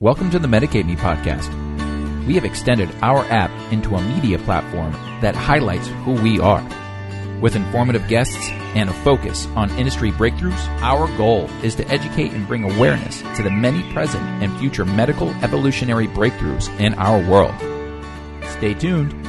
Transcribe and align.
Welcome 0.00 0.30
to 0.30 0.38
the 0.38 0.46
Medicate 0.46 0.86
Me 0.86 0.94
podcast. 0.94 1.48
We 2.24 2.36
have 2.36 2.44
extended 2.44 2.88
our 3.02 3.24
app 3.24 3.50
into 3.72 3.96
a 3.96 4.00
media 4.00 4.38
platform 4.38 4.92
that 5.22 5.34
highlights 5.34 5.88
who 5.88 6.12
we 6.12 6.38
are. 6.38 6.62
With 7.40 7.56
informative 7.56 8.06
guests 8.06 8.48
and 8.76 8.88
a 8.88 8.92
focus 8.92 9.48
on 9.56 9.70
industry 9.70 10.12
breakthroughs, 10.12 10.68
our 10.82 11.08
goal 11.16 11.50
is 11.64 11.74
to 11.74 11.88
educate 11.88 12.30
and 12.30 12.46
bring 12.46 12.62
awareness 12.62 13.22
to 13.36 13.42
the 13.42 13.50
many 13.50 13.82
present 13.92 14.22
and 14.40 14.56
future 14.60 14.84
medical 14.84 15.30
evolutionary 15.42 16.06
breakthroughs 16.06 16.68
in 16.78 16.94
our 16.94 17.20
world. 17.28 17.56
Stay 18.52 18.74
tuned. 18.74 19.27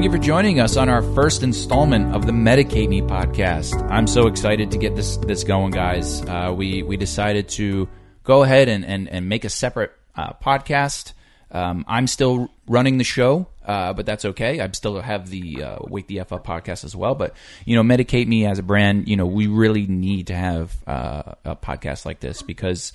Thank 0.00 0.14
you 0.14 0.18
for 0.18 0.24
joining 0.24 0.60
us 0.60 0.78
on 0.78 0.88
our 0.88 1.02
first 1.02 1.42
installment 1.42 2.14
of 2.14 2.24
the 2.24 2.32
Medicate 2.32 2.88
Me 2.88 3.02
podcast. 3.02 3.78
I'm 3.90 4.06
so 4.06 4.28
excited 4.28 4.70
to 4.70 4.78
get 4.78 4.96
this 4.96 5.18
this 5.18 5.44
going, 5.44 5.72
guys. 5.72 6.22
Uh, 6.22 6.54
we 6.56 6.82
we 6.82 6.96
decided 6.96 7.50
to 7.50 7.86
go 8.24 8.42
ahead 8.42 8.70
and 8.70 8.82
and, 8.82 9.10
and 9.10 9.28
make 9.28 9.44
a 9.44 9.50
separate 9.50 9.92
uh, 10.16 10.32
podcast. 10.42 11.12
Um, 11.50 11.84
I'm 11.86 12.06
still 12.06 12.50
running 12.66 12.96
the 12.96 13.04
show, 13.04 13.48
uh, 13.62 13.92
but 13.92 14.06
that's 14.06 14.24
okay. 14.24 14.60
I 14.60 14.70
still 14.70 14.98
have 15.02 15.28
the 15.28 15.64
uh, 15.64 15.78
Wake 15.82 16.06
the 16.06 16.20
F 16.20 16.32
Up 16.32 16.46
podcast 16.46 16.82
as 16.84 16.96
well. 16.96 17.14
But 17.14 17.34
you 17.66 17.76
know, 17.76 17.82
Medicate 17.82 18.26
Me 18.26 18.46
as 18.46 18.58
a 18.58 18.62
brand, 18.62 19.06
you 19.06 19.18
know, 19.18 19.26
we 19.26 19.48
really 19.48 19.86
need 19.86 20.28
to 20.28 20.34
have 20.34 20.74
uh, 20.86 21.34
a 21.44 21.56
podcast 21.56 22.06
like 22.06 22.20
this 22.20 22.40
because 22.40 22.94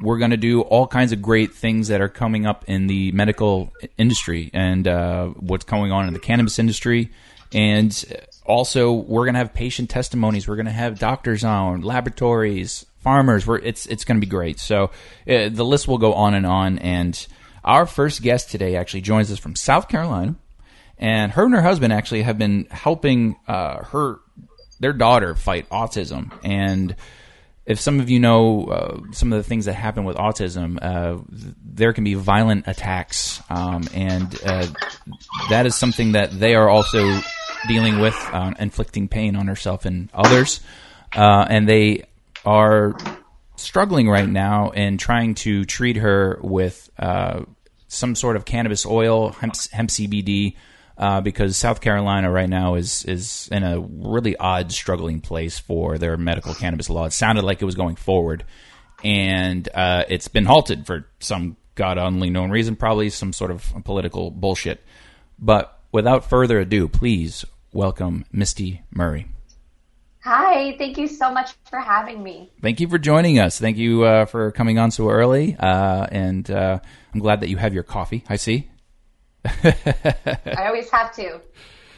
we're 0.00 0.18
going 0.18 0.30
to 0.30 0.36
do 0.36 0.62
all 0.62 0.86
kinds 0.86 1.12
of 1.12 1.22
great 1.22 1.52
things 1.52 1.88
that 1.88 2.00
are 2.00 2.08
coming 2.08 2.46
up 2.46 2.64
in 2.66 2.86
the 2.86 3.12
medical 3.12 3.72
industry 3.98 4.50
and 4.52 4.86
uh, 4.88 5.28
what's 5.28 5.64
going 5.64 5.92
on 5.92 6.06
in 6.08 6.14
the 6.14 6.20
cannabis 6.20 6.58
industry. 6.58 7.10
And 7.52 8.04
also, 8.44 8.92
we're 8.92 9.24
going 9.24 9.34
to 9.34 9.38
have 9.38 9.52
patient 9.52 9.90
testimonies. 9.90 10.46
We're 10.46 10.56
going 10.56 10.66
to 10.66 10.72
have 10.72 10.98
doctors 10.98 11.44
on, 11.44 11.82
laboratories, 11.82 12.86
farmers. 12.98 13.46
We're, 13.46 13.58
it's 13.58 13.86
it's 13.86 14.04
going 14.04 14.20
to 14.20 14.24
be 14.24 14.30
great. 14.30 14.60
So 14.60 14.90
uh, 15.28 15.48
the 15.48 15.64
list 15.64 15.88
will 15.88 15.98
go 15.98 16.14
on 16.14 16.34
and 16.34 16.46
on. 16.46 16.78
And 16.78 17.26
our 17.64 17.86
first 17.86 18.22
guest 18.22 18.50
today 18.50 18.76
actually 18.76 19.02
joins 19.02 19.30
us 19.32 19.38
from 19.38 19.56
South 19.56 19.88
Carolina, 19.88 20.36
and 20.96 21.32
her 21.32 21.44
and 21.44 21.54
her 21.54 21.62
husband 21.62 21.92
actually 21.92 22.22
have 22.22 22.38
been 22.38 22.66
helping 22.70 23.36
uh, 23.48 23.84
her 23.84 24.20
their 24.78 24.92
daughter 24.92 25.34
fight 25.34 25.68
autism 25.68 26.32
and 26.42 26.96
if 27.70 27.78
some 27.78 28.00
of 28.00 28.10
you 28.10 28.18
know 28.18 28.64
uh, 28.64 29.00
some 29.12 29.32
of 29.32 29.38
the 29.38 29.48
things 29.48 29.66
that 29.66 29.74
happen 29.74 30.02
with 30.02 30.16
autism, 30.16 30.76
uh, 30.82 31.22
there 31.64 31.92
can 31.92 32.02
be 32.02 32.14
violent 32.14 32.66
attacks, 32.66 33.40
um, 33.48 33.84
and 33.94 34.36
uh, 34.44 34.66
that 35.50 35.66
is 35.66 35.76
something 35.76 36.12
that 36.12 36.32
they 36.32 36.56
are 36.56 36.68
also 36.68 37.20
dealing 37.68 38.00
with, 38.00 38.16
uh, 38.32 38.52
inflicting 38.58 39.06
pain 39.06 39.36
on 39.36 39.46
herself 39.46 39.84
and 39.84 40.10
others, 40.12 40.60
uh, 41.14 41.46
and 41.48 41.68
they 41.68 42.02
are 42.44 42.96
struggling 43.54 44.08
right 44.08 44.28
now 44.28 44.70
and 44.70 44.98
trying 44.98 45.36
to 45.36 45.64
treat 45.64 45.94
her 45.94 46.40
with 46.42 46.90
uh, 46.98 47.44
some 47.86 48.16
sort 48.16 48.34
of 48.34 48.44
cannabis 48.44 48.84
oil, 48.84 49.30
hemp, 49.30 49.54
hemp 49.70 49.90
CBD 49.90 50.56
uh, 51.00 51.22
because 51.22 51.56
South 51.56 51.80
Carolina 51.80 52.30
right 52.30 52.48
now 52.48 52.74
is 52.74 53.06
is 53.06 53.48
in 53.50 53.64
a 53.64 53.80
really 53.80 54.36
odd, 54.36 54.70
struggling 54.70 55.22
place 55.22 55.58
for 55.58 55.96
their 55.96 56.18
medical 56.18 56.54
cannabis 56.54 56.90
law. 56.90 57.06
It 57.06 57.14
sounded 57.14 57.42
like 57.42 57.62
it 57.62 57.64
was 57.64 57.74
going 57.74 57.96
forward, 57.96 58.44
and 59.02 59.66
uh, 59.74 60.04
it's 60.10 60.28
been 60.28 60.44
halted 60.44 60.86
for 60.86 61.06
some 61.18 61.56
god 61.74 61.96
only 61.96 62.28
known 62.28 62.50
reason, 62.50 62.76
probably 62.76 63.08
some 63.08 63.32
sort 63.32 63.50
of 63.50 63.72
political 63.82 64.30
bullshit. 64.30 64.84
But 65.38 65.80
without 65.90 66.28
further 66.28 66.60
ado, 66.60 66.86
please 66.86 67.46
welcome 67.72 68.26
Misty 68.30 68.82
Murray. 68.90 69.26
Hi, 70.22 70.76
thank 70.76 70.98
you 70.98 71.08
so 71.08 71.32
much 71.32 71.52
for 71.70 71.80
having 71.80 72.22
me. 72.22 72.50
Thank 72.60 72.78
you 72.78 72.88
for 72.88 72.98
joining 72.98 73.38
us. 73.38 73.58
Thank 73.58 73.78
you 73.78 74.04
uh, 74.04 74.26
for 74.26 74.52
coming 74.52 74.78
on 74.78 74.90
so 74.90 75.08
early, 75.08 75.56
uh, 75.58 76.06
and 76.12 76.50
uh, 76.50 76.78
I'm 77.14 77.20
glad 77.20 77.40
that 77.40 77.48
you 77.48 77.56
have 77.56 77.72
your 77.72 77.84
coffee. 77.84 78.22
I 78.28 78.36
see. 78.36 78.68
I 79.64 80.66
always 80.66 80.90
have 80.90 81.14
to. 81.16 81.40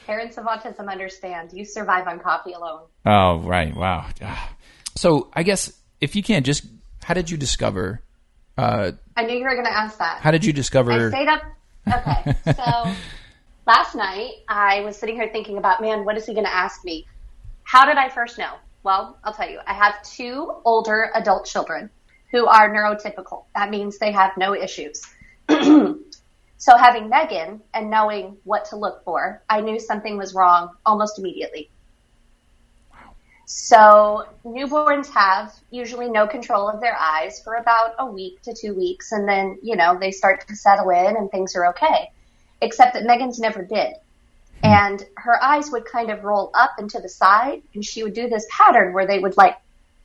Parents 0.06 0.38
of 0.38 0.44
autism 0.44 0.90
understand. 0.90 1.50
You 1.52 1.64
survive 1.64 2.06
on 2.06 2.18
coffee 2.20 2.52
alone. 2.52 2.82
Oh, 3.06 3.40
right. 3.40 3.74
Wow. 3.74 4.08
So 4.96 5.30
I 5.32 5.42
guess 5.42 5.72
if 6.00 6.16
you 6.16 6.22
can't 6.22 6.44
just, 6.44 6.64
how 7.02 7.14
did 7.14 7.30
you 7.30 7.36
discover? 7.36 8.02
Uh, 8.58 8.92
I 9.16 9.24
knew 9.24 9.36
you 9.36 9.44
were 9.44 9.54
going 9.54 9.64
to 9.64 9.72
ask 9.76 9.98
that. 9.98 10.20
How 10.20 10.30
did 10.30 10.44
you 10.44 10.52
discover? 10.52 10.92
I 10.92 11.08
stayed 11.08 11.28
up. 11.28 11.42
Okay. 11.88 12.52
so 12.54 12.92
last 13.66 13.94
night 13.94 14.32
I 14.48 14.80
was 14.82 14.96
sitting 14.96 15.16
here 15.16 15.30
thinking 15.32 15.58
about, 15.58 15.80
man, 15.80 16.04
what 16.04 16.16
is 16.16 16.26
he 16.26 16.34
going 16.34 16.46
to 16.46 16.54
ask 16.54 16.84
me? 16.84 17.06
How 17.64 17.86
did 17.86 17.96
I 17.96 18.08
first 18.08 18.38
know? 18.38 18.54
Well, 18.82 19.18
I'll 19.24 19.32
tell 19.32 19.48
you. 19.48 19.60
I 19.66 19.74
have 19.74 20.02
two 20.02 20.52
older 20.64 21.10
adult 21.14 21.46
children 21.46 21.90
who 22.32 22.46
are 22.46 22.68
neurotypical. 22.74 23.44
That 23.54 23.70
means 23.70 23.98
they 23.98 24.12
have 24.12 24.32
no 24.36 24.54
issues. 24.54 25.02
So 26.62 26.76
having 26.76 27.08
Megan 27.08 27.60
and 27.74 27.90
knowing 27.90 28.36
what 28.44 28.66
to 28.66 28.76
look 28.76 29.02
for, 29.02 29.42
I 29.50 29.62
knew 29.62 29.80
something 29.80 30.16
was 30.16 30.32
wrong 30.32 30.70
almost 30.86 31.18
immediately. 31.18 31.72
So 33.46 34.28
newborns 34.44 35.08
have 35.08 35.52
usually 35.72 36.08
no 36.08 36.28
control 36.28 36.68
of 36.68 36.80
their 36.80 36.96
eyes 36.96 37.42
for 37.42 37.56
about 37.56 37.96
a 37.98 38.06
week 38.06 38.42
to 38.42 38.54
two 38.54 38.74
weeks, 38.74 39.10
and 39.10 39.28
then 39.28 39.58
you 39.60 39.74
know 39.74 39.98
they 39.98 40.12
start 40.12 40.46
to 40.46 40.54
settle 40.54 40.90
in 40.90 41.16
and 41.16 41.28
things 41.32 41.56
are 41.56 41.66
okay. 41.70 42.12
Except 42.60 42.94
that 42.94 43.06
Megan's 43.06 43.40
never 43.40 43.64
did, 43.64 43.94
hmm. 44.60 44.66
and 44.66 45.04
her 45.16 45.42
eyes 45.42 45.68
would 45.72 45.84
kind 45.84 46.10
of 46.10 46.22
roll 46.22 46.52
up 46.54 46.74
and 46.78 46.88
to 46.90 47.00
the 47.00 47.08
side, 47.08 47.62
and 47.74 47.84
she 47.84 48.04
would 48.04 48.14
do 48.14 48.28
this 48.28 48.46
pattern 48.48 48.92
where 48.92 49.08
they 49.08 49.18
would 49.18 49.36
like 49.36 49.56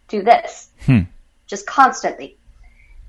do 0.07 0.24
this, 0.24 0.72
hmm. 0.88 1.01
just 1.45 1.68
constantly. 1.68 2.35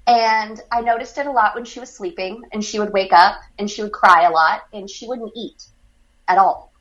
And 0.09 0.59
I 0.73 0.81
noticed 0.81 1.19
it 1.19 1.27
a 1.27 1.31
lot 1.31 1.55
when 1.55 1.67
she 1.67 1.81
was 1.81 1.95
sleeping 1.95 2.43
and 2.51 2.65
she 2.65 2.81
would 2.81 2.95
wake 2.95 3.13
up 3.13 3.43
and 3.59 3.71
she 3.71 3.83
would 3.83 3.93
cry 3.93 4.23
a 4.27 4.31
lot 4.31 4.63
and 4.73 4.89
she 4.89 5.07
wouldn't 5.07 5.33
eat 5.37 5.67
at 6.27 6.39
all. 6.39 6.73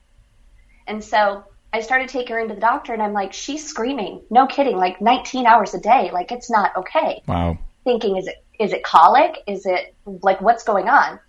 And 0.88 1.04
so 1.04 1.44
I 1.74 1.82
started 1.82 2.08
taking 2.08 2.34
her 2.34 2.40
into 2.40 2.56
the 2.56 2.62
doctor 2.62 2.94
and 2.94 3.02
I'm 3.02 3.12
like, 3.12 3.34
she's 3.34 3.68
screaming. 3.68 4.22
No 4.30 4.48
kidding. 4.48 4.78
Like 4.78 5.02
19 5.02 5.46
hours 5.46 5.74
a 5.74 5.80
day. 5.82 6.10
Like 6.14 6.32
it's 6.32 6.50
not 6.50 6.78
okay. 6.78 7.22
Wow. 7.28 7.58
Thinking, 7.84 8.16
is 8.16 8.28
it, 8.28 8.42
is 8.62 8.72
it 8.72 8.82
colic? 8.82 9.44
Is 9.46 9.66
it 9.66 9.94
like 10.06 10.40
what's 10.40 10.64
going 10.64 10.88
on? 10.88 11.20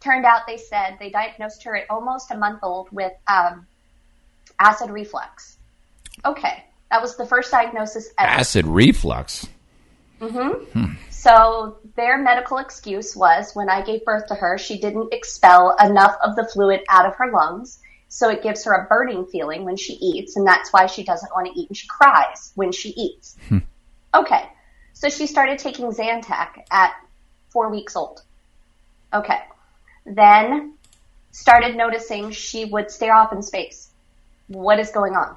Turned 0.00 0.24
out 0.24 0.48
they 0.48 0.56
said 0.56 0.96
they 0.98 1.10
diagnosed 1.10 1.62
her 1.62 1.76
at 1.76 1.88
almost 1.90 2.32
a 2.32 2.36
month 2.36 2.58
old 2.64 2.88
with, 2.90 3.12
um, 3.28 3.68
acid 4.58 4.90
reflux. 4.90 5.58
Okay. 6.24 6.64
That 6.90 7.00
was 7.00 7.16
the 7.16 7.24
first 7.24 7.52
diagnosis 7.52 8.10
ever. 8.18 8.28
Acid 8.28 8.66
reflux. 8.66 9.46
Mm-hmm. 10.20 10.78
Hmm. 10.78 10.94
So 11.10 11.78
their 11.96 12.18
medical 12.18 12.58
excuse 12.58 13.16
was 13.16 13.52
when 13.54 13.68
I 13.68 13.82
gave 13.82 14.04
birth 14.04 14.26
to 14.28 14.34
her, 14.34 14.58
she 14.58 14.78
didn't 14.78 15.12
expel 15.12 15.76
enough 15.82 16.16
of 16.22 16.36
the 16.36 16.44
fluid 16.52 16.80
out 16.88 17.06
of 17.06 17.14
her 17.16 17.30
lungs. 17.32 17.78
So 18.08 18.30
it 18.30 18.42
gives 18.42 18.64
her 18.64 18.72
a 18.72 18.86
burning 18.86 19.26
feeling 19.26 19.64
when 19.64 19.76
she 19.76 19.94
eats, 19.94 20.36
and 20.36 20.46
that's 20.46 20.72
why 20.72 20.86
she 20.86 21.02
doesn't 21.02 21.32
want 21.34 21.48
to 21.48 21.58
eat 21.58 21.68
and 21.68 21.76
she 21.76 21.88
cries 21.88 22.52
when 22.54 22.70
she 22.70 22.90
eats. 22.90 23.36
Hmm. 23.48 23.58
Okay. 24.14 24.48
So 24.92 25.08
she 25.08 25.26
started 25.26 25.58
taking 25.58 25.86
Zantac 25.86 26.62
at 26.70 26.92
four 27.48 27.70
weeks 27.70 27.96
old. 27.96 28.22
Okay. 29.12 29.38
Then 30.06 30.74
started 31.32 31.76
noticing 31.76 32.30
she 32.30 32.64
would 32.66 32.90
stare 32.90 33.14
off 33.14 33.32
in 33.32 33.42
space. 33.42 33.90
What 34.46 34.78
is 34.78 34.90
going 34.90 35.14
on? 35.14 35.36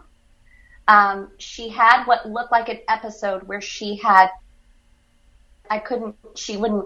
Um, 0.87 1.31
she 1.37 1.69
had 1.69 2.05
what 2.05 2.29
looked 2.29 2.51
like 2.51 2.69
an 2.69 2.79
episode 2.87 3.43
where 3.43 3.61
she 3.61 3.95
had 3.95 4.29
I 5.69 5.79
couldn't, 5.79 6.15
she 6.35 6.57
wouldn't, 6.57 6.85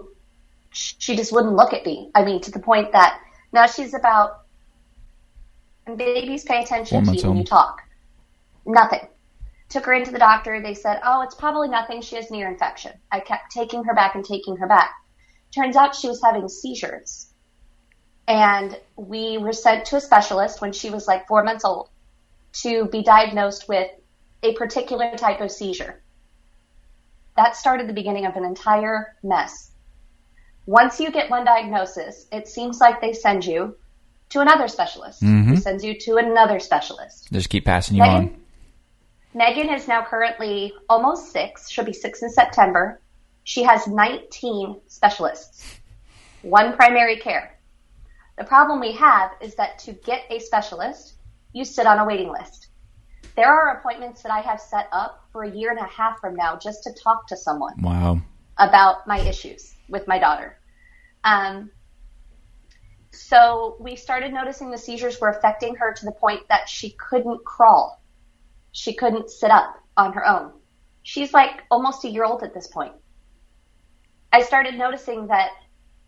she 0.70 1.16
just 1.16 1.32
wouldn't 1.32 1.54
look 1.54 1.72
at 1.72 1.84
me. 1.84 2.10
I 2.14 2.24
mean, 2.24 2.40
to 2.42 2.50
the 2.50 2.58
point 2.58 2.92
that 2.92 3.20
now 3.52 3.66
she's 3.66 3.94
about, 3.94 4.42
and 5.86 5.98
babies 5.98 6.44
pay 6.44 6.62
attention 6.62 7.04
to 7.04 7.14
you 7.14 7.28
when 7.28 7.36
you 7.38 7.44
talk. 7.44 7.82
Nothing. 8.64 9.06
Took 9.68 9.86
her 9.86 9.92
into 9.92 10.12
the 10.12 10.18
doctor. 10.18 10.60
They 10.60 10.74
said, 10.74 11.00
oh, 11.04 11.22
it's 11.22 11.34
probably 11.34 11.68
nothing. 11.68 12.02
She 12.02 12.16
has 12.16 12.30
an 12.30 12.36
ear 12.36 12.48
infection. 12.48 12.92
I 13.10 13.20
kept 13.20 13.50
taking 13.50 13.84
her 13.84 13.94
back 13.94 14.14
and 14.14 14.24
taking 14.24 14.56
her 14.56 14.66
back. 14.66 14.92
Turns 15.54 15.76
out 15.76 15.94
she 15.94 16.08
was 16.08 16.22
having 16.22 16.48
seizures. 16.48 17.28
And 18.28 18.78
we 18.96 19.38
were 19.38 19.52
sent 19.52 19.86
to 19.86 19.96
a 19.96 20.00
specialist 20.00 20.60
when 20.60 20.72
she 20.72 20.90
was 20.90 21.08
like 21.08 21.26
four 21.26 21.42
months 21.42 21.64
old 21.64 21.88
to 22.52 22.86
be 22.86 23.02
diagnosed 23.02 23.68
with 23.68 23.90
a 24.42 24.54
particular 24.54 25.16
type 25.16 25.40
of 25.40 25.50
seizure 25.50 26.01
that 27.36 27.56
started 27.56 27.88
the 27.88 27.92
beginning 27.92 28.26
of 28.26 28.36
an 28.36 28.44
entire 28.44 29.16
mess. 29.22 29.70
Once 30.66 31.00
you 31.00 31.10
get 31.10 31.30
one 31.30 31.44
diagnosis, 31.44 32.26
it 32.30 32.46
seems 32.46 32.80
like 32.80 33.00
they 33.00 33.12
send 33.12 33.44
you 33.44 33.76
to 34.30 34.40
another 34.40 34.68
specialist, 34.68 35.22
mm-hmm. 35.22 35.50
who 35.50 35.56
sends 35.56 35.84
you 35.84 35.98
to 35.98 36.16
another 36.16 36.58
specialist. 36.58 37.30
They 37.30 37.38
just 37.38 37.50
keep 37.50 37.64
passing 37.64 37.96
you 37.96 38.02
Megan, 38.02 38.16
on. 38.16 38.40
Megan 39.34 39.74
is 39.74 39.88
now 39.88 40.04
currently 40.04 40.72
almost 40.88 41.32
six. 41.32 41.68
She'll 41.68 41.84
be 41.84 41.92
six 41.92 42.22
in 42.22 42.30
September. 42.30 43.00
She 43.44 43.62
has 43.64 43.86
19 43.86 44.80
specialists, 44.86 45.80
one 46.42 46.74
primary 46.76 47.16
care. 47.16 47.58
The 48.38 48.44
problem 48.44 48.80
we 48.80 48.92
have 48.92 49.32
is 49.40 49.56
that 49.56 49.78
to 49.80 49.92
get 49.92 50.22
a 50.30 50.38
specialist, 50.38 51.14
you 51.52 51.64
sit 51.64 51.86
on 51.86 51.98
a 51.98 52.04
waiting 52.04 52.30
list. 52.30 52.68
There 53.36 53.46
are 53.48 53.78
appointments 53.78 54.22
that 54.22 54.32
I 54.32 54.40
have 54.40 54.60
set 54.60 54.88
up 54.92 55.24
for 55.32 55.42
a 55.44 55.50
year 55.50 55.70
and 55.70 55.78
a 55.78 55.84
half 55.88 56.18
from 56.20 56.34
now 56.36 56.56
just 56.56 56.82
to 56.84 56.92
talk 56.92 57.26
to 57.28 57.36
someone 57.36 57.80
Wow. 57.80 58.20
about 58.58 59.06
my 59.06 59.18
issues 59.20 59.74
with 59.88 60.06
my 60.06 60.18
daughter. 60.18 60.58
Um, 61.24 61.70
so 63.12 63.76
we 63.80 63.96
started 63.96 64.32
noticing 64.32 64.70
the 64.70 64.78
seizures 64.78 65.20
were 65.20 65.28
affecting 65.28 65.76
her 65.76 65.92
to 65.92 66.04
the 66.04 66.12
point 66.12 66.48
that 66.48 66.68
she 66.68 66.90
couldn't 66.90 67.44
crawl. 67.44 68.02
She 68.72 68.94
couldn't 68.94 69.30
sit 69.30 69.50
up 69.50 69.76
on 69.96 70.14
her 70.14 70.26
own. 70.26 70.52
She's 71.02 71.32
like 71.32 71.62
almost 71.70 72.04
a 72.04 72.08
year 72.10 72.24
old 72.24 72.42
at 72.42 72.54
this 72.54 72.68
point. 72.68 72.92
I 74.32 74.42
started 74.42 74.76
noticing 74.76 75.26
that 75.26 75.50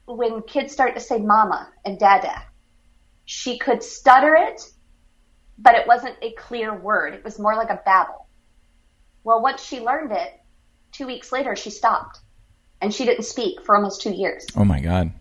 when 0.06 0.42
kids 0.42 0.72
start 0.72 0.94
to 0.94 1.00
say 1.00 1.18
mama 1.18 1.68
and 1.84 1.98
dada, 1.98 2.42
she 3.26 3.58
could 3.58 3.82
stutter 3.82 4.34
it, 4.34 4.62
but 5.58 5.74
it 5.74 5.86
wasn't 5.86 6.16
a 6.22 6.32
clear 6.32 6.74
word. 6.74 7.14
It 7.14 7.24
was 7.24 7.38
more 7.38 7.56
like 7.56 7.70
a 7.70 7.80
babble. 7.84 8.26
Well, 9.22 9.40
once 9.42 9.64
she 9.64 9.80
learned 9.80 10.12
it, 10.12 10.40
two 10.92 11.06
weeks 11.06 11.32
later, 11.32 11.56
she 11.56 11.70
stopped 11.70 12.20
and 12.80 12.92
she 12.92 13.04
didn't 13.04 13.24
speak 13.24 13.62
for 13.62 13.74
almost 13.76 14.02
two 14.02 14.12
years. 14.12 14.46
Oh 14.56 14.64
my 14.64 14.80
God. 14.80 15.12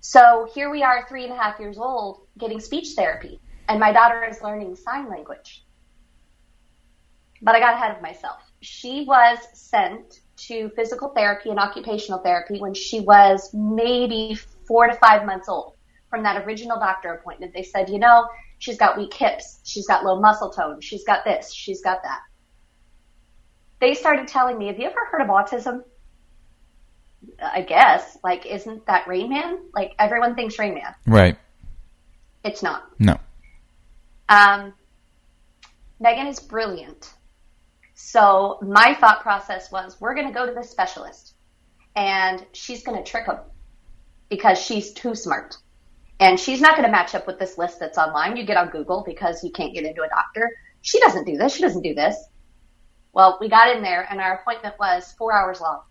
So 0.00 0.46
here 0.54 0.70
we 0.70 0.82
are, 0.82 1.06
three 1.08 1.24
and 1.24 1.32
a 1.32 1.36
half 1.36 1.58
years 1.58 1.78
old, 1.78 2.26
getting 2.36 2.60
speech 2.60 2.88
therapy, 2.94 3.40
and 3.68 3.80
my 3.80 3.90
daughter 3.90 4.22
is 4.24 4.42
learning 4.42 4.76
sign 4.76 5.08
language. 5.08 5.64
But 7.40 7.54
I 7.54 7.60
got 7.60 7.74
ahead 7.74 7.96
of 7.96 8.02
myself. 8.02 8.40
She 8.60 9.04
was 9.06 9.38
sent 9.54 10.20
to 10.36 10.68
physical 10.76 11.08
therapy 11.10 11.50
and 11.50 11.58
occupational 11.58 12.18
therapy 12.18 12.58
when 12.60 12.74
she 12.74 13.00
was 13.00 13.50
maybe 13.54 14.36
four 14.66 14.86
to 14.86 14.94
five 14.94 15.24
months 15.24 15.48
old 15.48 15.76
from 16.10 16.22
that 16.22 16.44
original 16.44 16.78
doctor 16.78 17.14
appointment. 17.14 17.54
They 17.54 17.62
said, 17.62 17.88
you 17.88 17.98
know, 17.98 18.26
she's 18.58 18.78
got 18.78 18.96
weak 18.96 19.14
hips, 19.14 19.60
she's 19.64 19.86
got 19.86 20.04
low 20.04 20.20
muscle 20.20 20.50
tone, 20.50 20.80
she's 20.80 21.04
got 21.04 21.24
this, 21.24 21.52
she's 21.52 21.82
got 21.82 22.02
that. 22.02 22.20
They 23.80 23.94
started 23.94 24.28
telling 24.28 24.58
me, 24.58 24.68
have 24.68 24.78
you 24.78 24.86
ever 24.86 25.04
heard 25.10 25.22
of 25.22 25.28
autism? 25.28 25.82
I 27.40 27.62
guess. 27.62 28.16
Like, 28.22 28.46
isn't 28.46 28.86
that 28.86 29.06
Rain 29.06 29.30
Man? 29.30 29.58
Like, 29.74 29.94
everyone 29.98 30.34
thinks 30.34 30.58
Rain 30.58 30.74
Man. 30.74 30.94
Right. 31.06 31.36
It's 32.44 32.62
not. 32.62 32.84
No. 32.98 33.18
Um, 34.28 34.74
Megan 36.00 36.26
is 36.26 36.40
brilliant. 36.40 37.12
So 37.94 38.58
my 38.62 38.94
thought 38.94 39.22
process 39.22 39.70
was, 39.70 40.00
we're 40.00 40.14
going 40.14 40.26
to 40.26 40.34
go 40.34 40.46
to 40.46 40.52
the 40.52 40.62
specialist, 40.62 41.34
and 41.96 42.44
she's 42.52 42.82
going 42.82 43.02
to 43.02 43.08
trick 43.08 43.26
him 43.26 43.38
because 44.28 44.58
she's 44.58 44.92
too 44.92 45.14
smart, 45.14 45.56
and 46.20 46.38
she's 46.38 46.60
not 46.60 46.76
going 46.76 46.86
to 46.86 46.92
match 46.92 47.14
up 47.14 47.26
with 47.26 47.38
this 47.38 47.58
list 47.58 47.80
that's 47.80 47.98
online. 47.98 48.36
You 48.36 48.44
get 48.44 48.56
on 48.56 48.70
Google 48.70 49.02
because 49.06 49.42
you 49.42 49.50
can't 49.50 49.74
get 49.74 49.84
into 49.84 50.02
a 50.02 50.08
doctor. 50.08 50.50
She 50.82 51.00
doesn't 51.00 51.24
do 51.24 51.36
this. 51.36 51.54
She 51.54 51.62
doesn't 51.62 51.82
do 51.82 51.94
this. 51.94 52.16
Well, 53.12 53.38
we 53.40 53.48
got 53.48 53.74
in 53.74 53.82
there, 53.82 54.06
and 54.10 54.20
our 54.20 54.34
appointment 54.36 54.74
was 54.78 55.14
four 55.16 55.32
hours 55.32 55.60
long. 55.60 55.82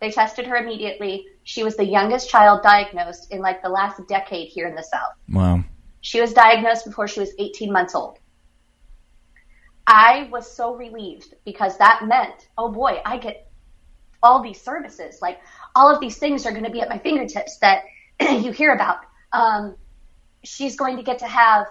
They 0.00 0.10
tested 0.10 0.46
her 0.46 0.56
immediately. 0.56 1.26
She 1.44 1.62
was 1.62 1.76
the 1.76 1.84
youngest 1.84 2.28
child 2.28 2.62
diagnosed 2.62 3.32
in 3.32 3.40
like 3.40 3.62
the 3.62 3.68
last 3.68 4.00
decade 4.08 4.48
here 4.48 4.66
in 4.66 4.74
the 4.74 4.82
South. 4.82 5.14
Wow. 5.28 5.64
She 6.00 6.20
was 6.20 6.32
diagnosed 6.32 6.84
before 6.84 7.06
she 7.06 7.20
was 7.20 7.32
18 7.38 7.72
months 7.72 7.94
old. 7.94 8.18
I 9.86 10.28
was 10.30 10.50
so 10.50 10.74
relieved 10.74 11.34
because 11.44 11.78
that 11.78 12.04
meant, 12.06 12.48
oh 12.58 12.70
boy, 12.70 13.00
I 13.04 13.18
get 13.18 13.50
all 14.22 14.42
these 14.42 14.60
services. 14.60 15.20
Like 15.20 15.38
all 15.74 15.92
of 15.92 16.00
these 16.00 16.18
things 16.18 16.46
are 16.46 16.52
going 16.52 16.64
to 16.64 16.70
be 16.70 16.80
at 16.80 16.88
my 16.88 16.98
fingertips 16.98 17.58
that 17.58 17.84
you 18.20 18.52
hear 18.52 18.72
about. 18.74 18.98
Um, 19.32 19.76
she's 20.44 20.76
going 20.76 20.96
to 20.96 21.02
get 21.02 21.18
to 21.20 21.26
have 21.26 21.66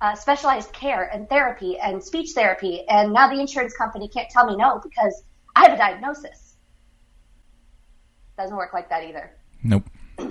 uh, 0.00 0.14
specialized 0.14 0.72
care 0.72 1.04
and 1.04 1.28
therapy 1.28 1.78
and 1.78 2.02
speech 2.02 2.30
therapy. 2.34 2.84
And 2.88 3.12
now 3.12 3.28
the 3.28 3.40
insurance 3.40 3.74
company 3.74 4.08
can't 4.08 4.28
tell 4.30 4.46
me 4.46 4.56
no 4.56 4.80
because 4.82 5.22
I 5.54 5.62
have 5.62 5.72
a 5.72 5.76
diagnosis. 5.76 6.56
Doesn't 8.36 8.56
work 8.56 8.72
like 8.72 8.88
that 8.88 9.04
either 9.04 9.30
Nope. 9.62 9.84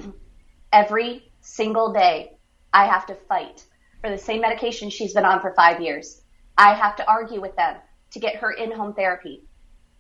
every 0.73 1.31
single 1.41 1.93
day 1.93 2.37
I 2.73 2.85
have 2.85 3.05
to 3.07 3.15
fight 3.15 3.63
for 4.01 4.09
the 4.09 4.17
same 4.17 4.41
medication 4.41 4.89
she's 4.89 5.13
been 5.13 5.25
on 5.25 5.41
for 5.41 5.53
five 5.53 5.81
years. 5.81 6.21
I 6.57 6.73
have 6.73 6.95
to 6.97 7.09
argue 7.09 7.39
with 7.39 7.55
them 7.55 7.77
to 8.11 8.19
get 8.19 8.35
her 8.37 8.51
in 8.51 8.71
home 8.71 8.93
therapy, 8.93 9.43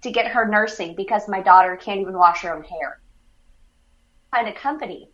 to 0.01 0.11
get 0.11 0.27
her 0.27 0.47
nursing 0.47 0.95
because 0.95 1.29
my 1.29 1.41
daughter 1.41 1.77
can't 1.77 2.01
even 2.01 2.17
wash 2.17 2.41
her 2.41 2.53
own 2.53 2.63
hair. 2.63 2.99
Find 4.31 4.47
a 4.47 4.53
company 4.53 5.09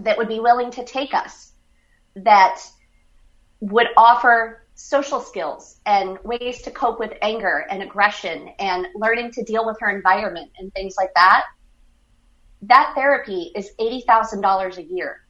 that 0.00 0.18
would 0.18 0.28
be 0.28 0.40
willing 0.40 0.70
to 0.72 0.84
take 0.84 1.14
us, 1.14 1.52
that 2.16 2.60
would 3.60 3.88
offer 3.96 4.66
social 4.74 5.20
skills 5.20 5.80
and 5.86 6.18
ways 6.24 6.62
to 6.62 6.70
cope 6.70 6.98
with 6.98 7.12
anger 7.20 7.66
and 7.70 7.82
aggression 7.82 8.48
and 8.58 8.86
learning 8.94 9.30
to 9.32 9.44
deal 9.44 9.66
with 9.66 9.76
her 9.80 9.94
environment 9.94 10.50
and 10.58 10.72
things 10.72 10.94
like 10.96 11.12
that 11.14 11.44
that 12.62 12.92
therapy 12.94 13.52
is 13.54 13.70
$80,000 13.78 14.76
a 14.76 14.82
year. 14.82 15.20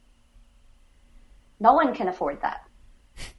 No 1.60 1.74
one 1.74 1.94
can 1.94 2.08
afford 2.08 2.40
that. 2.42 2.62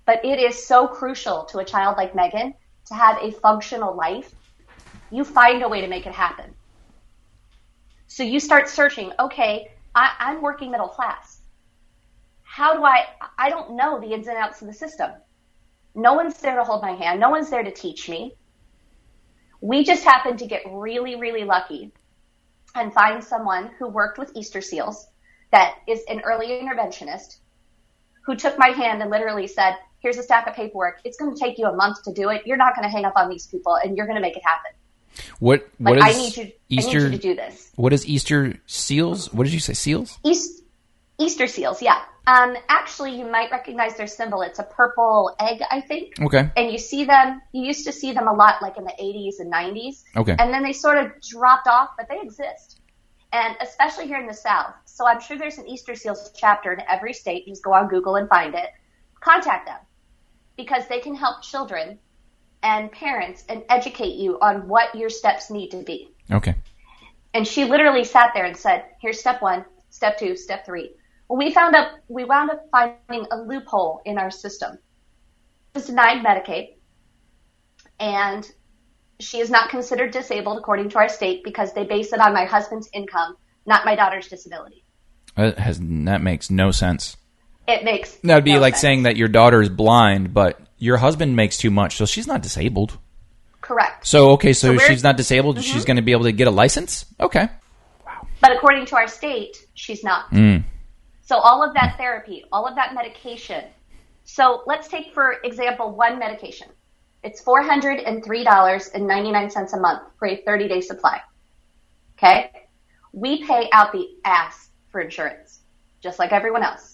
But 0.05 0.23
it 0.23 0.39
is 0.39 0.65
so 0.65 0.87
crucial 0.87 1.45
to 1.45 1.59
a 1.59 1.65
child 1.65 1.97
like 1.97 2.15
Megan 2.15 2.53
to 2.85 2.93
have 2.93 3.17
a 3.21 3.31
functional 3.31 3.95
life. 3.95 4.33
You 5.09 5.23
find 5.23 5.63
a 5.63 5.67
way 5.67 5.81
to 5.81 5.87
make 5.87 6.05
it 6.05 6.13
happen. 6.13 6.53
So 8.07 8.23
you 8.23 8.39
start 8.39 8.69
searching, 8.69 9.11
okay, 9.19 9.71
I, 9.95 10.13
I'm 10.19 10.41
working 10.41 10.71
middle 10.71 10.87
class. 10.87 11.41
How 12.43 12.75
do 12.75 12.83
I, 12.83 13.05
I 13.37 13.49
don't 13.49 13.75
know 13.75 13.99
the 13.99 14.13
ins 14.13 14.27
and 14.27 14.37
outs 14.37 14.61
of 14.61 14.67
the 14.67 14.73
system. 14.73 15.11
No 15.95 16.13
one's 16.13 16.37
there 16.39 16.55
to 16.55 16.63
hold 16.63 16.81
my 16.81 16.91
hand. 16.91 17.19
No 17.19 17.29
one's 17.29 17.49
there 17.49 17.63
to 17.63 17.71
teach 17.71 18.09
me. 18.09 18.35
We 19.61 19.83
just 19.83 20.03
happened 20.03 20.39
to 20.39 20.47
get 20.47 20.63
really, 20.69 21.15
really 21.15 21.43
lucky 21.43 21.91
and 22.75 22.93
find 22.93 23.23
someone 23.23 23.71
who 23.77 23.87
worked 23.87 24.17
with 24.17 24.31
Easter 24.35 24.61
seals 24.61 25.07
that 25.51 25.75
is 25.87 26.01
an 26.07 26.21
early 26.21 26.47
interventionist 26.47 27.37
who 28.25 28.35
took 28.35 28.57
my 28.57 28.69
hand 28.69 29.01
and 29.01 29.11
literally 29.11 29.47
said, 29.47 29.75
here's 29.99 30.17
a 30.17 30.23
stack 30.23 30.47
of 30.47 30.55
paperwork. 30.55 31.01
It's 31.03 31.17
going 31.17 31.33
to 31.33 31.39
take 31.39 31.57
you 31.57 31.65
a 31.67 31.75
month 31.75 32.03
to 32.03 32.13
do 32.13 32.29
it. 32.29 32.43
You're 32.45 32.57
not 32.57 32.75
going 32.75 32.87
to 32.87 32.91
hang 32.91 33.05
up 33.05 33.13
on 33.15 33.29
these 33.29 33.47
people 33.47 33.77
and 33.83 33.97
you're 33.97 34.05
going 34.05 34.15
to 34.15 34.21
make 34.21 34.37
it 34.37 34.43
happen. 34.43 34.71
What 35.39 35.67
what 35.77 35.97
Like, 35.97 36.09
is 36.09 36.15
I 36.15 36.19
need 36.19 36.37
you, 36.37 36.51
Easter? 36.69 36.99
I 36.99 37.03
need 37.03 37.11
you 37.11 37.11
to 37.11 37.17
do 37.17 37.35
this. 37.35 37.71
What 37.75 37.93
is 37.93 38.07
Easter 38.07 38.55
seals? 38.65 39.33
What 39.33 39.45
did 39.45 39.53
you 39.53 39.59
say? 39.59 39.73
Seals? 39.73 40.19
East, 40.23 40.63
Easter 41.19 41.47
seals, 41.47 41.81
yeah. 41.81 42.01
Um, 42.27 42.55
actually, 42.69 43.17
you 43.17 43.25
might 43.25 43.49
recognize 43.51 43.97
their 43.97 44.07
symbol. 44.07 44.41
It's 44.41 44.59
a 44.59 44.63
purple 44.63 45.35
egg, 45.39 45.61
I 45.71 45.81
think. 45.81 46.19
Okay. 46.21 46.51
And 46.55 46.71
you 46.71 46.77
see 46.77 47.03
them, 47.05 47.41
you 47.51 47.63
used 47.65 47.85
to 47.87 47.91
see 47.91 48.11
them 48.11 48.27
a 48.27 48.33
lot 48.33 48.61
like 48.61 48.77
in 48.77 48.83
the 48.83 48.93
80s 48.99 49.39
and 49.39 49.51
90s. 49.51 50.03
Okay. 50.15 50.35
And 50.37 50.53
then 50.53 50.61
they 50.63 50.73
sort 50.73 50.97
of 50.97 51.11
dropped 51.21 51.67
off, 51.67 51.89
but 51.97 52.07
they 52.09 52.19
exist. 52.21 52.79
And 53.33 53.55
especially 53.61 54.07
here 54.07 54.19
in 54.19 54.27
the 54.27 54.33
South. 54.33 54.73
So 54.85 55.07
I'm 55.07 55.19
sure 55.19 55.37
there's 55.37 55.57
an 55.57 55.67
Easter 55.67 55.95
Seals 55.95 56.31
chapter 56.35 56.73
in 56.73 56.81
every 56.87 57.13
state. 57.13 57.47
Just 57.47 57.63
go 57.63 57.73
on 57.73 57.87
Google 57.87 58.17
and 58.17 58.29
find 58.29 58.53
it. 58.53 58.69
Contact 59.19 59.65
them 59.65 59.79
because 60.57 60.87
they 60.87 60.99
can 60.99 61.15
help 61.15 61.41
children 61.41 61.97
and 62.63 62.91
parents 62.91 63.43
and 63.49 63.63
educate 63.69 64.15
you 64.15 64.37
on 64.41 64.67
what 64.67 64.95
your 64.95 65.09
steps 65.09 65.49
need 65.49 65.69
to 65.71 65.83
be. 65.83 66.11
Okay. 66.31 66.55
And 67.33 67.47
she 67.47 67.65
literally 67.65 68.03
sat 68.03 68.31
there 68.33 68.45
and 68.45 68.57
said, 68.57 68.85
here's 69.01 69.19
step 69.19 69.41
one, 69.41 69.65
step 69.89 70.17
two, 70.17 70.35
step 70.35 70.65
three. 70.65 70.91
Well, 71.27 71.37
we 71.37 71.53
found 71.53 71.75
up, 71.75 71.91
we 72.07 72.25
wound 72.25 72.49
up 72.51 72.65
finding 72.71 73.25
a 73.31 73.37
loophole 73.37 74.01
in 74.05 74.17
our 74.17 74.31
system. 74.31 74.77
She 74.77 75.79
was 75.79 75.87
denied 75.87 76.25
Medicaid 76.25 76.75
and 77.99 78.49
she 79.19 79.39
is 79.39 79.49
not 79.49 79.69
considered 79.69 80.11
disabled 80.11 80.57
according 80.57 80.89
to 80.89 80.97
our 80.97 81.07
state 81.07 81.43
because 81.43 81.73
they 81.73 81.85
base 81.85 82.11
it 82.11 82.19
on 82.19 82.33
my 82.33 82.45
husband's 82.45 82.89
income, 82.93 83.37
not 83.65 83.85
my 83.85 83.95
daughter's 83.95 84.27
disability. 84.27 84.83
That 85.37 85.57
has 85.59 85.79
that 85.79 86.21
makes 86.21 86.49
no 86.49 86.71
sense. 86.71 87.15
It 87.67 87.85
makes 87.85 88.15
That 88.23 88.35
would 88.35 88.43
be 88.43 88.55
no 88.55 88.59
like 88.59 88.73
sense. 88.73 88.81
saying 88.81 89.03
that 89.03 89.15
your 89.15 89.27
daughter 89.29 89.61
is 89.61 89.69
blind, 89.69 90.33
but 90.33 90.59
your 90.81 90.97
husband 90.97 91.35
makes 91.35 91.57
too 91.57 91.69
much, 91.69 91.97
so 91.97 92.05
she's 92.05 92.25
not 92.25 92.41
disabled. 92.41 92.97
correct. 93.61 94.07
So 94.07 94.31
okay, 94.31 94.53
so, 94.53 94.77
So 94.77 94.87
she's 94.87 95.03
not 95.03 95.15
disabled. 95.15 95.63
She's 95.63 95.85
going 95.85 95.97
to 95.97 96.01
be 96.01 96.11
able 96.11 96.23
to 96.23 96.31
get 96.31 96.47
a 96.47 96.51
license. 96.51 97.05
Okay. 97.19 97.47
But 98.41 98.57
according 98.57 98.87
to 98.87 98.95
our 98.95 99.07
state, 99.07 99.55
she's 99.75 100.03
not. 100.03 100.31
Mm. 100.31 100.63
So 101.21 101.37
all 101.37 101.63
of 101.63 101.75
that 101.75 101.97
therapy, 101.97 102.43
all 102.51 102.67
of 102.67 102.75
that 102.75 102.95
medication. 102.95 103.65
So 104.23 104.63
let's 104.65 104.87
take, 104.87 105.13
for 105.13 105.35
example, 105.43 105.95
one 105.95 106.17
medication. 106.17 106.67
It's 107.23 107.43
$403.99 107.43 109.73
a 109.73 109.79
month 109.79 110.01
for 110.17 110.27
a 110.27 110.41
30 110.43 110.67
day 110.67 110.81
supply. 110.81 111.21
Okay. 112.17 112.49
We 113.13 113.45
pay 113.45 113.69
out 113.71 113.91
the 113.91 114.07
ass 114.25 114.69
for 114.89 115.01
insurance, 115.01 115.59
just 116.01 116.17
like 116.17 116.31
everyone 116.31 116.63
else. 116.63 116.90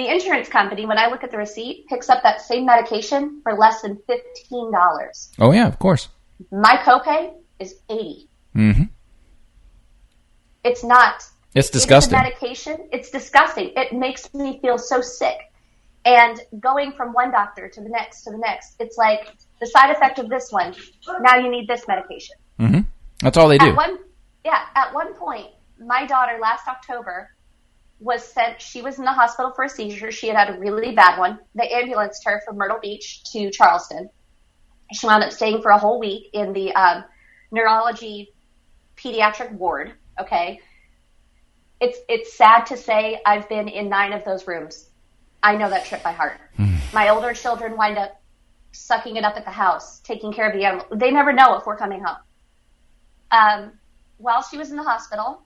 The 0.00 0.08
insurance 0.08 0.48
company, 0.48 0.86
when 0.86 0.96
I 0.96 1.08
look 1.08 1.24
at 1.24 1.30
the 1.30 1.36
receipt, 1.36 1.86
picks 1.86 2.08
up 2.08 2.22
that 2.22 2.40
same 2.40 2.64
medication 2.64 3.42
for 3.42 3.52
less 3.52 3.82
than 3.82 3.98
$15. 4.08 5.28
Oh 5.38 5.52
yeah, 5.52 5.68
of 5.68 5.78
course. 5.78 6.08
My 6.50 6.78
copay 6.82 7.34
is 7.58 7.74
80. 7.90 8.26
hmm 8.54 8.82
It's 10.64 10.82
not 10.82 11.22
It's 11.54 11.68
disgusting. 11.68 12.18
It 12.18 12.22
medication. 12.22 12.88
It's 12.90 13.10
disgusting. 13.10 13.74
It 13.76 13.92
makes 13.92 14.32
me 14.32 14.58
feel 14.62 14.78
so 14.78 15.02
sick. 15.02 15.36
And 16.06 16.40
going 16.60 16.92
from 16.92 17.12
one 17.12 17.30
doctor 17.30 17.68
to 17.68 17.80
the 17.82 17.90
next 17.90 18.22
to 18.22 18.30
the 18.30 18.38
next, 18.38 18.76
it's 18.80 18.96
like 18.96 19.36
the 19.60 19.66
side 19.66 19.90
effect 19.90 20.18
of 20.18 20.30
this 20.30 20.50
one. 20.50 20.74
Now 21.20 21.36
you 21.36 21.50
need 21.50 21.68
this 21.68 21.86
medication. 21.86 22.36
Mm-hmm. 22.58 22.80
That's 23.18 23.36
all 23.36 23.48
they 23.48 23.58
do. 23.58 23.66
At 23.66 23.76
one, 23.76 23.98
yeah. 24.46 24.64
At 24.74 24.94
one 24.94 25.12
point, 25.12 25.48
my 25.78 26.06
daughter 26.06 26.38
last 26.40 26.66
October 26.68 27.28
was 28.00 28.24
sent. 28.24 28.60
She 28.60 28.82
was 28.82 28.98
in 28.98 29.04
the 29.04 29.12
hospital 29.12 29.52
for 29.54 29.64
a 29.64 29.68
seizure. 29.68 30.10
She 30.10 30.26
had 30.28 30.36
had 30.36 30.56
a 30.56 30.58
really 30.58 30.94
bad 30.94 31.18
one. 31.18 31.38
They 31.54 31.68
ambulanced 31.68 32.24
her 32.24 32.42
from 32.44 32.56
Myrtle 32.56 32.78
Beach 32.80 33.22
to 33.32 33.50
Charleston. 33.50 34.08
She 34.92 35.06
wound 35.06 35.22
up 35.22 35.32
staying 35.32 35.62
for 35.62 35.70
a 35.70 35.78
whole 35.78 36.00
week 36.00 36.30
in 36.32 36.52
the 36.52 36.72
um, 36.74 37.04
neurology 37.52 38.32
pediatric 38.96 39.52
ward. 39.52 39.92
Okay. 40.20 40.60
It's 41.80 41.98
it's 42.08 42.34
sad 42.34 42.64
to 42.66 42.76
say 42.76 43.20
I've 43.24 43.48
been 43.48 43.68
in 43.68 43.88
nine 43.88 44.12
of 44.12 44.24
those 44.24 44.46
rooms. 44.46 44.90
I 45.42 45.56
know 45.56 45.70
that 45.70 45.86
trip 45.86 46.02
by 46.02 46.12
heart. 46.12 46.40
My 46.92 47.08
older 47.08 47.32
children 47.32 47.76
wind 47.76 47.96
up 47.96 48.20
sucking 48.72 49.16
it 49.16 49.24
up 49.24 49.36
at 49.36 49.44
the 49.44 49.50
house, 49.50 50.00
taking 50.00 50.32
care 50.32 50.48
of 50.48 50.54
the 50.54 50.64
animal. 50.64 50.86
They 50.94 51.10
never 51.10 51.32
know 51.32 51.56
if 51.56 51.66
we're 51.66 51.76
coming 51.76 52.02
home. 52.02 52.16
Um, 53.30 53.72
while 54.18 54.42
she 54.42 54.58
was 54.58 54.70
in 54.70 54.76
the 54.76 54.82
hospital, 54.82 55.42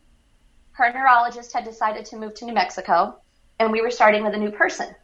her 0.74 0.92
neurologist 0.92 1.52
had 1.52 1.64
decided 1.64 2.04
to 2.04 2.16
move 2.16 2.34
to 2.34 2.44
New 2.44 2.52
Mexico, 2.52 3.16
and 3.60 3.70
we 3.70 3.80
were 3.80 3.90
starting 3.90 4.24
with 4.24 4.34
a 4.34 4.38
new 4.38 4.50
person. 4.50 4.94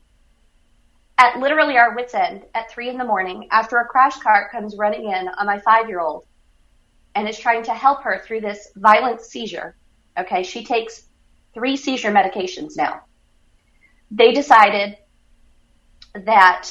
At 1.17 1.39
literally 1.39 1.77
our 1.77 1.95
wits' 1.95 2.15
end, 2.15 2.45
at 2.55 2.71
three 2.71 2.89
in 2.89 2.99
the 2.99 3.05
morning, 3.05 3.47
after 3.53 3.79
a 3.79 3.85
crash 3.85 4.19
cart 4.19 4.50
comes 4.50 4.77
running 4.77 5.05
in 5.05 5.29
on 5.29 5.47
my 5.47 5.61
five 5.61 5.89
year 5.89 6.00
old 6.00 6.27
and 7.15 7.29
is 7.29 7.39
trying 7.39 7.62
to 7.65 7.75
help 7.75 8.03
her 8.03 8.23
through 8.27 8.41
this 8.41 8.73
violent 8.77 9.21
seizure. 9.21 9.77
Okay, 10.19 10.43
she 10.43 10.65
takes 10.65 11.05
three 11.55 11.77
seizure 11.77 12.11
medications 12.11 12.77
now. 12.77 13.03
They 14.11 14.33
decided 14.33 14.97
that 16.15 16.69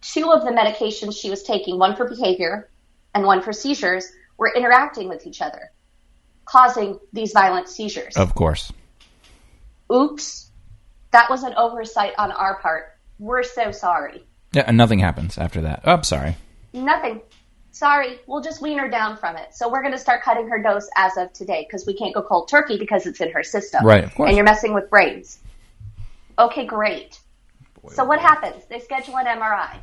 two 0.00 0.30
of 0.30 0.44
the 0.44 0.52
medications 0.52 1.20
she 1.20 1.30
was 1.30 1.42
taking, 1.42 1.76
one 1.76 1.96
for 1.96 2.08
behavior 2.08 2.70
and 3.14 3.24
one 3.24 3.42
for 3.42 3.52
seizures, 3.52 4.06
were 4.36 4.54
interacting 4.54 5.08
with 5.08 5.26
each 5.26 5.42
other, 5.42 5.72
causing 6.52 7.00
these 7.14 7.32
violent 7.32 7.66
seizures. 7.66 8.14
Of 8.14 8.34
course. 8.34 8.70
Oops. 9.90 10.50
That 11.10 11.30
was 11.30 11.42
an 11.44 11.54
oversight 11.56 12.12
on 12.18 12.30
our 12.30 12.60
part. 12.60 12.94
We're 13.18 13.42
so 13.42 13.72
sorry. 13.72 14.26
Yeah, 14.52 14.64
and 14.66 14.76
nothing 14.76 14.98
happens 14.98 15.38
after 15.38 15.62
that. 15.62 15.80
Oh, 15.84 15.92
I'm 15.94 16.02
sorry. 16.02 16.36
Nothing. 16.74 17.22
Sorry, 17.70 18.20
we'll 18.26 18.42
just 18.42 18.60
wean 18.60 18.78
her 18.78 18.90
down 18.90 19.16
from 19.16 19.36
it. 19.36 19.54
So 19.54 19.70
we're 19.70 19.80
going 19.80 19.94
to 19.94 19.98
start 19.98 20.22
cutting 20.22 20.48
her 20.48 20.62
dose 20.62 20.90
as 20.94 21.16
of 21.16 21.32
today 21.32 21.66
because 21.66 21.86
we 21.86 21.94
can't 21.94 22.14
go 22.14 22.20
cold 22.20 22.48
turkey 22.48 22.78
because 22.78 23.06
it's 23.06 23.22
in 23.22 23.32
her 23.32 23.42
system. 23.42 23.86
Right, 23.86 24.04
of 24.04 24.14
course. 24.14 24.28
And 24.28 24.36
you're 24.36 24.44
messing 24.44 24.74
with 24.74 24.90
brains. 24.90 25.38
Okay, 26.38 26.66
great. 26.66 27.18
So 27.88 28.04
what 28.04 28.20
happens? 28.20 28.62
They 28.68 28.78
schedule 28.80 29.16
an 29.16 29.24
MRI 29.24 29.78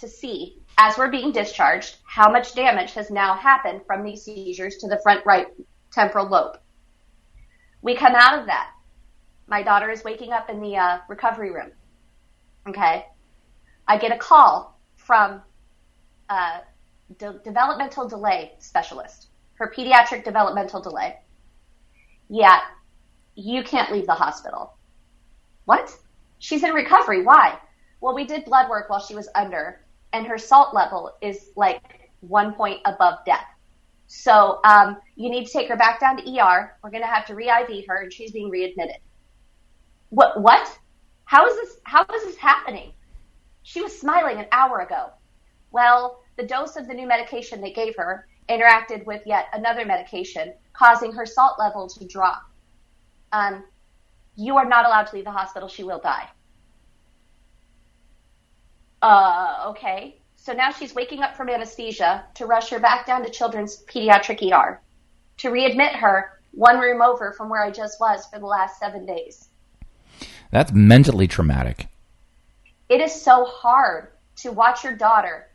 to 0.00 0.08
see, 0.08 0.58
as 0.76 0.98
we're 0.98 1.10
being 1.12 1.30
discharged, 1.30 1.94
how 2.04 2.30
much 2.30 2.54
damage 2.56 2.92
has 2.94 3.08
now 3.08 3.34
happened 3.34 3.82
from 3.86 4.02
these 4.02 4.22
seizures 4.22 4.78
to 4.78 4.88
the 4.88 4.98
front 5.02 5.24
right 5.24 5.46
temporal 5.92 6.28
lobe. 6.28 6.58
We 7.82 7.94
come 7.96 8.14
out 8.14 8.38
of 8.38 8.46
that. 8.46 8.70
My 9.46 9.62
daughter 9.62 9.90
is 9.90 10.04
waking 10.04 10.32
up 10.32 10.48
in 10.50 10.60
the 10.60 10.76
uh, 10.76 10.98
recovery 11.08 11.50
room. 11.52 11.72
Okay. 12.68 13.06
I 13.86 13.98
get 13.98 14.12
a 14.12 14.18
call 14.18 14.78
from 14.96 15.42
uh, 16.28 16.60
de- 17.18 17.40
developmental 17.44 18.08
delay 18.08 18.52
specialist, 18.58 19.28
her 19.54 19.72
pediatric 19.76 20.24
developmental 20.24 20.80
delay. 20.80 21.18
Yeah, 22.28 22.60
you 23.34 23.62
can't 23.62 23.92
leave 23.92 24.06
the 24.06 24.14
hospital. 24.14 24.74
What? 25.64 25.94
She's 26.38 26.62
in 26.62 26.72
recovery. 26.72 27.22
Why? 27.24 27.58
Well, 28.00 28.14
we 28.14 28.24
did 28.24 28.44
blood 28.44 28.68
work 28.70 28.88
while 28.88 29.00
she 29.00 29.14
was 29.14 29.28
under, 29.34 29.80
and 30.12 30.26
her 30.26 30.38
salt 30.38 30.74
level 30.74 31.12
is 31.20 31.50
like 31.56 32.10
one 32.20 32.54
point 32.54 32.80
above 32.84 33.18
death. 33.26 33.44
So 34.06 34.60
um, 34.64 34.98
you 35.16 35.30
need 35.30 35.46
to 35.46 35.52
take 35.52 35.68
her 35.68 35.76
back 35.76 36.00
down 36.00 36.16
to 36.16 36.22
ER. 36.22 36.76
We're 36.82 36.90
going 36.90 37.02
to 37.02 37.08
have 37.08 37.26
to 37.26 37.34
re-IV 37.34 37.86
her, 37.86 38.02
and 38.02 38.12
she's 38.12 38.32
being 38.32 38.50
readmitted. 38.50 38.96
What? 40.10 40.40
What? 40.40 40.78
How 41.24 41.46
is 41.46 41.54
this? 41.56 41.76
How 41.84 42.04
is 42.14 42.24
this 42.24 42.36
happening? 42.36 42.92
She 43.62 43.80
was 43.82 43.98
smiling 43.98 44.38
an 44.38 44.46
hour 44.52 44.80
ago. 44.80 45.10
Well, 45.70 46.22
the 46.36 46.44
dose 46.44 46.76
of 46.76 46.88
the 46.88 46.94
new 46.94 47.06
medication 47.06 47.60
they 47.60 47.72
gave 47.72 47.96
her 47.96 48.26
interacted 48.48 49.06
with 49.06 49.22
yet 49.24 49.46
another 49.52 49.86
medication, 49.86 50.52
causing 50.72 51.12
her 51.12 51.24
salt 51.24 51.58
level 51.58 51.88
to 51.88 52.04
drop. 52.06 52.42
Um, 53.32 53.64
you 54.34 54.56
are 54.56 54.66
not 54.66 54.84
allowed 54.84 55.04
to 55.04 55.16
leave 55.16 55.24
the 55.24 55.30
hospital. 55.30 55.68
She 55.68 55.84
will 55.84 56.00
die. 56.00 56.28
Uh, 59.00 59.66
okay. 59.68 60.20
So 60.36 60.52
now 60.52 60.70
she's 60.70 60.94
waking 60.94 61.22
up 61.22 61.36
from 61.36 61.48
anesthesia 61.48 62.24
to 62.34 62.46
rush 62.46 62.70
her 62.70 62.80
back 62.80 63.06
down 63.06 63.22
to 63.24 63.30
children's 63.30 63.84
pediatric 63.84 64.42
ER 64.50 64.80
to 65.42 65.48
readmit 65.48 65.96
her 65.96 66.38
one 66.52 66.78
room 66.78 67.02
over 67.02 67.32
from 67.32 67.48
where 67.48 67.62
I 67.62 67.70
just 67.70 67.98
was 67.98 68.26
for 68.26 68.38
the 68.38 68.46
last 68.46 68.78
seven 68.78 69.04
days. 69.04 69.48
That's 70.52 70.72
mentally 70.72 71.26
traumatic. 71.26 71.88
It 72.88 73.00
is 73.00 73.12
so 73.12 73.44
hard 73.44 74.12
to 74.36 74.52
watch 74.52 74.84
your 74.84 74.94
daughter 74.94 75.48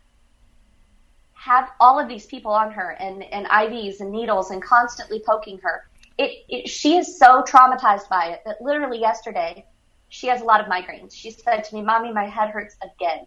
have 1.32 1.70
all 1.80 1.98
of 1.98 2.06
these 2.08 2.26
people 2.26 2.50
on 2.50 2.70
her 2.72 2.90
and, 3.00 3.22
and 3.22 3.46
IVs 3.46 4.00
and 4.00 4.10
needles 4.10 4.50
and 4.50 4.62
constantly 4.62 5.22
poking 5.24 5.58
her. 5.62 5.88
It, 6.18 6.44
it, 6.48 6.68
she 6.68 6.96
is 6.96 7.18
so 7.18 7.42
traumatized 7.42 8.08
by 8.10 8.26
it 8.32 8.42
that 8.44 8.60
literally 8.60 9.00
yesterday 9.00 9.64
she 10.10 10.26
has 10.26 10.42
a 10.42 10.44
lot 10.44 10.60
of 10.60 10.66
migraines. 10.66 11.14
She 11.14 11.30
said 11.30 11.64
to 11.64 11.74
me, 11.74 11.80
Mommy, 11.80 12.12
my 12.12 12.26
head 12.26 12.50
hurts 12.50 12.76
again. 12.82 13.24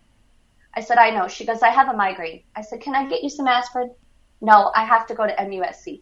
I 0.76 0.82
said, 0.82 0.98
I 0.98 1.10
know. 1.10 1.28
She 1.28 1.46
goes, 1.46 1.64
I 1.64 1.70
have 1.70 1.88
a 1.88 1.98
migraine. 1.98 2.44
I 2.56 2.62
said, 2.62 2.82
Can 2.82 2.96
I 2.96 3.10
get 3.10 3.24
you 3.24 3.30
some 3.30 3.48
aspirin? 3.48 3.92
No, 4.42 4.72
I 4.76 4.86
have 4.86 5.08
to 5.08 5.16
go 5.16 5.26
to 5.26 5.34
MUSC. 5.34 6.02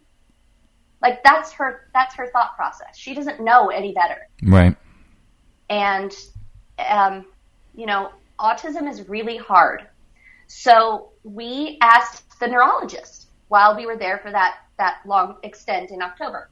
Like 1.01 1.23
that's 1.23 1.51
her 1.53 1.89
that's 1.93 2.15
her 2.15 2.27
thought 2.27 2.55
process. 2.55 2.97
She 2.97 3.13
doesn't 3.13 3.39
know 3.39 3.69
any 3.69 3.93
better. 3.93 4.27
Right. 4.43 4.75
And 5.69 6.13
um, 6.77 7.25
you 7.75 7.85
know, 7.85 8.11
autism 8.39 8.89
is 8.89 9.07
really 9.07 9.37
hard. 9.37 9.87
So 10.47 11.11
we 11.23 11.77
asked 11.81 12.39
the 12.39 12.47
neurologist 12.47 13.27
while 13.49 13.75
we 13.75 13.85
were 13.85 13.97
there 13.97 14.17
for 14.19 14.31
that 14.31 14.57
that 14.77 14.99
long 15.05 15.37
extent 15.43 15.91
in 15.91 16.01
October. 16.01 16.49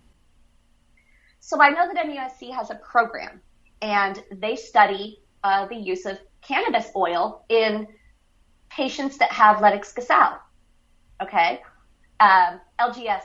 So 1.40 1.62
I 1.62 1.70
know 1.70 1.88
that 1.94 2.06
MUSC 2.06 2.54
has 2.54 2.72
a 2.72 2.76
program, 2.76 3.40
and 3.82 4.22
they 4.32 4.56
study 4.56 5.20
uh, 5.44 5.66
the 5.68 5.76
use 5.76 6.06
of 6.06 6.20
cannabis 6.42 6.92
oil 6.96 7.46
in 7.48 7.88
patients 8.70 9.18
that 9.20 9.32
have 9.32 9.62
Lennox-Gastaut. 9.62 10.40
Okay, 11.22 11.62
um, 12.20 12.60
LGS 12.80 13.22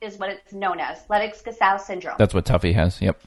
is 0.00 0.18
what 0.18 0.30
it's 0.30 0.52
known 0.52 0.78
as, 0.80 0.98
Lennox-Gastaut 1.08 1.80
syndrome. 1.80 2.16
That's 2.18 2.34
what 2.34 2.44
Tuffy 2.44 2.74
has. 2.74 3.00
Yep. 3.00 3.20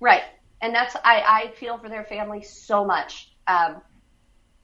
Right, 0.00 0.22
and 0.60 0.74
that's 0.74 0.96
I, 0.96 1.22
I 1.26 1.50
feel 1.56 1.78
for 1.78 1.88
their 1.88 2.04
family 2.04 2.42
so 2.42 2.84
much. 2.84 3.32
Um, 3.46 3.80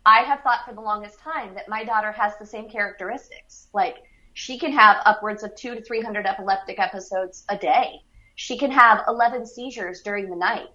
I 0.05 0.21
have 0.21 0.41
thought 0.43 0.65
for 0.67 0.75
the 0.75 0.81
longest 0.81 1.19
time 1.19 1.55
that 1.55 1.69
my 1.69 1.83
daughter 1.85 2.13
has 2.13 2.35
the 2.39 2.47
same 2.47 2.69
characteristics. 2.69 3.69
Like 3.73 3.97
she 4.35 4.59
can 4.59 4.73
have 4.73 4.99
upwards 5.05 5.43
of 5.43 5.55
two 5.57 5.75
to 5.75 5.83
three 5.83 6.01
hundred 6.01 6.27
epileptic 6.27 6.79
episodes 6.79 7.45
a 7.49 7.57
day. 7.57 8.01
She 8.35 8.59
can 8.59 8.71
have 8.71 9.03
eleven 9.09 9.47
seizures 9.47 10.03
during 10.03 10.31
the 10.31 10.37
night. 10.37 10.69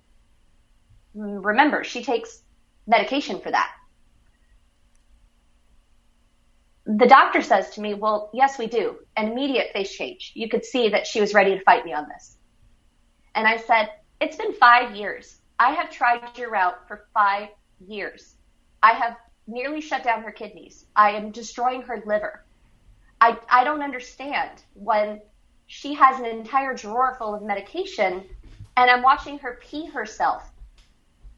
Remember, 1.14 1.84
she 1.84 2.04
takes 2.04 2.42
medication 2.88 3.40
for 3.40 3.52
that. 3.52 3.72
The 6.86 7.08
doctor 7.08 7.42
says 7.42 7.70
to 7.72 7.82
me, 7.82 7.94
well, 7.94 8.30
yes, 8.34 8.58
we 8.58 8.68
do. 8.68 8.98
An 9.16 9.32
immediate 9.32 9.72
face 9.74 9.92
change. 9.92 10.32
You 10.36 10.50
could 10.50 10.66
see 10.66 10.90
that 10.90 11.06
she 11.06 11.22
was 11.22 11.34
ready 11.34 11.58
to 11.58 11.64
fight 11.64 11.86
me 11.86 11.94
on 11.94 12.08
this. 12.08 12.38
And 13.36 13.48
I 13.48 13.58
said, 13.58 13.90
it's 14.20 14.36
been 14.36 14.54
five 14.54 14.96
years. 14.96 15.40
I 15.60 15.74
have 15.74 15.92
tried 15.92 16.38
your 16.38 16.50
route 16.50 16.88
for 16.88 17.06
five 17.14 17.50
years. 17.88 18.36
I 18.82 18.94
have 18.94 19.16
nearly 19.48 19.82
shut 19.82 20.04
down 20.04 20.24
her 20.24 20.32
kidneys. 20.32 20.86
I 20.96 21.12
am 21.12 21.32
destroying 21.32 21.84
her 21.84 22.02
liver. 22.06 22.44
I, 23.20 23.38
I 23.50 23.64
don't 23.64 23.84
understand 23.84 24.64
when 24.74 25.22
she 25.68 25.94
has 25.94 26.20
an 26.20 26.26
entire 26.26 26.74
drawer 26.74 27.16
full 27.18 27.36
of 27.36 27.44
medication 27.44 28.24
and 28.78 28.90
I'm 28.90 29.04
watching 29.04 29.38
her 29.40 29.60
pee 29.62 29.86
herself 29.86 30.52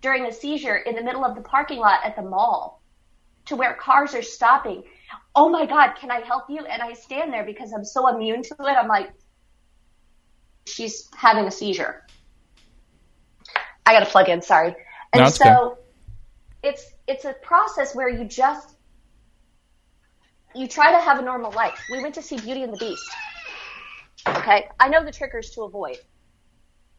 during 0.02 0.26
a 0.26 0.34
seizure 0.34 0.78
in 0.78 0.96
the 0.96 1.04
middle 1.04 1.26
of 1.26 1.36
the 1.36 1.42
parking 1.42 1.80
lot 1.80 2.00
at 2.04 2.16
the 2.16 2.22
mall 2.22 2.82
to 3.46 3.56
where 3.56 3.74
cars 3.74 4.14
are 4.16 4.22
stopping. 4.22 4.84
Oh 5.36 5.50
my 5.50 5.66
God, 5.66 5.94
can 6.00 6.12
I 6.12 6.22
help 6.22 6.46
you? 6.50 6.66
And 6.66 6.82
I 6.82 6.94
stand 6.94 7.34
there 7.34 7.44
because 7.44 7.74
I'm 7.74 7.86
so 7.86 8.08
immune 8.08 8.44
to 8.44 8.56
it. 8.60 8.78
I'm 8.78 8.88
like, 8.88 9.12
she's 10.66 11.10
having 11.16 11.46
a 11.46 11.52
seizure. 11.52 12.04
I 13.86 13.94
got 13.94 14.02
to 14.02 14.06
plug 14.06 14.30
in, 14.30 14.42
sorry. 14.42 14.76
And 15.14 15.24
No, 15.24 15.30
so 15.30 15.78
it's 16.64 16.94
it's 17.08 17.26
a 17.26 17.34
process 17.34 17.94
where 17.96 18.10
you 18.10 18.26
just 18.26 18.76
you 20.56 20.68
try 20.68 20.92
to 20.92 21.00
have 21.00 21.20
a 21.20 21.22
normal 21.22 21.52
life. 21.52 21.80
We 21.92 22.02
went 22.02 22.16
to 22.16 22.22
see 22.22 22.38
Beauty 22.38 22.64
and 22.64 22.74
the 22.74 22.78
Beast. 22.78 23.10
Okay, 24.28 24.70
I 24.80 24.88
know 24.88 25.04
the 25.04 25.12
triggers 25.12 25.50
to 25.52 25.64
avoid. 25.64 25.98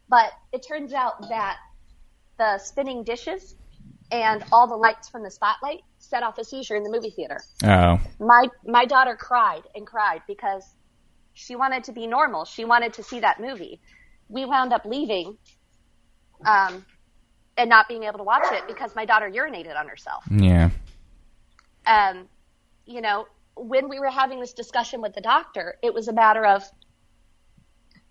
But 0.07 0.31
it 0.51 0.65
turns 0.67 0.93
out 0.93 1.29
that 1.29 1.57
the 2.37 2.59
spinning 2.59 3.03
dishes 3.03 3.55
and 4.11 4.43
all 4.51 4.67
the 4.67 4.75
lights 4.75 5.09
from 5.09 5.23
the 5.23 5.31
spotlight 5.31 5.81
set 5.99 6.23
off 6.23 6.37
a 6.37 6.43
seizure 6.43 6.75
in 6.75 6.83
the 6.83 6.89
movie 6.89 7.09
theater. 7.09 7.39
Oh, 7.63 7.99
My 8.19 8.47
my 8.65 8.85
daughter 8.85 9.15
cried 9.15 9.63
and 9.73 9.85
cried 9.85 10.21
because 10.27 10.63
she 11.33 11.55
wanted 11.55 11.83
to 11.85 11.91
be 11.91 12.07
normal. 12.07 12.45
She 12.45 12.65
wanted 12.65 12.93
to 12.93 13.03
see 13.03 13.19
that 13.19 13.39
movie. 13.39 13.79
We 14.29 14.45
wound 14.45 14.73
up 14.73 14.85
leaving 14.85 15.37
um, 16.45 16.85
and 17.57 17.69
not 17.69 17.87
being 17.87 18.03
able 18.03 18.19
to 18.19 18.23
watch 18.23 18.45
it 18.51 18.67
because 18.67 18.95
my 18.95 19.05
daughter 19.05 19.29
urinated 19.29 19.77
on 19.77 19.87
herself. 19.87 20.23
yeah. 20.31 20.69
Um, 21.87 22.27
you 22.85 23.01
know, 23.01 23.27
when 23.55 23.89
we 23.89 23.99
were 23.99 24.09
having 24.09 24.39
this 24.39 24.53
discussion 24.53 25.01
with 25.01 25.13
the 25.13 25.21
doctor, 25.21 25.75
it 25.83 25.93
was 25.93 26.07
a 26.07 26.13
matter 26.13 26.45
of, 26.45 26.63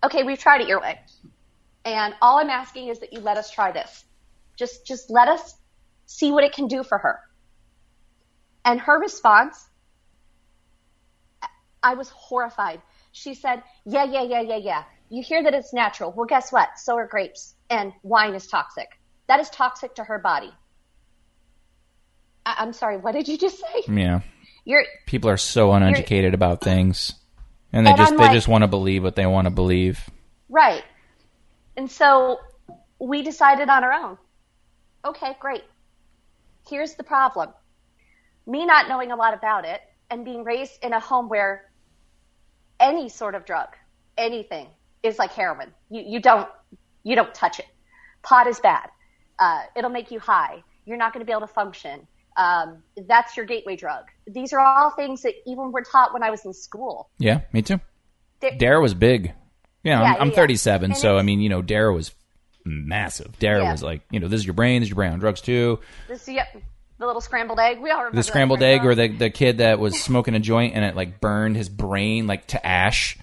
okay, 0.03 0.23
we've 0.23 0.39
tried 0.39 0.61
it 0.61 0.67
your 0.67 0.79
way, 0.79 0.99
and 1.83 2.13
all 2.21 2.39
I'm 2.39 2.49
asking 2.49 2.87
is 2.87 2.99
that 2.99 3.11
you 3.13 3.19
let 3.19 3.37
us 3.37 3.51
try 3.51 3.71
this. 3.71 4.05
Just 4.57 4.85
just 4.85 5.09
let 5.09 5.27
us 5.27 5.55
see 6.05 6.31
what 6.31 6.43
it 6.43 6.53
can 6.53 6.67
do 6.67 6.83
for 6.83 6.97
her. 6.97 7.19
And 8.63 8.79
her 8.79 8.99
response, 8.99 9.67
I 11.83 11.93
was 11.95 12.09
horrified. 12.09 12.81
She 13.11 13.33
said, 13.35 13.63
"Yeah, 13.85 14.03
yeah, 14.05 14.23
yeah, 14.23 14.41
yeah, 14.41 14.57
yeah. 14.57 14.83
You 15.09 15.21
hear 15.23 15.43
that 15.43 15.53
it's 15.53 15.71
natural. 15.73 16.11
Well, 16.11 16.25
guess 16.25 16.51
what? 16.51 16.79
So 16.79 16.95
are 16.97 17.07
grapes, 17.07 17.55
and 17.69 17.93
wine 18.03 18.33
is 18.33 18.47
toxic. 18.47 18.87
That 19.27 19.39
is 19.39 19.49
toxic 19.49 19.95
to 19.95 20.03
her 20.03 20.17
body." 20.19 20.51
I- 22.45 22.55
I'm 22.59 22.73
sorry. 22.73 22.97
What 22.97 23.13
did 23.13 23.27
you 23.27 23.37
just 23.37 23.59
say? 23.59 23.83
Yeah. 23.87 24.21
You're 24.65 24.83
People 25.05 25.29
are 25.29 25.37
so 25.37 25.71
uneducated 25.73 26.33
about 26.33 26.61
things. 26.61 27.13
And 27.71 27.85
they 27.85 27.91
And 27.91 27.97
just 27.97 28.11
I'm 28.13 28.17
they 28.17 28.23
like- 28.25 28.33
just 28.33 28.47
want 28.47 28.63
to 28.63 28.67
believe 28.67 29.03
what 29.03 29.15
they 29.15 29.25
want 29.25 29.45
to 29.45 29.51
believe. 29.51 30.09
right. 30.49 30.83
And 31.77 31.91
so 31.91 32.39
we 32.99 33.21
decided 33.21 33.69
on 33.69 33.83
our 33.83 33.91
own. 33.91 34.17
Okay, 35.03 35.35
great. 35.39 35.63
Here's 36.69 36.95
the 36.95 37.03
problem. 37.03 37.49
Me 38.47 38.65
not 38.65 38.87
knowing 38.87 39.11
a 39.11 39.15
lot 39.15 39.33
about 39.33 39.65
it 39.65 39.81
and 40.09 40.23
being 40.23 40.43
raised 40.43 40.83
in 40.83 40.93
a 40.93 40.99
home 40.99 41.29
where 41.29 41.71
any 42.79 43.09
sort 43.09 43.35
of 43.35 43.45
drug, 43.45 43.69
anything 44.17 44.67
is 45.03 45.17
like 45.17 45.31
heroin. 45.31 45.71
You, 45.89 46.03
you 46.05 46.19
don't, 46.19 46.49
you 47.03 47.15
don't 47.15 47.33
touch 47.33 47.59
it. 47.59 47.67
Pot 48.23 48.47
is 48.47 48.59
bad. 48.59 48.89
Uh, 49.39 49.63
it'll 49.75 49.89
make 49.89 50.11
you 50.11 50.19
high. 50.19 50.63
You're 50.85 50.97
not 50.97 51.13
going 51.13 51.21
to 51.21 51.25
be 51.25 51.31
able 51.31 51.47
to 51.47 51.53
function. 51.53 52.07
Um, 52.37 52.83
that's 53.07 53.37
your 53.37 53.45
gateway 53.45 53.75
drug. 53.75 54.05
These 54.27 54.53
are 54.53 54.59
all 54.59 54.91
things 54.91 55.21
that 55.21 55.33
even 55.45 55.71
were 55.71 55.83
taught 55.83 56.13
when 56.13 56.23
I 56.23 56.31
was 56.31 56.45
in 56.45 56.53
school. 56.53 57.09
Yeah, 57.17 57.41
me 57.53 57.61
too. 57.61 57.79
DARE 58.57 58.81
was 58.81 58.93
big. 58.93 59.33
You 59.83 59.91
know, 59.91 60.01
Yeah, 60.01 60.13
I'm, 60.13 60.21
I'm 60.21 60.27
yeah, 60.27 60.33
yeah. 60.33 60.41
37, 60.41 60.91
And 60.91 60.97
so 60.97 61.17
I 61.17 61.21
mean, 61.21 61.39
you 61.41 61.49
know, 61.49 61.61
DARE 61.61 61.91
was 61.91 62.11
massive. 62.65 63.37
DARE 63.39 63.59
Yeah. 63.61 63.71
was 63.71 63.83
like, 63.83 64.01
you 64.11 64.19
know, 64.19 64.27
this 64.27 64.39
is 64.41 64.45
your 64.45 64.53
brain, 64.55 64.81
this 64.81 64.87
is 64.87 64.89
your 64.89 64.95
brain 64.95 65.13
on 65.13 65.19
drugs 65.19 65.39
too. 65.41 65.79
This, 66.07 66.27
yep, 66.27 66.47
the 66.97 67.05
little 67.05 67.21
scrambled 67.21 67.59
egg. 67.59 67.79
We 67.79 67.91
all 67.91 67.99
remember 67.99 68.15
The 68.17 68.23
scrambled 68.23 68.61
egg, 68.63 68.85
or 68.85 68.95
the 68.95 69.07
the 69.09 69.29
kid 69.29 69.59
that 69.59 69.79
was 69.79 70.01
smoking 70.01 70.33
a 70.35 70.39
joint 70.39 70.75
and 70.75 70.83
it 70.83 70.95
like 70.95 71.19
burned 71.21 71.55
his 71.55 71.69
brain 71.69 72.27
like 72.27 72.47
to 72.47 72.65
ash. 72.65 73.17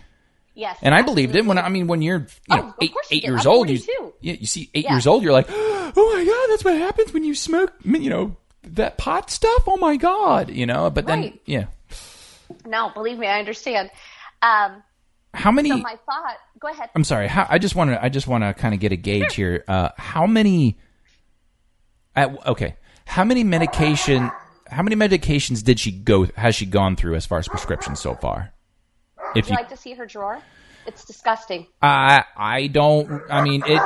Yes, 0.54 0.78
And 0.82 0.94
I 0.94 1.00
believed 1.00 1.34
it 1.34 1.46
when 1.46 1.56
I 1.56 1.70
mean 1.70 1.86
when 1.86 2.02
you're 2.02 2.20
you 2.20 2.26
Oh, 2.50 2.56
know 2.56 2.68
of 2.68 2.74
eight, 2.82 2.90
you 2.90 3.00
eight 3.10 3.24
years 3.24 3.46
I'm 3.46 3.52
old, 3.52 3.70
you 3.70 3.80
yeah 4.20 4.34
you 4.34 4.46
see 4.46 4.68
eight 4.74 4.84
Yeah. 4.84 4.92
years 4.92 5.06
old, 5.06 5.22
you're 5.22 5.32
like, 5.32 5.46
oh 5.50 6.12
my 6.14 6.24
god, 6.24 6.46
that's 6.52 6.62
what 6.64 6.74
happens 6.76 7.12
when 7.14 7.24
you 7.24 7.34
smoke 7.34 7.72
you 7.84 8.10
know 8.10 8.36
that 8.64 8.98
pot 8.98 9.30
stuff. 9.30 9.64
Oh 9.66 9.78
my 9.78 9.96
god, 9.96 10.50
you 10.50 10.66
know. 10.66 10.90
But 10.90 11.06
then 11.06 11.20
Right. 11.20 11.40
yeah, 11.46 11.64
No, 12.66 12.90
believe 12.90 13.18
me, 13.18 13.26
I 13.26 13.38
understand. 13.38 13.90
Um, 14.42 14.82
how 15.34 15.50
many? 15.50 15.70
so 15.70 15.76
my 15.78 15.96
thought. 16.06 16.36
Go 16.58 16.68
ahead. 16.68 16.90
I'm 16.94 17.04
sorry. 17.04 17.28
How, 17.28 17.46
I 17.48 17.58
just 17.58 17.74
want 17.74 17.90
to. 17.90 18.02
I 18.02 18.08
just 18.08 18.26
want 18.26 18.44
to 18.44 18.54
kind 18.54 18.74
of 18.74 18.80
get 18.80 18.92
a 18.92 18.96
gauge 18.96 19.34
here. 19.34 19.64
Uh, 19.66 19.90
how 19.96 20.26
many? 20.26 20.78
At, 22.14 22.46
okay. 22.46 22.76
How 23.06 23.24
many 23.24 23.42
medication? 23.44 24.30
How 24.68 24.82
many 24.82 24.96
medications 24.96 25.62
did 25.62 25.80
she 25.80 25.90
go? 25.90 26.24
Has 26.36 26.54
she 26.54 26.66
gone 26.66 26.96
through 26.96 27.14
as 27.16 27.26
far 27.26 27.38
as 27.38 27.48
prescriptions 27.48 28.00
so 28.00 28.14
far? 28.14 28.52
If 29.34 29.34
Would 29.34 29.46
you 29.46 29.50
you, 29.52 29.56
like 29.56 29.68
to 29.70 29.76
see 29.76 29.94
her 29.94 30.06
drawer? 30.06 30.40
It's 30.86 31.04
disgusting. 31.04 31.66
I 31.80 32.24
I 32.36 32.66
don't. 32.66 33.22
I 33.30 33.42
mean, 33.42 33.62
it, 33.66 33.80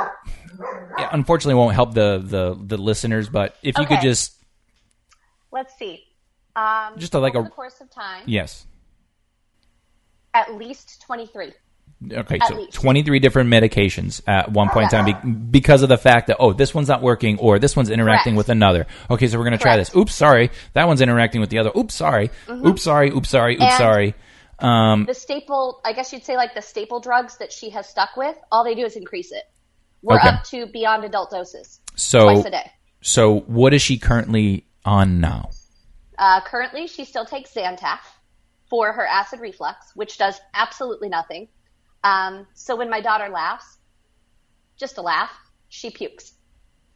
it 0.97 1.09
unfortunately 1.11 1.55
won't 1.55 1.73
help 1.75 1.93
the 1.93 2.21
the 2.23 2.57
the 2.61 2.77
listeners. 2.77 3.29
But 3.29 3.55
if 3.63 3.77
you 3.77 3.85
could 3.85 4.01
just 4.01 4.33
Let's 5.51 5.77
see. 5.77 6.03
Um, 6.55 6.97
Just 6.97 7.13
a- 7.13 7.19
like 7.19 7.35
over 7.35 7.45
a- 7.45 7.49
the 7.49 7.55
course 7.55 7.79
of 7.81 7.89
time, 7.89 8.23
yes. 8.25 8.65
At 10.37 10.55
least 10.55 11.01
twenty-three. 11.05 11.53
Okay, 12.13 12.37
At 12.39 12.49
so 12.49 12.55
least. 12.57 12.73
23 12.73 13.17
different 13.17 13.49
medications 13.49 14.21
at 14.27 14.51
one 14.51 14.69
point 14.69 14.83
in 14.83 14.89
time 14.91 15.05
be- 15.05 15.31
because 15.31 15.81
of 15.81 15.89
the 15.89 15.97
fact 15.97 16.27
that, 16.27 16.37
oh, 16.39 16.53
this 16.53 16.71
one's 16.71 16.87
not 16.87 17.01
working 17.01 17.39
or 17.39 17.57
this 17.57 17.75
one's 17.75 17.89
interacting 17.89 18.33
Correct. 18.35 18.37
with 18.37 18.49
another. 18.49 18.85
Okay, 19.09 19.27
so 19.27 19.39
we're 19.39 19.45
going 19.45 19.57
to 19.57 19.63
try 19.63 19.77
this. 19.77 19.95
Oops, 19.95 20.13
sorry. 20.13 20.51
That 20.73 20.87
one's 20.87 21.01
interacting 21.01 21.41
with 21.41 21.49
the 21.49 21.57
other. 21.57 21.71
Oops, 21.75 21.91
sorry. 21.95 22.29
Oops, 22.47 22.79
sorry. 22.83 23.09
Oops, 23.09 23.27
sorry. 23.27 23.55
Oops, 23.55 23.63
Mm-hmm. 23.63 23.71
And- 23.71 23.77
sorry. 23.79 24.15
Um, 24.59 25.05
The 25.05 25.15
staple, 25.15 25.81
I 25.83 25.93
guess 25.93 26.13
you'd 26.13 26.23
say, 26.23 26.35
like 26.37 26.53
the 26.53 26.61
staple 26.61 26.99
drugs 26.99 27.37
that 27.39 27.51
she 27.51 27.71
has 27.71 27.89
stuck 27.89 28.15
with. 28.15 28.37
All 28.51 28.63
they 28.63 28.75
do 28.75 28.85
is 28.85 28.95
increase 28.95 29.31
it. 29.31 29.43
We're 30.03 30.17
Okay. 30.17 30.27
up 30.29 30.43
to 30.51 30.67
beyond 30.67 31.03
adult 31.03 31.31
doses 31.31 31.79
so, 31.95 32.25
twice 32.31 32.45
a 32.45 32.51
day. 32.51 32.71
so 33.01 33.39
what 33.47 33.73
is 33.73 33.81
she 33.81 33.97
currently 33.97 34.67
on 34.85 35.19
now? 35.19 35.49
Uh, 36.15 36.41
currently, 36.45 36.85
she 36.85 37.05
still 37.05 37.25
takes 37.25 37.51
Zantac 37.55 37.99
for 38.69 38.91
her 38.91 39.05
acid 39.05 39.39
reflux, 39.39 39.91
which 39.95 40.17
does 40.17 40.39
absolutely 40.53 41.09
nothing. 41.09 41.47
Um, 42.03 42.47
so 42.53 42.75
when 42.75 42.89
my 42.89 43.01
daughter 43.01 43.29
laughs, 43.29 43.77
just 44.77 44.97
a 44.97 45.01
laugh, 45.01 45.31
she 45.69 45.89
pukes. 45.89 46.33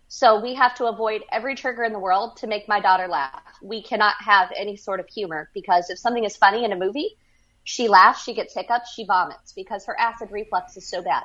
So 0.07 0.41
we 0.41 0.55
have 0.55 0.75
to 0.75 0.85
avoid 0.87 1.21
every 1.31 1.55
trigger 1.55 1.83
in 1.83 1.93
the 1.93 1.99
world 1.99 2.37
to 2.37 2.47
make 2.47 2.67
my 2.67 2.81
daughter 2.81 3.07
laugh. 3.07 3.41
We 3.61 3.81
cannot 3.81 4.15
have 4.19 4.51
any 4.55 4.75
sort 4.75 4.99
of 4.99 5.07
humor 5.07 5.49
because 5.53 5.89
if 5.89 5.97
something 5.97 6.25
is 6.25 6.35
funny 6.35 6.65
in 6.65 6.73
a 6.73 6.75
movie, 6.77 7.15
she 7.63 7.87
laughs, 7.87 8.23
she 8.23 8.33
gets 8.33 8.53
hiccups, 8.53 8.91
she 8.93 9.05
vomits 9.05 9.53
because 9.53 9.85
her 9.85 9.97
acid 9.99 10.29
reflux 10.31 10.75
is 10.75 10.87
so 10.89 11.01
bad. 11.01 11.23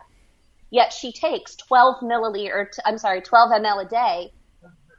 Yet 0.70 0.92
she 0.92 1.12
takes 1.12 1.56
12 1.56 1.96
milliliter, 2.02 2.66
I'm 2.84 2.98
sorry, 2.98 3.20
12 3.22 3.50
ml 3.62 3.84
a 3.84 3.88
day 3.88 4.32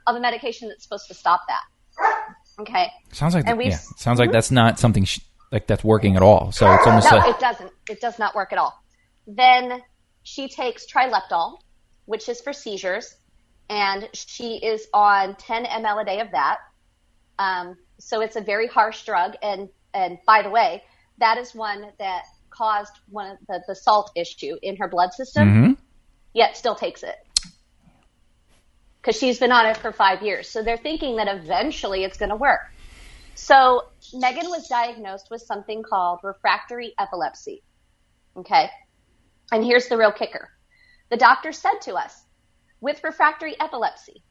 of 0.06 0.16
a 0.16 0.20
medication 0.20 0.68
that's 0.68 0.82
supposed 0.82 1.08
to 1.08 1.14
stop 1.14 1.42
that. 1.48 2.34
Okay. 2.60 2.90
Sounds 3.12 3.34
like, 3.34 3.46
And 3.46 3.56
we've- 3.56 3.70
yeah, 3.70 3.76
sounds 3.96 4.18
like 4.18 4.32
that's 4.32 4.50
not 4.50 4.78
something 4.78 5.04
she, 5.04 5.22
like 5.50 5.66
that's 5.66 5.84
working 5.84 6.16
at 6.16 6.22
all. 6.22 6.52
So 6.52 6.72
it's 6.72 6.86
almost 6.86 7.10
No, 7.10 7.18
like, 7.18 7.34
it 7.34 7.40
doesn't. 7.40 7.72
It 7.88 8.00
does 8.00 8.18
not 8.18 8.34
work 8.34 8.52
at 8.52 8.58
all. 8.58 8.82
Then 9.26 9.82
she 10.22 10.48
takes 10.48 10.86
trileptal, 10.86 11.58
which 12.06 12.28
is 12.28 12.40
for 12.40 12.52
seizures, 12.52 13.14
and 13.68 14.08
she 14.12 14.56
is 14.56 14.86
on 14.92 15.36
10 15.36 15.64
ml 15.64 16.02
a 16.02 16.04
day 16.04 16.20
of 16.20 16.30
that. 16.32 16.58
Um, 17.38 17.76
so 17.98 18.20
it's 18.20 18.36
a 18.36 18.40
very 18.40 18.66
harsh 18.66 19.04
drug. 19.04 19.34
And 19.42 19.68
and 19.94 20.18
by 20.26 20.42
the 20.42 20.50
way, 20.50 20.82
that 21.18 21.38
is 21.38 21.54
one 21.54 21.86
that 21.98 22.24
caused 22.50 22.92
one 23.08 23.30
of 23.30 23.38
the, 23.48 23.62
the 23.68 23.74
salt 23.74 24.10
issue 24.16 24.56
in 24.62 24.76
her 24.76 24.88
blood 24.88 25.12
system. 25.12 25.48
Mhm. 25.48 25.76
Yet 26.34 26.56
still 26.56 26.74
takes 26.74 27.02
it 27.02 27.16
because 29.00 29.18
she's 29.18 29.38
been 29.38 29.52
on 29.52 29.64
it 29.66 29.76
for 29.76 29.90
five 29.92 30.22
years. 30.22 30.48
So 30.50 30.62
they're 30.62 30.76
thinking 30.76 31.16
that 31.16 31.28
eventually 31.28 32.04
it's 32.04 32.18
going 32.18 32.28
to 32.28 32.36
work. 32.36 32.60
So 33.34 33.84
Megan 34.12 34.48
was 34.50 34.68
diagnosed 34.68 35.28
with 35.30 35.42
something 35.42 35.82
called 35.82 36.20
refractory 36.22 36.94
epilepsy. 36.98 37.62
Okay. 38.36 38.70
And 39.52 39.64
here's 39.64 39.88
the 39.88 39.96
real 39.96 40.12
kicker. 40.12 40.50
The 41.10 41.16
doctor 41.16 41.52
said 41.52 41.80
to 41.82 41.94
us, 41.94 42.24
with 42.80 43.02
refractory 43.02 43.58
epilepsy, 43.60 44.22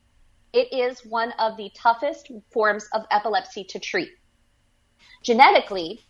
it 0.54 0.72
is 0.72 1.06
one 1.06 1.32
of 1.34 1.58
the 1.58 1.70
toughest 1.76 2.32
forms 2.52 2.88
of 2.94 3.06
epilepsy 3.12 3.64
to 3.66 3.80
treat. 3.80 4.10
Genetically, 5.24 6.02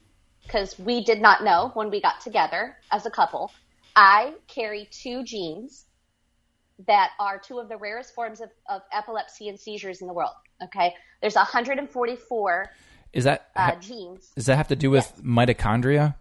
because 0.43 0.77
we 0.77 1.03
did 1.03 1.21
not 1.21 1.43
know 1.43 1.71
when 1.73 1.89
we 1.89 2.01
got 2.01 2.21
together 2.21 2.77
as 2.91 3.05
a 3.05 3.11
couple, 3.11 3.51
I 3.95 4.33
carry 4.47 4.87
two 4.91 5.23
genes 5.23 5.85
that 6.85 7.11
are 7.19 7.39
two 7.39 7.57
of 7.57 7.69
the 7.69 7.77
rarest 7.77 8.13
forms 8.13 8.39
of, 8.39 8.49
of 8.69 8.81
epilepsy 8.93 9.49
and 9.49 9.59
seizures 9.59 10.01
in 10.01 10.07
the 10.07 10.13
world. 10.13 10.35
Okay. 10.63 10.93
There's 11.21 11.35
144 11.35 12.69
is 13.17 13.23
that, 13.25 13.49
uh, 13.55 13.75
genes. 13.75 14.31
does 14.35 14.45
that 14.45 14.55
have 14.55 14.67
to 14.69 14.75
do 14.75 14.89
with 14.89 15.11
mitochondria? 15.23 16.15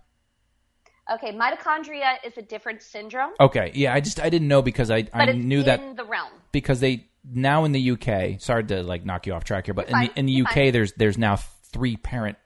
Okay. 1.13 1.33
Mitochondria 1.33 2.17
is 2.25 2.37
a 2.37 2.43
different 2.43 2.83
syndrome, 2.83 3.31
Okay. 3.39 3.71
Yeah. 3.75 3.95
I 3.95 4.01
just, 4.01 4.19
I 4.21 4.29
didn't 4.29 4.49
know 4.49 4.63
because 4.63 4.91
I, 4.91 5.03
but 5.03 5.15
I 5.15 5.33
knew 5.33 5.61
in 5.61 5.67
that 5.67 5.97
the 5.97 6.05
realm. 6.05 6.31
because 6.53 6.81
they 6.81 7.07
now 7.33 7.65
in 7.65 7.73
the 7.73 7.91
UK. 7.93 8.41
Sorry 8.41 8.65
to 8.65 8.83
like 8.83 9.05
knock 9.05 9.27
you 9.27 9.35
off 9.35 9.45
track 9.45 9.67
here, 9.67 9.75
but 9.75 9.89
in 9.89 9.99
the, 10.01 10.11
in 10.19 10.27
the 10.27 10.33
You're 10.33 10.47
UK, 10.47 10.55
fine. 10.55 10.73
there's 10.73 10.93
there's 10.95 11.19
now 11.19 11.37
three 11.37 11.97
parent 11.97 12.39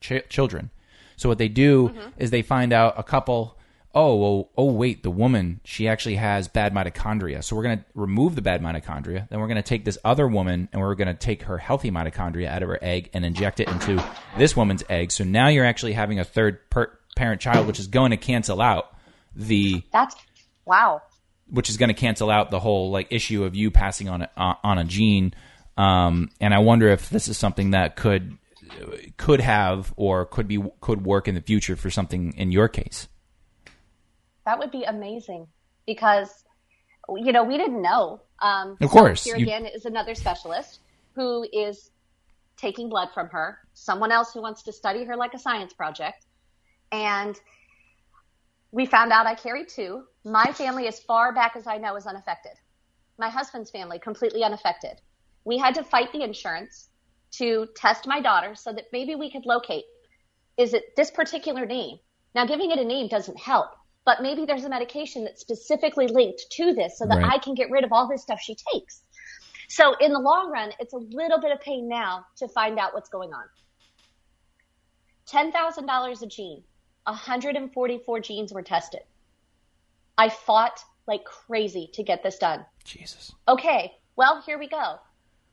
ch- 0.00 0.28
children. 0.28 0.70
So 1.16 1.28
what 1.28 1.38
they 1.38 1.48
do 1.48 1.88
Mm-hmm. 1.90 2.08
is 2.18 2.30
they 2.30 2.42
find 2.42 2.72
out 2.72 2.94
a 2.98 3.02
couple. 3.02 3.58
Oh, 3.98 4.14
well, 4.16 4.50
oh 4.58 4.72
wait, 4.72 5.02
the 5.02 5.10
woman 5.10 5.60
she 5.64 5.88
actually 5.88 6.16
has 6.16 6.48
bad 6.48 6.74
mitochondria. 6.74 7.42
So 7.42 7.56
we're 7.56 7.62
gonna 7.62 7.84
remove 7.94 8.34
the 8.34 8.42
bad 8.42 8.60
mitochondria. 8.60 9.26
Then 9.30 9.40
we're 9.40 9.48
gonna 9.48 9.62
take 9.62 9.86
this 9.86 9.96
other 10.04 10.28
woman 10.28 10.68
and 10.70 10.82
we're 10.82 10.94
gonna 10.94 11.14
take 11.14 11.44
her 11.44 11.56
healthy 11.56 11.90
mitochondria 11.90 12.46
out 12.48 12.62
of 12.62 12.68
her 12.68 12.78
egg 12.82 13.08
and 13.14 13.24
inject 13.24 13.58
it 13.58 13.68
into 13.68 14.04
this 14.36 14.54
woman's 14.54 14.84
egg. 14.90 15.10
So 15.12 15.24
now 15.24 15.48
you're 15.48 15.64
actually 15.64 15.94
having 15.94 16.20
a 16.20 16.24
third 16.24 16.68
per- 16.68 16.92
parent 17.16 17.40
child, 17.40 17.66
which 17.66 17.80
is 17.80 17.86
going 17.88 18.10
to 18.10 18.18
cancel 18.18 18.60
out 18.60 18.94
the 19.34 19.82
That's 19.92 20.14
wow. 20.66 21.02
which 21.48 21.70
is 21.70 21.78
going 21.78 21.88
to 21.88 21.94
cancel 21.94 22.30
out 22.30 22.50
the 22.50 22.60
whole 22.60 22.90
like 22.90 23.08
issue 23.10 23.44
of 23.44 23.56
you 23.56 23.70
passing 23.70 24.08
on 24.08 24.22
a, 24.22 24.58
on 24.62 24.78
a 24.78 24.84
gene. 24.84 25.34
Um, 25.76 26.30
and 26.40 26.54
I 26.54 26.58
wonder 26.58 26.88
if 26.88 27.10
this 27.10 27.28
is 27.28 27.36
something 27.36 27.70
that 27.70 27.96
could 27.96 28.36
could 29.16 29.40
have 29.40 29.94
or 29.96 30.26
could 30.26 30.46
be 30.46 30.62
could 30.80 31.04
work 31.04 31.28
in 31.28 31.34
the 31.34 31.40
future 31.40 31.76
for 31.76 31.90
something 31.90 32.34
in 32.36 32.52
your 32.52 32.68
case. 32.68 33.08
That 34.46 34.58
would 34.58 34.70
be 34.70 34.84
amazing 34.84 35.48
because 35.86 36.44
you 37.08 37.32
know 37.32 37.44
we 37.44 37.58
didn't 37.58 37.82
know. 37.82 38.22
Um, 38.40 38.76
of 38.80 38.90
course, 38.90 39.22
so 39.22 39.30
here 39.30 39.38
you... 39.38 39.44
again 39.44 39.66
is 39.66 39.84
another 39.84 40.14
specialist 40.14 40.80
who 41.14 41.46
is 41.52 41.90
taking 42.56 42.88
blood 42.88 43.08
from 43.12 43.28
her. 43.28 43.58
Someone 43.74 44.10
else 44.10 44.32
who 44.32 44.40
wants 44.40 44.62
to 44.62 44.72
study 44.72 45.04
her 45.04 45.16
like 45.16 45.34
a 45.34 45.38
science 45.38 45.72
project, 45.72 46.26
and 46.92 47.38
we 48.70 48.86
found 48.86 49.12
out 49.12 49.26
I 49.26 49.34
carry 49.34 49.66
two. 49.66 50.04
My 50.24 50.52
family, 50.52 50.88
as 50.88 51.00
far 51.00 51.34
back 51.34 51.56
as 51.56 51.66
I 51.66 51.78
know, 51.78 51.96
is 51.96 52.06
unaffected. 52.06 52.52
My 53.18 53.28
husband's 53.28 53.70
family, 53.70 53.98
completely 53.98 54.42
unaffected. 54.42 55.00
We 55.44 55.58
had 55.58 55.74
to 55.76 55.84
fight 55.84 56.12
the 56.12 56.22
insurance 56.22 56.88
to 57.32 57.66
test 57.76 58.06
my 58.06 58.20
daughter 58.20 58.54
so 58.54 58.72
that 58.72 58.84
maybe 58.92 59.14
we 59.14 59.30
could 59.30 59.46
locate 59.46 59.84
is 60.56 60.72
it 60.72 60.96
this 60.96 61.10
particular 61.10 61.66
name? 61.66 61.98
Now, 62.34 62.46
giving 62.46 62.70
it 62.70 62.78
a 62.78 62.84
name 62.84 63.08
doesn't 63.08 63.38
help, 63.38 63.68
but 64.06 64.22
maybe 64.22 64.46
there's 64.46 64.64
a 64.64 64.68
medication 64.68 65.24
that's 65.24 65.40
specifically 65.40 66.06
linked 66.06 66.46
to 66.52 66.72
this 66.72 66.96
so 66.96 67.04
that 67.06 67.18
right. 67.18 67.32
I 67.34 67.38
can 67.38 67.54
get 67.54 67.70
rid 67.70 67.84
of 67.84 67.92
all 67.92 68.08
this 68.08 68.22
stuff 68.22 68.40
she 68.40 68.56
takes. 68.72 69.02
So, 69.68 69.94
in 70.00 70.12
the 70.12 70.20
long 70.20 70.50
run, 70.50 70.72
it's 70.78 70.94
a 70.94 70.98
little 70.98 71.40
bit 71.40 71.50
of 71.50 71.60
pain 71.60 71.88
now 71.88 72.24
to 72.36 72.46
find 72.46 72.78
out 72.78 72.94
what's 72.94 73.10
going 73.10 73.32
on. 73.34 73.44
$10,000 75.28 76.22
a 76.22 76.26
gene, 76.26 76.62
144 77.02 78.20
genes 78.20 78.54
were 78.54 78.62
tested. 78.62 79.00
I 80.16 80.28
fought 80.28 80.78
like 81.08 81.24
crazy 81.24 81.90
to 81.94 82.04
get 82.04 82.22
this 82.22 82.38
done. 82.38 82.64
Jesus. 82.84 83.32
Okay, 83.48 83.92
well, 84.14 84.40
here 84.46 84.58
we 84.58 84.68
go. 84.68 85.00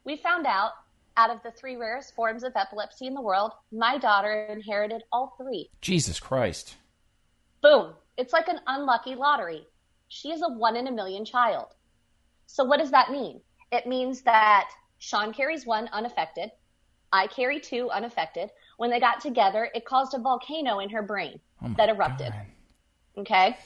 We 0.06 0.18
found 0.18 0.46
out 0.46 0.74
out 1.18 1.32
of 1.32 1.42
the 1.44 1.52
three 1.52 1.76
rarest 1.76 2.14
forms 2.16 2.44
of 2.44 2.54
epilepsy 2.56 3.08
in 3.08 3.14
the 3.14 3.22
world, 3.22 3.52
my 3.72 3.98
daughter 3.98 4.48
inherited 4.50 5.04
all 5.12 5.36
three. 5.38 5.70
Jesus 5.82 6.20
Christ. 6.20 6.76
Boom. 7.64 7.94
It's 8.18 8.34
like 8.34 8.50
an 8.50 8.60
unlucky 8.68 9.16
lottery. 9.16 9.66
She 10.10 10.32
is 10.32 10.44
a 10.44 10.50
one 10.50 10.76
in 10.76 10.88
a 10.88 10.92
million 10.92 11.26
child. 11.26 11.68
So, 12.46 12.64
what 12.64 12.80
does 12.80 12.92
that 12.92 13.10
mean? 13.10 13.42
It 13.72 13.88
means 13.88 14.22
that 14.22 14.70
Sean 15.00 15.34
carries 15.34 15.66
one 15.66 15.90
unaffected. 15.92 16.52
I 17.12 17.28
carry 17.28 17.60
two 17.60 17.90
unaffected. 17.90 18.52
When 18.78 18.92
they 18.92 19.00
got 19.00 19.22
together, 19.22 19.70
it 19.74 19.86
caused 19.86 20.14
a 20.14 20.20
volcano 20.20 20.80
in 20.80 20.90
her 20.90 21.02
brain 21.02 21.40
oh 21.64 21.74
that 21.78 21.90
erupted. 21.90 22.34
God. 22.34 22.46
Okay? 23.18 23.58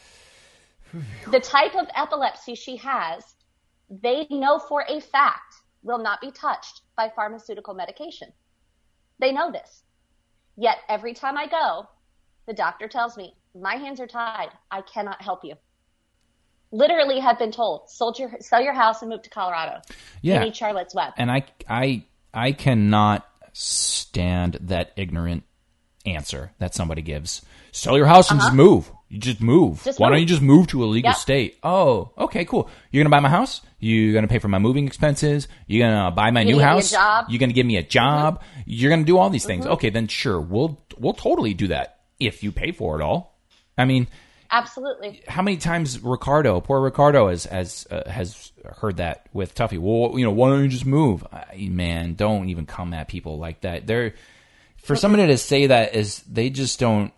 the 1.32 1.40
type 1.40 1.76
of 1.76 1.88
epilepsy 1.96 2.56
she 2.56 2.78
has, 2.78 3.36
they 3.90 4.28
know 4.30 4.60
for 4.60 4.86
a 4.88 5.02
fact 5.02 5.56
will 5.84 5.98
not 5.98 6.22
be 6.22 6.32
touched 6.32 6.82
by 6.96 7.10
pharmaceutical 7.10 7.74
medication. 7.74 8.32
They 9.20 9.32
know 9.32 9.52
this. 9.52 9.84
Yet 10.56 10.78
every 10.88 11.14
time 11.14 11.38
I 11.38 11.48
go, 11.48 11.88
the 12.46 12.54
doctor 12.54 12.88
tells 12.88 13.18
me, 13.18 13.36
my 13.62 13.76
hands 13.76 14.00
are 14.00 14.08
tied. 14.08 14.50
I 14.72 14.82
cannot 14.82 15.22
help 15.22 15.44
you. 15.44 15.56
Literally 16.72 17.20
have 17.20 17.40
been 17.40 17.52
told, 17.52 17.90
sold 17.90 18.20
your, 18.20 18.32
sell 18.40 18.62
your 18.62 18.74
house 18.74 19.02
and 19.02 19.10
move 19.10 19.22
to 19.24 19.30
Colorado. 19.30 19.82
Yeah. 20.22 20.40
You 20.40 20.46
need 20.46 20.56
Charlotte's 20.56 20.94
Web. 20.94 21.14
And 21.18 21.32
I, 21.32 21.46
I, 21.70 22.04
I 22.34 22.52
cannot 22.52 23.26
stand 23.54 24.58
that 24.62 24.92
ignorant 24.98 25.44
answer 26.06 26.52
that 26.60 26.76
somebody 26.76 27.02
gives. 27.02 27.42
Sell 27.72 27.98
your 27.98 28.06
house 28.06 28.32
and 28.32 28.40
uh-huh. 28.40 28.50
just 28.50 28.56
move. 28.56 28.92
You 29.10 29.20
just 29.20 29.42
move. 29.42 29.84
Just 29.84 30.00
Why 30.00 30.08
move. 30.08 30.16
don't 30.16 30.22
you 30.22 30.28
just 30.28 30.42
move 30.42 30.68
to 30.68 30.84
a 30.84 30.86
legal 30.86 31.12
yep. 31.12 31.18
state? 31.18 31.58
Oh, 31.64 32.12
okay, 32.18 32.44
cool. 32.44 32.70
You're 32.92 33.04
gonna 33.04 33.16
buy 33.16 33.22
my 33.22 33.30
house. 33.30 33.62
You're 33.80 34.14
gonna 34.14 34.28
pay 34.28 34.40
for 34.40 34.50
my 34.50 34.60
moving 34.60 34.86
expenses. 34.86 35.48
You're 35.66 35.88
gonna 35.88 36.12
buy 36.12 36.32
my 36.32 36.42
You're 36.42 36.58
new 36.58 36.62
house. 36.62 36.92
You're 37.30 37.40
gonna 37.40 37.54
give 37.54 37.66
me 37.66 37.78
a 37.78 37.84
job. 37.84 38.42
Mm-hmm. 38.42 38.62
You're 38.66 38.90
gonna 38.90 39.06
do 39.06 39.18
all 39.18 39.30
these 39.30 39.46
things. 39.46 39.64
Mm-hmm. 39.64 39.74
Okay, 39.74 39.90
then 39.92 40.08
sure, 40.08 40.42
we'll 40.42 40.82
we'll 40.98 41.14
totally 41.14 41.54
do 41.54 41.68
that 41.68 42.00
if 42.20 42.44
you 42.44 42.52
pay 42.52 42.72
for 42.72 43.00
it 43.00 43.04
all. 43.04 43.37
I 43.78 43.86
mean, 43.86 44.08
absolutely. 44.50 45.22
How 45.28 45.42
many 45.42 45.58
times 45.58 46.02
Ricardo, 46.02 46.60
poor 46.62 46.82
Ricardo, 46.82 47.30
has 47.30 47.46
has 47.46 47.88
uh, 47.92 48.10
has 48.10 48.52
heard 48.78 48.98
that 48.98 49.28
with 49.34 49.54
Tuffy? 49.54 49.78
Well, 49.78 50.18
you 50.18 50.26
know, 50.26 50.32
why 50.32 50.50
don't 50.50 50.64
you 50.64 50.70
just 50.70 50.86
move? 50.86 51.26
I, 51.32 51.68
man, 51.70 52.16
don't 52.16 52.50
even 52.50 52.66
come 52.66 52.94
at 52.94 53.08
people 53.08 53.38
like 53.38 53.62
that. 53.62 53.86
They're 53.86 54.16
for 54.78 54.96
somebody 54.96 55.28
to 55.28 55.38
say 55.38 55.68
that 55.68 55.96
is 55.96 56.20
they 56.22 56.50
just 56.50 56.80
don't 56.80 57.12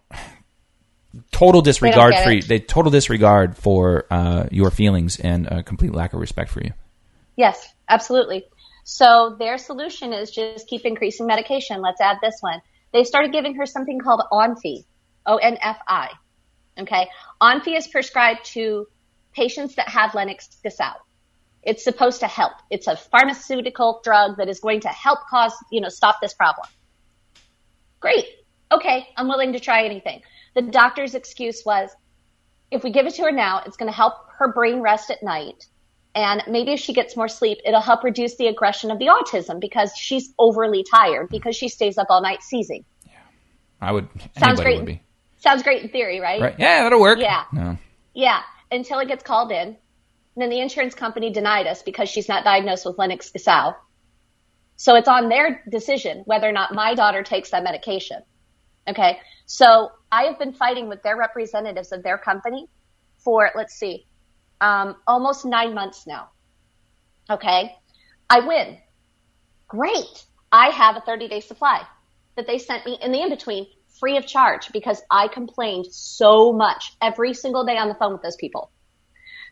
total 1.31 1.61
disregard 1.61 2.15
for 2.23 2.31
you. 2.31 2.41
They 2.41 2.59
total 2.59 2.91
disregard 2.91 3.57
for 3.57 4.05
uh, 4.11 4.47
your 4.51 4.71
feelings 4.71 5.19
and 5.19 5.47
a 5.47 5.63
complete 5.63 5.93
lack 5.93 6.13
of 6.13 6.19
respect 6.19 6.49
for 6.49 6.61
you. 6.61 6.71
Yes, 7.35 7.73
absolutely. 7.87 8.45
So 8.83 9.35
their 9.39 9.57
solution 9.57 10.13
is 10.13 10.31
just 10.31 10.67
keep 10.67 10.85
increasing 10.85 11.27
medication. 11.27 11.81
Let's 11.81 12.01
add 12.01 12.17
this 12.21 12.37
one. 12.41 12.59
They 12.91 13.03
started 13.03 13.31
giving 13.31 13.55
her 13.55 13.65
something 13.65 13.99
called 13.99 14.21
Onfi, 14.31 14.83
O 15.25 15.37
N 15.37 15.57
F 15.61 15.77
I. 15.87 16.09
Okay, 16.77 17.07
Onfi 17.41 17.77
is 17.77 17.87
prescribed 17.87 18.45
to 18.53 18.87
patients 19.33 19.75
that 19.75 19.89
have 19.89 20.15
Lennox-Gastaut. 20.15 20.95
It's 21.63 21.83
supposed 21.83 22.21
to 22.21 22.27
help. 22.27 22.53
It's 22.69 22.87
a 22.87 22.95
pharmaceutical 22.95 24.01
drug 24.03 24.37
that 24.37 24.47
is 24.47 24.59
going 24.59 24.81
to 24.81 24.89
help 24.89 25.19
cause, 25.29 25.53
you 25.71 25.81
know, 25.81 25.89
stop 25.89 26.17
this 26.21 26.33
problem. 26.33 26.67
Great. 27.99 28.25
Okay, 28.71 29.07
I'm 29.17 29.27
willing 29.27 29.53
to 29.53 29.59
try 29.59 29.83
anything. 29.83 30.21
The 30.55 30.61
doctor's 30.61 31.15
excuse 31.15 31.63
was, 31.65 31.89
if 32.71 32.83
we 32.83 32.91
give 32.91 33.07
it 33.07 33.15
to 33.15 33.23
her 33.23 33.31
now, 33.31 33.61
it's 33.65 33.75
going 33.75 33.91
to 33.91 33.95
help 33.95 34.13
her 34.37 34.53
brain 34.53 34.81
rest 34.81 35.11
at 35.11 35.21
night. 35.21 35.65
And 36.15 36.43
maybe 36.47 36.71
if 36.73 36.79
she 36.79 36.93
gets 36.93 37.17
more 37.17 37.27
sleep, 37.27 37.57
it'll 37.65 37.81
help 37.81 38.03
reduce 38.03 38.35
the 38.37 38.47
aggression 38.47 38.89
of 38.89 38.99
the 38.99 39.07
autism 39.07 39.59
because 39.59 39.91
she's 39.95 40.33
overly 40.39 40.83
tired 40.83 41.29
because 41.29 41.55
she 41.55 41.67
stays 41.67 41.97
up 41.97 42.07
all 42.09 42.21
night 42.21 42.41
seizing. 42.41 42.85
Yeah. 43.05 43.11
I 43.81 43.91
would, 43.91 44.07
sounds 44.37 44.61
great. 44.61 44.83
Would 44.83 44.99
sounds 45.39 45.63
great 45.63 45.83
in 45.83 45.89
theory, 45.89 46.19
right? 46.19 46.41
Right. 46.41 46.55
Yeah, 46.57 46.83
that'll 46.83 47.01
work. 47.01 47.19
Yeah. 47.19 47.43
No. 47.51 47.77
Yeah. 48.13 48.41
Until 48.71 48.99
it 48.99 49.07
gets 49.07 49.23
called 49.23 49.51
in. 49.51 49.67
And 49.67 50.43
then 50.43 50.49
the 50.49 50.59
insurance 50.59 50.95
company 50.95 51.31
denied 51.31 51.67
us 51.67 51.81
because 51.81 52.07
she's 52.07 52.29
not 52.29 52.43
diagnosed 52.43 52.85
with 52.85 52.97
Lennox-Gastaut. 52.97 53.75
So 54.75 54.95
it's 54.95 55.07
on 55.09 55.27
their 55.27 55.61
decision 55.69 56.21
whether 56.25 56.47
or 56.47 56.53
not 56.53 56.73
my 56.73 56.95
daughter 56.95 57.23
takes 57.23 57.51
that 57.51 57.63
medication. 57.63 58.21
Okay. 58.87 59.19
So 59.45 59.91
I 60.11 60.23
have 60.23 60.39
been 60.39 60.53
fighting 60.53 60.87
with 60.87 61.03
their 61.03 61.17
representatives 61.17 61.91
of 61.91 62.03
their 62.03 62.17
company 62.17 62.67
for, 63.17 63.51
let's 63.55 63.73
see, 63.73 64.05
um, 64.61 64.95
almost 65.07 65.45
nine 65.45 65.73
months 65.73 66.07
now. 66.07 66.29
Okay. 67.29 67.75
I 68.29 68.39
win. 68.41 68.77
Great. 69.67 70.25
I 70.51 70.69
have 70.69 70.95
a 70.95 71.01
30 71.01 71.27
day 71.27 71.41
supply 71.41 71.81
that 72.35 72.47
they 72.47 72.57
sent 72.57 72.85
me 72.85 72.97
in 73.01 73.11
the 73.11 73.21
in 73.21 73.29
between 73.29 73.67
free 73.99 74.17
of 74.17 74.25
charge 74.25 74.71
because 74.71 75.01
I 75.11 75.27
complained 75.27 75.87
so 75.91 76.53
much 76.53 76.95
every 77.01 77.33
single 77.33 77.65
day 77.65 77.77
on 77.77 77.87
the 77.89 77.95
phone 77.95 78.13
with 78.13 78.21
those 78.21 78.35
people 78.35 78.71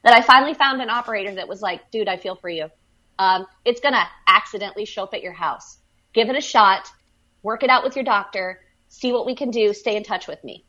that 0.03 0.13
I 0.13 0.21
finally 0.21 0.53
found 0.53 0.81
an 0.81 0.89
operator 0.89 1.35
that 1.35 1.47
was 1.47 1.61
like, 1.61 1.91
dude, 1.91 2.07
I 2.07 2.17
feel 2.17 2.35
for 2.35 2.49
you. 2.49 2.69
Um, 3.19 3.45
it's 3.65 3.81
going 3.81 3.93
to 3.93 4.03
accidentally 4.27 4.85
show 4.85 5.03
up 5.03 5.13
at 5.13 5.23
your 5.23 5.33
house. 5.33 5.77
Give 6.13 6.29
it 6.29 6.37
a 6.37 6.41
shot. 6.41 6.87
Work 7.41 7.63
it 7.63 7.69
out 7.69 7.83
with 7.83 7.95
your 7.95 8.05
doctor 8.05 8.59
see 8.89 9.11
what 9.11 9.25
we 9.25 9.35
can 9.35 9.51
do, 9.51 9.73
stay 9.73 9.95
in 9.95 10.03
touch 10.03 10.27
with 10.27 10.43
me. 10.43 10.65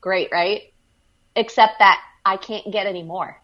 Great, 0.00 0.30
right? 0.32 0.72
Except 1.34 1.78
that 1.78 2.00
I 2.24 2.36
can't 2.36 2.70
get 2.72 2.86
any 2.86 3.02
more. 3.02 3.40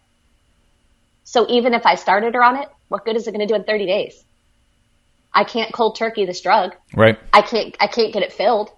So 1.23 1.47
even 1.49 1.73
if 1.73 1.85
I 1.85 1.95
started 1.95 2.33
her 2.35 2.43
on 2.43 2.57
it, 2.57 2.69
what 2.89 3.05
good 3.05 3.15
is 3.15 3.27
it 3.27 3.31
going 3.31 3.45
to 3.45 3.51
do 3.51 3.55
in 3.55 3.63
30 3.63 3.85
days? 3.85 4.23
I 5.33 5.43
can't 5.43 5.73
cold 5.73 5.95
turkey 5.97 6.25
this 6.25 6.41
drug. 6.41 6.75
Right. 6.93 7.19
I 7.31 7.41
can't, 7.41 7.75
I 7.79 7.87
can't 7.87 8.13
get 8.13 8.23
it 8.23 8.33
filled. 8.33 8.69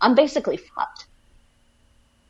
I'm 0.00 0.14
basically 0.14 0.56
fucked. 0.56 1.06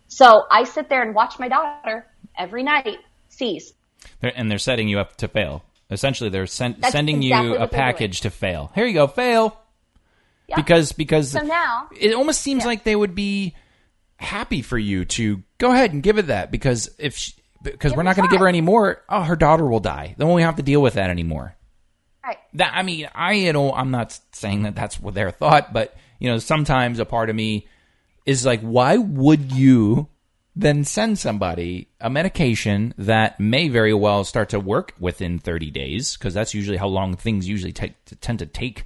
So 0.09 0.45
I 0.51 0.65
sit 0.65 0.89
there 0.89 1.03
and 1.03 1.15
watch 1.15 1.39
my 1.39 1.49
daughter 1.49 2.07
every 2.37 2.63
night 2.63 2.99
seize. 3.29 3.73
and 4.21 4.51
they're 4.51 4.59
setting 4.59 4.89
you 4.89 4.99
up 4.99 5.17
to 5.17 5.29
fail. 5.29 5.65
Essentially, 5.91 6.31
they're 6.31 6.47
sen- 6.47 6.83
sending 6.91 7.23
exactly 7.23 7.51
you 7.51 7.57
a 7.57 7.69
package 7.69 8.23
to 8.23 8.31
fail. 8.31 8.71
Here 8.75 8.87
you 8.87 8.95
go, 8.95 9.07
fail. 9.07 9.59
Yeah. 10.49 10.57
Because 10.57 10.93
because 10.93 11.31
so 11.31 11.41
now 11.41 11.89
it 11.99 12.15
almost 12.15 12.41
seems 12.41 12.63
yeah. 12.63 12.69
like 12.69 12.85
they 12.85 12.97
would 12.97 13.15
be 13.15 13.55
happy 14.17 14.63
for 14.63 14.79
you 14.79 15.05
to 15.05 15.43
go 15.59 15.73
ahead 15.73 15.93
and 15.93 16.03
give 16.03 16.19
it 16.19 16.27
that 16.27 16.51
because 16.51 16.91
if 16.99 17.17
she, 17.17 17.35
because 17.63 17.93
give 17.93 17.97
we're 17.97 18.03
not 18.03 18.17
going 18.17 18.29
to 18.29 18.33
give 18.33 18.41
her 18.41 18.49
any 18.49 18.61
more, 18.61 19.03
oh, 19.09 19.23
her 19.23 19.37
daughter 19.37 19.67
will 19.67 19.81
die. 19.81 20.15
Then 20.17 20.27
we 20.27 20.33
won't 20.33 20.45
have 20.45 20.57
to 20.57 20.63
deal 20.63 20.83
with 20.83 20.95
that 20.95 21.11
anymore. 21.11 21.57
Right. 22.25 22.39
That 22.55 22.73
I 22.75 22.83
mean, 22.83 23.09
I 23.15 23.33
you 23.33 23.53
know 23.53 23.73
I'm 23.73 23.91
not 23.91 24.19
saying 24.33 24.63
that 24.63 24.75
that's 24.75 25.01
what 25.01 25.15
their 25.15 25.31
thought, 25.31 25.73
but 25.73 25.97
you 26.19 26.31
know 26.31 26.39
sometimes 26.39 26.99
a 26.99 27.05
part 27.05 27.31
of 27.31 27.37
me 27.37 27.67
is 28.25 28.47
like, 28.47 28.61
why 28.61 28.97
would 28.97 29.53
you 29.53 30.09
then 30.55 30.85
send 30.85 31.19
somebody 31.19 31.89
a 32.01 32.11
medication 32.11 32.95
that 32.99 33.41
may 33.41 33.69
very 33.69 33.95
well 33.95 34.23
start 34.23 34.51
to 34.51 34.61
work 34.61 34.93
within 35.01 35.39
30 35.39 35.71
days 35.71 36.17
because 36.17 36.35
that's 36.35 36.53
usually 36.53 36.77
how 36.77 36.87
long 36.87 37.17
things 37.17 37.49
usually 37.49 37.73
take 37.73 37.95
tend 38.21 38.39
to 38.39 38.47
take 38.47 38.85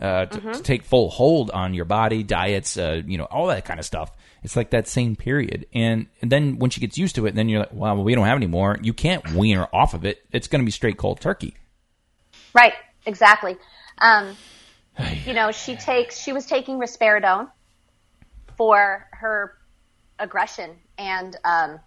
uh, 0.00 0.26
to, 0.26 0.40
to 0.52 0.62
take 0.62 0.84
full 0.84 1.10
hold 1.10 1.50
on 1.50 1.74
your 1.74 1.84
body, 1.84 2.22
diets, 2.22 2.76
uh, 2.76 3.02
you 3.04 3.18
know, 3.18 3.24
all 3.24 3.48
that 3.48 3.64
kind 3.64 3.80
of 3.80 3.86
stuff. 3.86 4.12
It's 4.44 4.54
like 4.54 4.70
that 4.70 4.86
same 4.86 5.16
period, 5.16 5.66
and, 5.74 6.06
and 6.22 6.30
then 6.30 6.58
when 6.58 6.70
she 6.70 6.80
gets 6.80 6.96
used 6.96 7.16
to 7.16 7.26
it, 7.26 7.34
then 7.34 7.48
you're 7.48 7.60
like, 7.60 7.72
well, 7.72 7.96
we 8.04 8.14
don't 8.14 8.26
have 8.26 8.36
any 8.36 8.46
more. 8.46 8.78
You 8.80 8.92
can't 8.92 9.32
wean 9.32 9.56
her 9.56 9.74
off 9.74 9.94
of 9.94 10.04
it. 10.04 10.22
It's 10.30 10.46
going 10.46 10.60
to 10.60 10.64
be 10.64 10.70
straight 10.70 10.96
cold 10.96 11.20
turkey. 11.20 11.56
Right, 12.54 12.72
exactly. 13.06 13.56
Um, 14.00 14.36
you 15.24 15.34
know, 15.34 15.52
she 15.52 15.76
takes 15.76 16.18
she 16.18 16.32
was 16.32 16.46
taking 16.46 16.78
risperidone 16.78 17.50
for 18.56 19.06
her 19.12 19.54
aggression 20.18 20.76
and 20.96 21.36
um, 21.44 21.80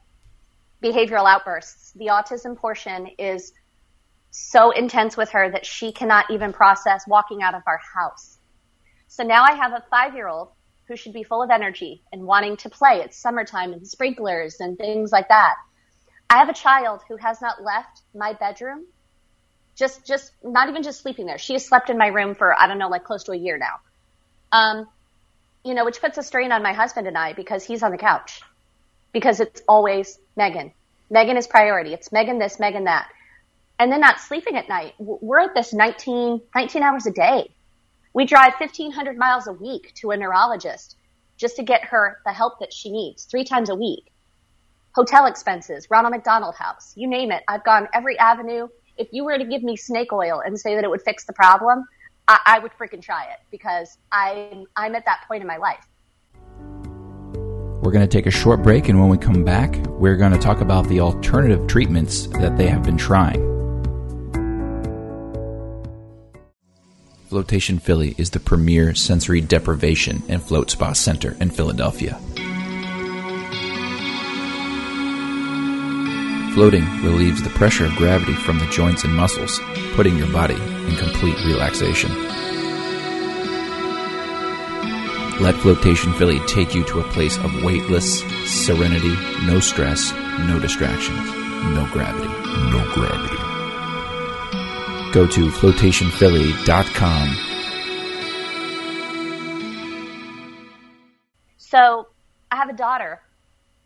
behavioral 0.81 1.29
outbursts. 1.29 1.91
The 1.93 2.07
autism 2.07 2.57
portion 2.57 3.07
is 3.17 3.51
so 4.31 4.71
intense 4.71 5.17
with 5.17 5.29
her 5.31 5.51
that 5.51 5.65
she 5.65 5.91
cannot 5.91 6.31
even 6.31 6.53
process 6.53 7.05
walking 7.07 7.43
out 7.43 7.53
of 7.53 7.63
our 7.67 7.79
house. 7.95 8.37
So 9.07 9.23
now 9.23 9.43
I 9.43 9.55
have 9.55 9.73
a 9.73 9.83
five 9.89 10.15
year 10.15 10.27
old 10.27 10.49
who 10.87 10.95
should 10.95 11.13
be 11.13 11.23
full 11.23 11.43
of 11.43 11.49
energy 11.49 12.03
and 12.11 12.23
wanting 12.23 12.57
to 12.57 12.69
play. 12.69 13.01
It's 13.03 13.17
summertime 13.17 13.73
and 13.73 13.85
sprinklers 13.85 14.59
and 14.59 14.77
things 14.77 15.11
like 15.11 15.27
that. 15.27 15.55
I 16.29 16.37
have 16.37 16.49
a 16.49 16.53
child 16.53 17.01
who 17.09 17.17
has 17.17 17.41
not 17.41 17.61
left 17.61 18.01
my 18.15 18.33
bedroom 18.33 18.85
just 19.75 20.05
just 20.05 20.31
not 20.43 20.69
even 20.69 20.83
just 20.83 21.01
sleeping 21.01 21.25
there. 21.25 21.37
She 21.37 21.53
has 21.53 21.65
slept 21.65 21.89
in 21.89 21.97
my 21.97 22.07
room 22.07 22.35
for 22.35 22.53
I 22.59 22.67
don't 22.67 22.77
know, 22.77 22.89
like 22.89 23.03
close 23.03 23.23
to 23.25 23.31
a 23.31 23.37
year 23.37 23.57
now. 23.57 23.79
Um, 24.51 24.87
you 25.63 25.73
know, 25.73 25.85
which 25.85 26.01
puts 26.01 26.17
a 26.17 26.23
strain 26.23 26.51
on 26.51 26.63
my 26.63 26.73
husband 26.73 27.07
and 27.07 27.17
I 27.17 27.33
because 27.33 27.65
he's 27.65 27.83
on 27.83 27.91
the 27.91 27.97
couch. 27.97 28.41
Because 29.13 29.39
it's 29.39 29.61
always 29.67 30.19
Megan. 30.35 30.71
Megan 31.09 31.37
is 31.37 31.47
priority. 31.47 31.93
It's 31.93 32.11
Megan 32.11 32.39
this, 32.39 32.59
Megan 32.59 32.85
that. 32.85 33.09
And 33.77 33.91
then 33.91 33.99
not 33.99 34.19
sleeping 34.19 34.57
at 34.57 34.69
night. 34.69 34.93
We're 34.99 35.39
at 35.39 35.55
this 35.55 35.73
19, 35.73 36.41
19 36.55 36.83
hours 36.83 37.05
a 37.05 37.11
day. 37.11 37.51
We 38.13 38.25
drive 38.25 38.53
1500 38.57 39.17
miles 39.17 39.47
a 39.47 39.53
week 39.53 39.93
to 39.95 40.11
a 40.11 40.17
neurologist 40.17 40.95
just 41.37 41.55
to 41.55 41.63
get 41.63 41.85
her 41.85 42.21
the 42.25 42.31
help 42.31 42.59
that 42.59 42.71
she 42.71 42.91
needs 42.91 43.25
three 43.25 43.43
times 43.43 43.69
a 43.69 43.75
week. 43.75 44.05
Hotel 44.93 45.25
expenses, 45.25 45.89
Ronald 45.89 46.13
McDonald 46.13 46.55
House, 46.55 46.93
you 46.95 47.07
name 47.07 47.31
it. 47.31 47.43
I've 47.47 47.63
gone 47.63 47.87
every 47.93 48.19
avenue 48.19 48.67
if 49.01 49.07
you 49.11 49.25
were 49.25 49.37
to 49.37 49.43
give 49.43 49.63
me 49.63 49.75
snake 49.75 50.13
oil 50.13 50.41
and 50.45 50.57
say 50.59 50.75
that 50.75 50.83
it 50.83 50.89
would 50.89 51.01
fix 51.01 51.25
the 51.25 51.33
problem, 51.33 51.83
I, 52.27 52.39
I 52.45 52.59
would 52.59 52.71
freaking 52.73 53.01
try 53.01 53.23
it 53.25 53.39
because 53.49 53.97
I'm 54.11 54.65
I'm 54.75 54.95
at 54.95 55.05
that 55.05 55.23
point 55.27 55.41
in 55.41 55.47
my 55.47 55.57
life. 55.57 55.83
We're 57.81 57.91
going 57.91 58.07
to 58.07 58.17
take 58.17 58.27
a 58.27 58.31
short 58.31 58.61
break, 58.61 58.89
and 58.89 58.99
when 58.99 59.09
we 59.09 59.17
come 59.17 59.43
back, 59.43 59.75
we're 59.87 60.15
going 60.15 60.33
to 60.33 60.37
talk 60.37 60.61
about 60.61 60.87
the 60.87 60.99
alternative 60.99 61.65
treatments 61.65 62.27
that 62.27 62.55
they 62.55 62.67
have 62.67 62.83
been 62.83 62.97
trying. 62.97 63.41
Flotation 67.27 67.79
Philly 67.79 68.13
is 68.19 68.29
the 68.29 68.39
premier 68.39 68.93
sensory 68.93 69.41
deprivation 69.41 70.21
and 70.27 70.43
float 70.43 70.69
spa 70.69 70.93
center 70.93 71.35
in 71.39 71.49
Philadelphia. 71.49 72.19
Floating 76.53 76.85
relieves 77.01 77.41
the 77.41 77.49
pressure 77.51 77.85
of 77.85 77.95
gravity 77.95 78.33
from 78.33 78.59
the 78.59 78.65
joints 78.67 79.03
and 79.03 79.15
muscles, 79.15 79.59
putting 79.93 80.17
your 80.17 80.31
body 80.31 80.55
in 80.55 80.95
complete 80.97 81.37
relaxation. 81.45 82.11
Let 85.41 85.55
Flotation 85.55 86.13
Philly 86.13 86.39
take 86.47 86.75
you 86.75 86.83
to 86.85 86.99
a 86.99 87.03
place 87.03 87.37
of 87.37 87.63
weightless 87.63 88.21
serenity, 88.45 89.15
no 89.45 89.59
stress, 89.59 90.11
no 90.39 90.59
distractions, 90.59 91.25
no 91.73 91.87
gravity. 91.91 92.27
No 92.51 92.83
gravity. 92.93 93.37
Go 95.13 95.25
to 95.27 95.49
flotationphilly.com. 95.49 97.35
So 101.57 102.07
I 102.51 102.55
have 102.57 102.69
a 102.69 102.73
daughter 102.73 103.21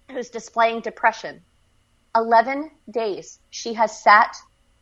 who's 0.10 0.30
displaying 0.30 0.82
depression 0.82 1.42
11 2.16 2.72
days 2.90 3.40
she 3.50 3.74
has 3.74 4.02
sat 4.02 4.36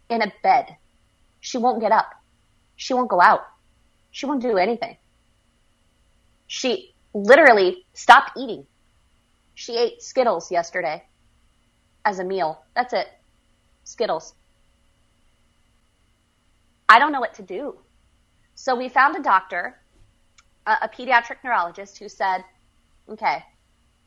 in 0.10 0.22
a 0.22 0.32
bed. 0.44 0.78
She 1.40 1.58
won't 1.58 1.82
get 1.82 1.92
up. 1.92 2.10
She 2.76 2.94
won't 2.94 3.10
go 3.10 3.20
out. 3.20 3.42
She 4.12 4.26
won't 4.26 4.42
do 4.42 4.58
anything. 4.58 4.98
She 6.48 6.94
literally 7.14 7.86
stopped 7.94 8.38
eating. 8.38 8.66
She 9.56 9.78
ate 9.78 10.02
Skittles 10.02 10.52
yesterday 10.52 11.04
as 12.06 12.20
a 12.20 12.24
meal. 12.24 12.64
That's 12.76 12.94
it. 12.94 13.08
Skittles. 13.84 14.34
I 16.88 17.00
don't 17.00 17.12
know 17.12 17.20
what 17.20 17.34
to 17.36 17.42
do. 17.42 17.80
So 18.56 18.76
we 18.76 18.88
found 18.90 19.16
a 19.16 19.22
doctor, 19.22 19.80
a, 20.68 20.78
a 20.84 20.90
pediatric 20.90 21.38
neurologist 21.44 21.98
who 21.98 22.08
said, 22.08 22.44
okay, 23.10 23.44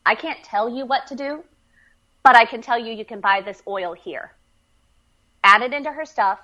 I 0.05 0.15
can't 0.15 0.43
tell 0.45 0.69
you 0.69 0.87
what 0.87 1.07
to 1.09 1.17
do, 1.17 1.43
but 2.27 2.35
I 2.35 2.45
can 2.45 2.61
tell 2.61 2.77
you, 2.77 2.93
you 2.93 3.05
can 3.05 3.21
buy 3.21 3.41
this 3.41 3.63
oil 3.69 3.93
here. 3.93 4.33
Add 5.45 5.63
it 5.63 5.73
into 5.73 5.93
her 5.93 6.05
stuff. 6.05 6.41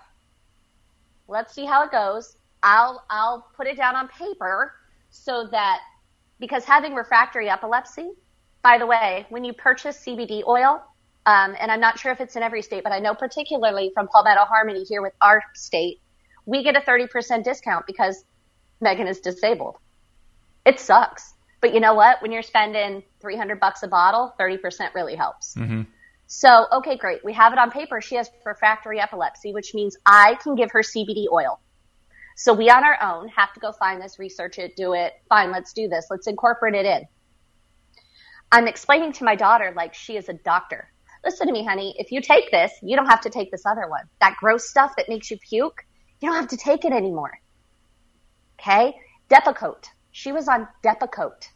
Let's 1.27 1.53
see 1.53 1.65
how 1.65 1.83
it 1.83 1.91
goes. 1.91 2.37
I'll, 2.63 3.05
I'll 3.11 3.49
put 3.57 3.67
it 3.67 3.77
down 3.77 3.97
on 3.97 4.07
paper 4.07 4.75
so 5.11 5.49
that, 5.51 5.81
because 6.39 6.65
having 6.65 6.95
refractory 6.95 7.49
epilepsy, 7.49 8.13
by 8.63 8.79
the 8.79 8.87
way, 8.87 9.27
when 9.31 9.43
you 9.43 9.55
purchase 9.55 9.99
CBD 10.07 10.47
oil, 10.47 10.81
um, 11.27 11.57
and 11.59 11.69
I'm 11.69 11.81
not 11.81 11.99
sure 11.99 12.13
if 12.13 12.21
it's 12.21 12.37
in 12.37 12.45
every 12.45 12.63
state, 12.63 12.85
but 12.85 12.93
I 12.93 13.01
know 13.01 13.17
particularly 13.17 13.91
from 13.93 14.07
Palmetto 14.07 14.45
Harmony 14.45 14.85
here 14.85 15.03
with 15.03 15.15
our 15.21 15.43
state, 15.57 16.01
we 16.47 16.63
get 16.63 16.77
a 16.77 16.81
30% 16.81 17.43
discount 17.43 17.89
because 17.89 18.25
Megan 18.81 19.09
is 19.09 19.19
disabled. 19.19 19.79
It 20.65 20.79
sucks. 20.79 21.35
But 21.63 21.73
you 21.73 21.81
know 21.81 21.95
what? 21.95 22.21
When 22.21 22.33
you're 22.33 22.43
spending 22.43 23.05
300 23.21 23.61
bucks 23.61 23.85
a 23.85 23.89
bottle, 23.89 24.35
30% 24.39 24.95
really 24.95 25.15
helps. 25.15 25.55
Mm-hmm. 25.55 25.83
So, 26.27 26.67
okay, 26.73 26.97
great. 26.97 27.25
We 27.25 27.33
have 27.35 27.53
it 27.53 27.59
on 27.59 27.71
paper. 27.71 28.01
She 28.01 28.17
has 28.17 28.29
refractory 28.45 29.01
epilepsy, 29.01 29.53
which 29.53 29.73
means 29.73 29.97
I 30.05 30.35
can 30.43 30.57
give 30.57 30.73
her 30.73 30.81
CBD 30.81 31.27
oil. 31.33 31.61
So 32.37 32.53
we 32.53 32.69
on 32.69 32.83
our 32.83 32.99
own 33.01 33.29
have 33.29 33.53
to 33.53 33.61
go 33.61 33.71
find 33.71 34.03
this, 34.03 34.19
research 34.19 34.59
it, 34.59 34.75
do 34.75 34.95
it. 34.95 35.13
Fine, 35.29 35.53
let's 35.53 35.73
do 35.73 35.89
this. 35.89 36.07
Let's 36.11 36.27
incorporate 36.27 36.75
it 36.75 36.85
in. 36.85 37.03
I'm 38.51 38.67
explaining 38.67 39.13
to 39.15 39.25
my 39.25 39.37
daughter 39.37 39.73
like 39.77 39.95
she 39.95 40.17
is 40.17 40.29
a 40.29 40.33
doctor. 40.33 40.91
Listen 41.25 41.47
to 41.47 41.53
me, 41.53 41.65
honey. 41.65 41.95
If 41.97 42.11
you 42.11 42.21
take 42.21 42.51
this, 42.51 42.73
you 42.83 42.97
don't 42.97 43.07
have 43.07 43.21
to 43.21 43.31
take 43.31 43.53
this 43.53 43.65
other 43.65 43.89
one. 43.89 44.03
That 44.21 44.37
gross 44.41 44.69
stuff 44.69 44.97
that 44.97 45.09
makes 45.09 45.31
you 45.31 45.39
puke, 45.39 45.85
you 46.21 46.29
don't 46.29 46.37
have 46.37 46.49
to 46.49 46.57
take 46.57 46.85
it 46.85 46.93
anymore. 46.93 47.39
Okay? 48.59 48.97
Depakote. 49.31 49.85
She 50.13 50.31
was 50.31 50.47
on 50.47 50.69
Depakote. 50.85 51.49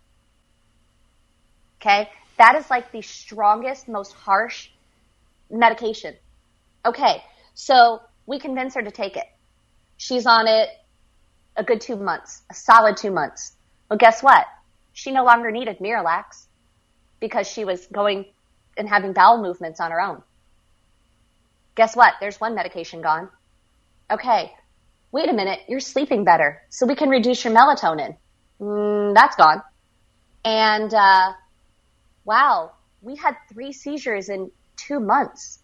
Okay. 1.80 2.08
That 2.38 2.56
is 2.56 2.68
like 2.68 2.90
the 2.90 3.02
strongest, 3.02 3.86
most 3.86 4.12
harsh 4.12 4.70
medication. 5.50 6.14
Okay. 6.84 7.22
So 7.54 8.00
we 8.26 8.38
convince 8.38 8.74
her 8.74 8.82
to 8.82 8.90
take 8.90 9.16
it. 9.16 9.26
She's 9.98 10.26
on 10.26 10.48
it 10.48 10.68
a 11.56 11.64
good 11.64 11.80
two 11.80 11.96
months, 11.96 12.42
a 12.50 12.54
solid 12.54 12.96
two 12.96 13.10
months. 13.10 13.54
Well, 13.88 13.98
guess 13.98 14.22
what? 14.22 14.44
She 14.92 15.12
no 15.12 15.24
longer 15.24 15.50
needed 15.50 15.78
Miralax 15.78 16.46
because 17.20 17.46
she 17.46 17.64
was 17.64 17.86
going 17.86 18.26
and 18.76 18.88
having 18.88 19.12
bowel 19.12 19.42
movements 19.42 19.80
on 19.80 19.90
her 19.90 20.00
own. 20.00 20.22
Guess 21.76 21.96
what? 21.96 22.14
There's 22.20 22.40
one 22.40 22.54
medication 22.54 23.00
gone. 23.00 23.28
Okay. 24.10 24.52
Wait 25.12 25.28
a 25.28 25.32
minute. 25.32 25.60
You're 25.68 25.80
sleeping 25.80 26.24
better. 26.24 26.62
So 26.70 26.86
we 26.86 26.94
can 26.94 27.08
reduce 27.08 27.44
your 27.44 27.54
melatonin. 27.54 28.16
Mm, 28.60 29.14
that's 29.14 29.36
gone. 29.36 29.62
And, 30.44 30.92
uh, 30.92 31.32
wow, 32.24 32.72
we 33.02 33.16
had 33.16 33.36
three 33.52 33.72
seizures 33.72 34.28
in 34.28 34.50
two 34.76 35.00
months. 35.00 35.58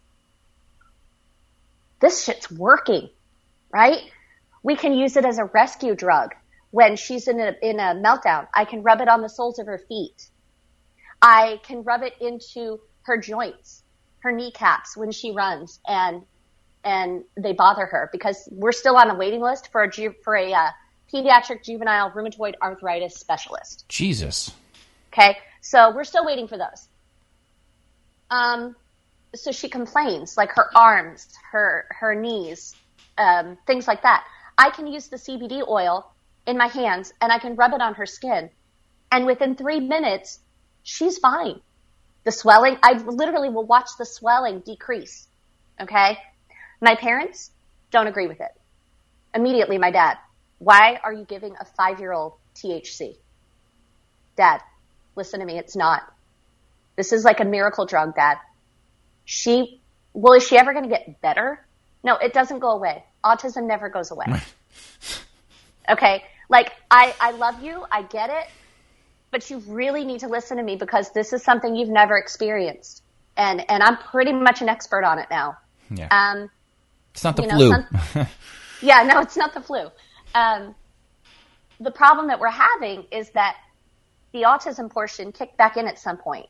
This 2.00 2.24
shit's 2.24 2.50
working, 2.50 3.08
right? 3.72 4.00
We 4.62 4.76
can 4.76 4.92
use 4.92 5.16
it 5.16 5.24
as 5.24 5.38
a 5.38 5.44
rescue 5.44 5.94
drug. 5.94 6.34
When 6.70 6.96
she's 6.96 7.28
in 7.28 7.38
a, 7.38 7.54
in 7.62 7.78
a 7.78 7.94
meltdown, 7.94 8.48
I 8.54 8.64
can 8.64 8.82
rub 8.82 9.00
it 9.00 9.08
on 9.08 9.20
the 9.20 9.28
soles 9.28 9.58
of 9.58 9.66
her 9.66 9.78
feet. 9.88 10.28
I 11.20 11.60
can 11.62 11.82
rub 11.84 12.02
it 12.02 12.14
into 12.20 12.80
her 13.02 13.18
joints, 13.18 13.82
her 14.20 14.32
kneecaps 14.32 14.96
when 14.96 15.12
she 15.12 15.32
runs 15.32 15.80
and, 15.86 16.22
and 16.82 17.24
they 17.36 17.52
bother 17.52 17.86
her 17.86 18.08
because 18.10 18.48
we're 18.50 18.72
still 18.72 18.96
on 18.96 19.10
a 19.10 19.14
waiting 19.14 19.40
list 19.40 19.70
for 19.70 19.84
a, 19.84 19.90
for 20.24 20.34
a, 20.34 20.52
uh, 20.52 20.70
pediatric 21.12 21.64
juvenile 21.64 22.10
rheumatoid 22.10 22.54
arthritis 22.62 23.14
specialist. 23.14 23.84
Jesus. 23.88 24.52
Okay. 25.12 25.36
So 25.60 25.94
we're 25.94 26.04
still 26.04 26.24
waiting 26.24 26.48
for 26.48 26.56
those. 26.56 26.88
Um, 28.30 28.74
so 29.34 29.52
she 29.52 29.68
complains, 29.68 30.36
like 30.36 30.50
her 30.52 30.66
arms, 30.76 31.28
her, 31.52 31.86
her 31.90 32.14
knees, 32.14 32.74
um, 33.18 33.58
things 33.66 33.86
like 33.86 34.02
that. 34.02 34.24
I 34.58 34.70
can 34.70 34.86
use 34.86 35.08
the 35.08 35.16
CBD 35.16 35.66
oil 35.66 36.10
in 36.46 36.56
my 36.56 36.66
hands 36.66 37.12
and 37.20 37.30
I 37.30 37.38
can 37.38 37.56
rub 37.56 37.72
it 37.72 37.80
on 37.80 37.94
her 37.94 38.06
skin. 38.06 38.50
And 39.10 39.26
within 39.26 39.54
three 39.54 39.80
minutes, 39.80 40.40
she's 40.82 41.18
fine. 41.18 41.60
The 42.24 42.32
swelling, 42.32 42.78
I 42.82 42.94
literally 42.94 43.48
will 43.48 43.66
watch 43.66 43.90
the 43.98 44.06
swelling 44.06 44.60
decrease. 44.60 45.28
Okay. 45.80 46.18
My 46.80 46.94
parents 46.94 47.50
don't 47.90 48.06
agree 48.06 48.26
with 48.26 48.40
it. 48.40 48.50
Immediately, 49.34 49.78
my 49.78 49.90
dad, 49.90 50.18
Why 50.62 51.00
are 51.02 51.12
you 51.12 51.24
giving 51.24 51.56
a 51.60 51.64
five 51.64 51.98
year 51.98 52.12
old 52.12 52.34
THC? 52.54 53.16
Dad, 54.36 54.60
listen 55.16 55.40
to 55.40 55.46
me. 55.46 55.58
It's 55.58 55.74
not. 55.74 56.02
This 56.94 57.12
is 57.12 57.24
like 57.24 57.40
a 57.40 57.44
miracle 57.44 57.84
drug, 57.84 58.14
Dad. 58.14 58.38
She, 59.24 59.80
well, 60.12 60.34
is 60.34 60.46
she 60.46 60.56
ever 60.56 60.72
going 60.72 60.84
to 60.84 60.88
get 60.88 61.20
better? 61.20 61.66
No, 62.04 62.14
it 62.16 62.32
doesn't 62.32 62.60
go 62.60 62.70
away. 62.70 63.02
Autism 63.24 63.66
never 63.66 63.88
goes 63.88 64.12
away. 64.12 64.26
okay. 65.90 66.22
Like, 66.48 66.70
I, 66.92 67.12
I 67.20 67.32
love 67.32 67.60
you. 67.60 67.84
I 67.90 68.02
get 68.02 68.30
it. 68.30 68.46
But 69.32 69.50
you 69.50 69.58
really 69.66 70.04
need 70.04 70.20
to 70.20 70.28
listen 70.28 70.58
to 70.58 70.62
me 70.62 70.76
because 70.76 71.10
this 71.10 71.32
is 71.32 71.42
something 71.42 71.74
you've 71.74 71.88
never 71.88 72.16
experienced. 72.16 73.02
And, 73.36 73.68
and 73.68 73.82
I'm 73.82 73.96
pretty 73.96 74.32
much 74.32 74.62
an 74.62 74.68
expert 74.68 75.02
on 75.02 75.18
it 75.18 75.26
now. 75.28 75.56
Yeah. 75.90 76.06
Um, 76.10 76.50
it's 77.10 77.24
not 77.24 77.34
the 77.34 77.46
know, 77.46 77.56
flu. 77.56 77.70
Some, 77.70 78.26
yeah, 78.80 79.02
no, 79.02 79.20
it's 79.20 79.36
not 79.36 79.54
the 79.54 79.60
flu. 79.60 79.90
Um, 80.34 80.74
the 81.80 81.90
problem 81.90 82.28
that 82.28 82.40
we're 82.40 82.50
having 82.50 83.06
is 83.10 83.30
that 83.30 83.56
the 84.32 84.42
autism 84.42 84.90
portion 84.90 85.32
kicked 85.32 85.56
back 85.56 85.76
in 85.76 85.86
at 85.86 85.98
some 85.98 86.16
point. 86.16 86.46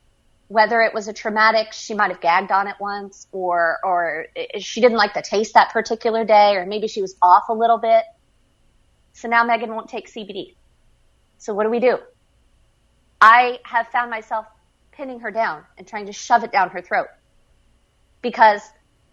Whether 0.49 0.83
it 0.83 0.93
was 0.93 1.09
a 1.09 1.13
traumatic, 1.13 1.73
she 1.73 1.95
might 1.95 2.11
have 2.11 2.21
gagged 2.21 2.53
on 2.53 2.69
it 2.69 2.77
once, 2.79 3.27
or 3.33 3.79
or 3.83 4.27
she 4.59 4.81
didn't 4.83 4.99
like 4.99 5.15
the 5.15 5.23
taste 5.23 5.55
that 5.55 5.73
particular 5.73 6.25
day, 6.25 6.57
or 6.57 6.67
maybe 6.67 6.89
she 6.89 7.01
was 7.01 7.17
off 7.23 7.49
a 7.49 7.55
little 7.55 7.79
bit. 7.79 8.05
So 9.15 9.29
now 9.29 9.45
Megan 9.45 9.75
won't 9.75 9.89
take 9.89 10.13
CBD. 10.13 10.55
So 11.39 11.55
what 11.55 11.65
do 11.65 11.71
we 11.71 11.81
do? 11.81 11.99
I 13.21 13.61
have 13.65 13.89
found 13.89 14.11
myself 14.11 14.47
pinning 14.91 15.21
her 15.21 15.31
down 15.31 15.65
and 15.79 15.87
trying 15.87 16.07
to 16.07 16.13
shove 16.13 16.45
it 16.45 16.53
down 16.53 16.71
her 16.71 16.83
throat 16.83 17.07
because 18.21 18.61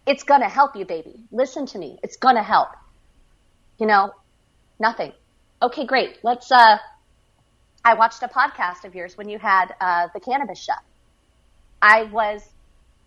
it's 0.06 0.24
going 0.24 0.42
to 0.42 0.50
help 0.50 0.76
you, 0.76 0.86
baby. 0.86 1.24
Listen 1.32 1.66
to 1.68 1.78
me. 1.78 2.00
It's 2.04 2.18
going 2.18 2.36
to 2.36 2.44
help. 2.44 2.70
You 3.80 3.88
know, 3.88 4.12
nothing. 4.80 5.14
Okay, 5.62 5.86
great. 5.86 6.18
Let's, 6.24 6.52
uh, 6.52 6.78
I 7.84 7.94
watched 7.94 8.24
a 8.24 8.28
podcast 8.28 8.86
of 8.86 8.96
yours 8.96 9.18
when 9.18 9.30
you 9.30 9.40
had, 9.40 9.74
uh, 9.80 10.08
the 10.14 10.20
cannabis 10.20 10.60
shop. 10.64 10.84
I 11.82 12.04
was 12.04 12.48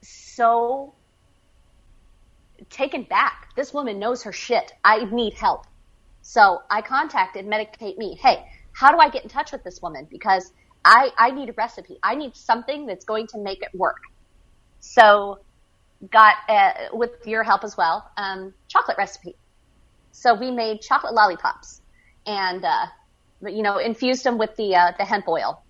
so 0.02 0.94
taken 2.70 3.04
back. 3.04 3.48
This 3.56 3.72
woman 3.72 3.98
knows 3.98 4.22
her 4.22 4.32
shit. 4.32 4.72
I 4.84 5.04
need 5.04 5.34
help. 5.34 5.66
So 6.22 6.62
I 6.70 6.82
contacted 6.82 7.46
Medicate 7.46 7.98
Me. 7.98 8.18
Hey, 8.20 8.44
how 8.72 8.92
do 8.92 8.98
I 8.98 9.10
get 9.10 9.24
in 9.24 9.28
touch 9.28 9.52
with 9.52 9.64
this 9.64 9.80
woman? 9.82 10.06
Because 10.10 10.52
I, 10.84 11.10
I 11.18 11.30
need 11.30 11.48
a 11.48 11.52
recipe. 11.52 11.98
I 12.02 12.14
need 12.14 12.36
something 12.36 12.86
that's 12.86 13.04
going 13.04 13.26
to 13.28 13.38
make 13.38 13.62
it 13.62 13.74
work. 13.74 13.98
So 14.80 15.40
got, 16.10 16.36
uh, 16.48 16.72
with 16.92 17.26
your 17.26 17.42
help 17.42 17.64
as 17.64 17.76
well, 17.76 18.10
um, 18.16 18.54
chocolate 18.68 18.98
recipe. 18.98 19.36
So 20.12 20.34
we 20.34 20.50
made 20.50 20.80
chocolate 20.80 21.14
lollipops 21.14 21.80
and, 22.26 22.64
uh, 22.64 22.86
you 23.42 23.62
know, 23.62 23.78
infused 23.78 24.24
them 24.24 24.38
with 24.38 24.54
the, 24.56 24.74
uh, 24.76 24.92
the 24.98 25.04
hemp 25.04 25.26
oil. 25.28 25.62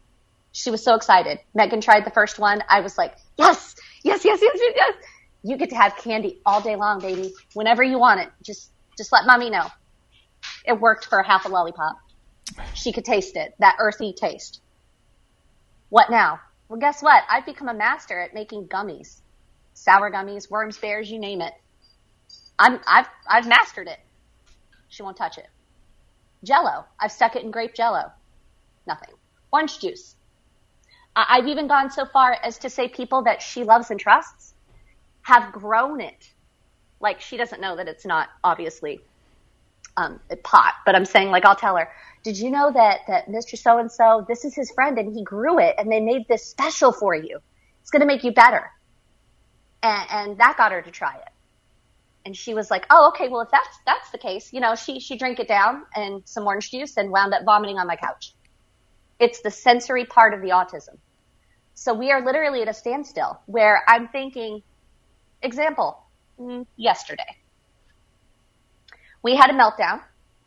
She 0.52 0.70
was 0.70 0.84
so 0.84 0.94
excited. 0.94 1.38
Megan 1.54 1.80
tried 1.80 2.04
the 2.04 2.10
first 2.10 2.38
one. 2.38 2.62
I 2.68 2.80
was 2.80 2.98
like, 2.98 3.14
yes, 3.38 3.74
yes, 4.04 4.24
yes, 4.24 4.40
yes, 4.42 4.58
yes, 4.60 4.74
yes. 4.76 4.94
You 5.42 5.56
get 5.56 5.70
to 5.70 5.76
have 5.76 5.96
candy 5.96 6.40
all 6.44 6.60
day 6.60 6.76
long, 6.76 7.00
baby. 7.00 7.32
Whenever 7.54 7.82
you 7.82 7.98
want 7.98 8.20
it, 8.20 8.28
just, 8.42 8.70
just 8.96 9.12
let 9.12 9.26
mommy 9.26 9.50
know. 9.50 9.66
It 10.66 10.78
worked 10.78 11.06
for 11.06 11.22
half 11.22 11.46
a 11.46 11.48
lollipop. 11.48 11.96
She 12.74 12.92
could 12.92 13.04
taste 13.04 13.36
it, 13.36 13.54
that 13.60 13.76
earthy 13.78 14.12
taste. 14.12 14.60
What 15.88 16.10
now? 16.10 16.40
Well, 16.68 16.78
guess 16.78 17.02
what? 17.02 17.22
I've 17.30 17.46
become 17.46 17.68
a 17.68 17.74
master 17.74 18.20
at 18.20 18.34
making 18.34 18.68
gummies 18.68 19.22
sour 19.74 20.10
gummies, 20.10 20.50
worms, 20.50 20.78
bears, 20.78 21.10
you 21.10 21.18
name 21.18 21.40
it. 21.40 21.52
I'm, 22.58 22.80
I've, 22.86 23.08
I've 23.28 23.46
mastered 23.46 23.88
it. 23.88 23.98
She 24.92 25.02
won't 25.02 25.16
touch 25.16 25.38
it. 25.38 25.48
Jello. 26.44 26.84
I've 27.00 27.12
stuck 27.12 27.34
it 27.34 27.42
in 27.42 27.50
grape 27.50 27.74
jello. 27.74 28.12
Nothing. 28.86 29.14
Orange 29.50 29.80
juice. 29.80 30.16
I, 31.16 31.24
I've 31.30 31.48
even 31.48 31.66
gone 31.66 31.90
so 31.90 32.04
far 32.04 32.36
as 32.44 32.58
to 32.58 32.68
say 32.68 32.88
people 32.88 33.22
that 33.22 33.40
she 33.40 33.64
loves 33.64 33.90
and 33.90 33.98
trusts 33.98 34.52
have 35.22 35.50
grown 35.50 36.02
it. 36.02 36.30
Like 37.00 37.22
she 37.22 37.38
doesn't 37.38 37.60
know 37.60 37.74
that 37.76 37.88
it's 37.88 38.04
not 38.04 38.28
obviously 38.44 39.00
um, 39.96 40.20
pot, 40.44 40.74
but 40.84 40.94
I'm 40.94 41.06
saying 41.06 41.30
like 41.30 41.46
I'll 41.46 41.56
tell 41.56 41.76
her, 41.76 41.88
did 42.22 42.38
you 42.38 42.50
know 42.50 42.70
that 42.70 43.00
that 43.08 43.28
Mr. 43.28 43.56
So 43.56 43.78
and 43.78 43.90
So, 43.90 44.26
this 44.28 44.44
is 44.44 44.54
his 44.54 44.70
friend 44.72 44.98
and 44.98 45.16
he 45.16 45.24
grew 45.24 45.58
it 45.58 45.74
and 45.78 45.90
they 45.90 46.00
made 46.00 46.28
this 46.28 46.44
special 46.44 46.92
for 46.92 47.14
you. 47.14 47.38
It's 47.80 47.90
going 47.90 48.00
to 48.00 48.06
make 48.06 48.24
you 48.24 48.32
better 48.32 48.70
and, 49.82 50.06
and 50.10 50.38
that 50.38 50.56
got 50.58 50.70
her 50.72 50.82
to 50.82 50.90
try 50.90 51.14
it. 51.14 51.31
And 52.24 52.36
she 52.36 52.54
was 52.54 52.70
like, 52.70 52.86
"Oh, 52.90 53.08
okay. 53.14 53.28
Well, 53.28 53.42
if 53.42 53.50
that's 53.50 53.78
that's 53.86 54.10
the 54.12 54.18
case, 54.18 54.52
you 54.52 54.60
know, 54.60 54.74
she 54.76 55.00
she 55.00 55.16
drank 55.18 55.40
it 55.40 55.48
down 55.48 55.84
and 55.94 56.22
some 56.26 56.46
orange 56.46 56.70
juice 56.70 56.96
and 56.96 57.10
wound 57.10 57.34
up 57.34 57.42
vomiting 57.44 57.78
on 57.78 57.86
my 57.86 57.96
couch. 57.96 58.34
It's 59.18 59.42
the 59.42 59.50
sensory 59.50 60.04
part 60.06 60.34
of 60.34 60.40
the 60.40 60.50
autism. 60.50 60.98
So 61.74 61.94
we 61.94 62.12
are 62.12 62.24
literally 62.24 62.62
at 62.62 62.68
a 62.68 62.74
standstill 62.74 63.40
where 63.46 63.82
I'm 63.88 64.08
thinking, 64.08 64.62
example, 65.42 66.06
mm, 66.38 66.66
yesterday 66.76 67.24
we 69.22 69.36
had 69.36 69.50
a 69.50 69.54
meltdown 69.54 70.00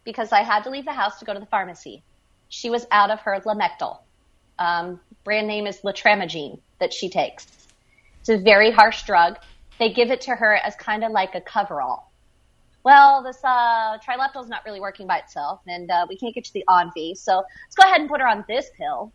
because 0.03 0.31
I 0.31 0.43
had 0.43 0.63
to 0.63 0.69
leave 0.69 0.85
the 0.85 0.93
house 0.93 1.19
to 1.19 1.25
go 1.25 1.33
to 1.33 1.39
the 1.39 1.45
pharmacy. 1.45 2.03
She 2.49 2.69
was 2.69 2.85
out 2.91 3.09
of 3.11 3.21
her 3.21 3.39
Lamictal. 3.45 3.99
Um, 4.59 4.99
brand 5.23 5.47
name 5.47 5.67
is 5.67 5.81
Latramogene 5.81 6.61
that 6.79 6.93
she 6.93 7.09
takes. 7.09 7.47
It's 8.19 8.29
a 8.29 8.38
very 8.38 8.71
harsh 8.71 9.03
drug. 9.05 9.38
They 9.79 9.91
give 9.91 10.11
it 10.11 10.21
to 10.21 10.31
her 10.31 10.55
as 10.55 10.75
kind 10.75 11.03
of 11.03 11.11
like 11.11 11.35
a 11.35 11.41
coverall. 11.41 12.11
Well, 12.83 13.23
this 13.23 13.43
uh, 13.43 13.97
trileptal 13.97 14.43
is 14.43 14.49
not 14.49 14.63
really 14.65 14.79
working 14.79 15.07
by 15.07 15.17
itself, 15.17 15.61
and 15.67 15.89
uh, 15.89 16.05
we 16.07 16.17
can't 16.17 16.35
get 16.35 16.47
you 16.47 16.61
the 16.61 16.65
Onfi, 16.71 17.17
so 17.17 17.38
let's 17.38 17.75
go 17.75 17.83
ahead 17.83 17.99
and 17.99 18.09
put 18.09 18.21
her 18.21 18.27
on 18.27 18.45
this 18.47 18.69
pill, 18.77 19.11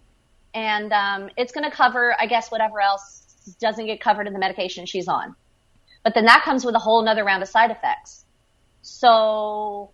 and 0.54 0.92
um, 0.92 1.30
it's 1.36 1.52
going 1.52 1.70
to 1.70 1.74
cover, 1.74 2.14
I 2.18 2.26
guess, 2.26 2.50
whatever 2.50 2.80
else 2.80 3.26
doesn't 3.60 3.86
get 3.86 4.00
covered 4.00 4.26
in 4.26 4.32
the 4.32 4.40
medication 4.40 4.86
she's 4.86 5.06
on. 5.06 5.36
But 6.02 6.14
then 6.14 6.24
that 6.24 6.42
comes 6.42 6.64
with 6.64 6.74
a 6.74 6.78
whole 6.78 7.00
another 7.00 7.24
round 7.24 7.42
of 7.42 7.48
side 7.48 7.70
effects. 7.70 8.24
So 8.82 9.92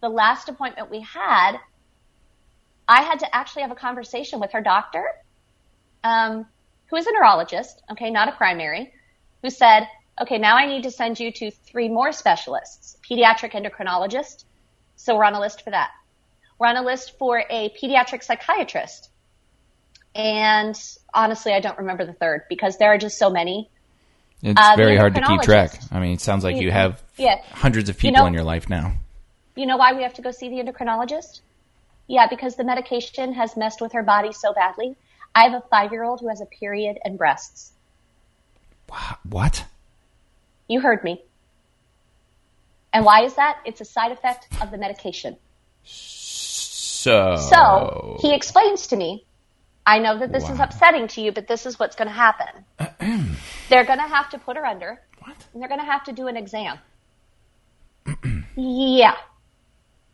the 0.00 0.08
last 0.08 0.48
appointment 0.48 0.90
we 0.90 1.00
had, 1.00 1.56
I 2.86 3.02
had 3.02 3.20
to 3.20 3.34
actually 3.34 3.62
have 3.62 3.72
a 3.72 3.76
conversation 3.76 4.38
with 4.38 4.52
her 4.52 4.60
doctor. 4.60 5.04
Um, 6.04 6.46
who 6.90 6.96
is 6.96 7.06
a 7.06 7.12
neurologist, 7.12 7.82
okay, 7.90 8.10
not 8.10 8.28
a 8.28 8.32
primary, 8.32 8.92
who 9.44 9.50
said, 9.50 9.86
okay, 10.20 10.38
now 10.38 10.56
I 10.56 10.66
need 10.66 10.84
to 10.84 10.90
send 10.90 11.20
you 11.20 11.30
to 11.30 11.50
three 11.50 11.90
more 11.90 12.12
specialists, 12.12 12.96
pediatric 13.08 13.52
endocrinologist. 13.52 14.44
So 14.96 15.14
we're 15.14 15.24
on 15.24 15.34
a 15.34 15.40
list 15.40 15.62
for 15.62 15.70
that. 15.70 15.90
We're 16.58 16.68
on 16.68 16.78
a 16.78 16.82
list 16.82 17.18
for 17.18 17.44
a 17.50 17.70
pediatric 17.80 18.24
psychiatrist. 18.24 19.10
And 20.14 20.74
honestly, 21.12 21.52
I 21.52 21.60
don't 21.60 21.76
remember 21.78 22.06
the 22.06 22.14
third 22.14 22.44
because 22.48 22.78
there 22.78 22.94
are 22.94 22.96
just 22.96 23.18
so 23.18 23.28
many. 23.28 23.68
It's 24.40 24.58
uh, 24.58 24.76
very 24.76 24.96
hard 24.96 25.14
to 25.16 25.20
keep 25.20 25.42
track. 25.42 25.78
I 25.92 26.00
mean, 26.00 26.12
it 26.12 26.22
sounds 26.22 26.42
like 26.42 26.56
you 26.56 26.70
have 26.70 27.02
yeah. 27.18 27.42
hundreds 27.50 27.90
of 27.90 27.98
people 27.98 28.12
you 28.12 28.22
know, 28.22 28.26
in 28.26 28.32
your 28.32 28.44
life 28.44 28.70
now. 28.70 28.94
You 29.56 29.66
know 29.66 29.76
why 29.76 29.92
we 29.92 30.04
have 30.04 30.14
to 30.14 30.22
go 30.22 30.30
see 30.30 30.48
the 30.48 30.56
endocrinologist? 30.56 31.42
Yeah, 32.06 32.28
because 32.30 32.56
the 32.56 32.64
medication 32.64 33.34
has 33.34 33.58
messed 33.58 33.82
with 33.82 33.92
her 33.92 34.02
body 34.02 34.32
so 34.32 34.54
badly 34.54 34.96
I 35.34 35.44
have 35.44 35.54
a 35.54 35.64
five 35.68 35.90
year 35.92 36.04
old 36.04 36.20
who 36.20 36.28
has 36.28 36.40
a 36.40 36.46
period 36.46 36.98
and 37.04 37.18
breasts. 37.18 37.72
What? 39.28 39.64
You 40.68 40.80
heard 40.80 41.04
me. 41.04 41.22
And 42.92 43.04
why 43.04 43.24
is 43.24 43.34
that? 43.34 43.58
It's 43.64 43.80
a 43.80 43.84
side 43.84 44.12
effect 44.12 44.46
of 44.60 44.70
the 44.70 44.78
medication. 44.78 45.36
So. 45.82 47.36
So 47.36 48.18
he 48.20 48.34
explains 48.34 48.86
to 48.88 48.96
me, 48.96 49.26
I 49.86 49.98
know 49.98 50.18
that 50.18 50.32
this 50.32 50.44
wow. 50.44 50.52
is 50.52 50.60
upsetting 50.60 51.08
to 51.08 51.20
you, 51.20 51.32
but 51.32 51.46
this 51.46 51.66
is 51.66 51.78
what's 51.78 51.96
going 51.96 52.08
to 52.08 52.14
happen. 52.14 52.64
they're 53.68 53.84
going 53.84 53.98
to 53.98 54.08
have 54.08 54.30
to 54.30 54.38
put 54.38 54.56
her 54.56 54.64
under. 54.64 55.00
What? 55.18 55.36
And 55.52 55.60
they're 55.60 55.68
going 55.68 55.80
to 55.80 55.86
have 55.86 56.04
to 56.04 56.12
do 56.12 56.28
an 56.28 56.36
exam. 56.36 56.78
yeah. 58.56 59.16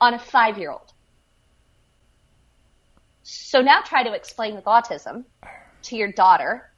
On 0.01 0.14
a 0.14 0.19
five 0.19 0.59
year 0.59 0.71
old. 0.73 0.93
So 3.23 3.61
now 3.61 3.81
try 3.83 4.03
to 4.03 4.12
explain 4.12 4.57
with 4.57 4.64
autism 4.64 5.25
to 5.83 5.97
your 5.97 6.11
daughter 6.11 6.70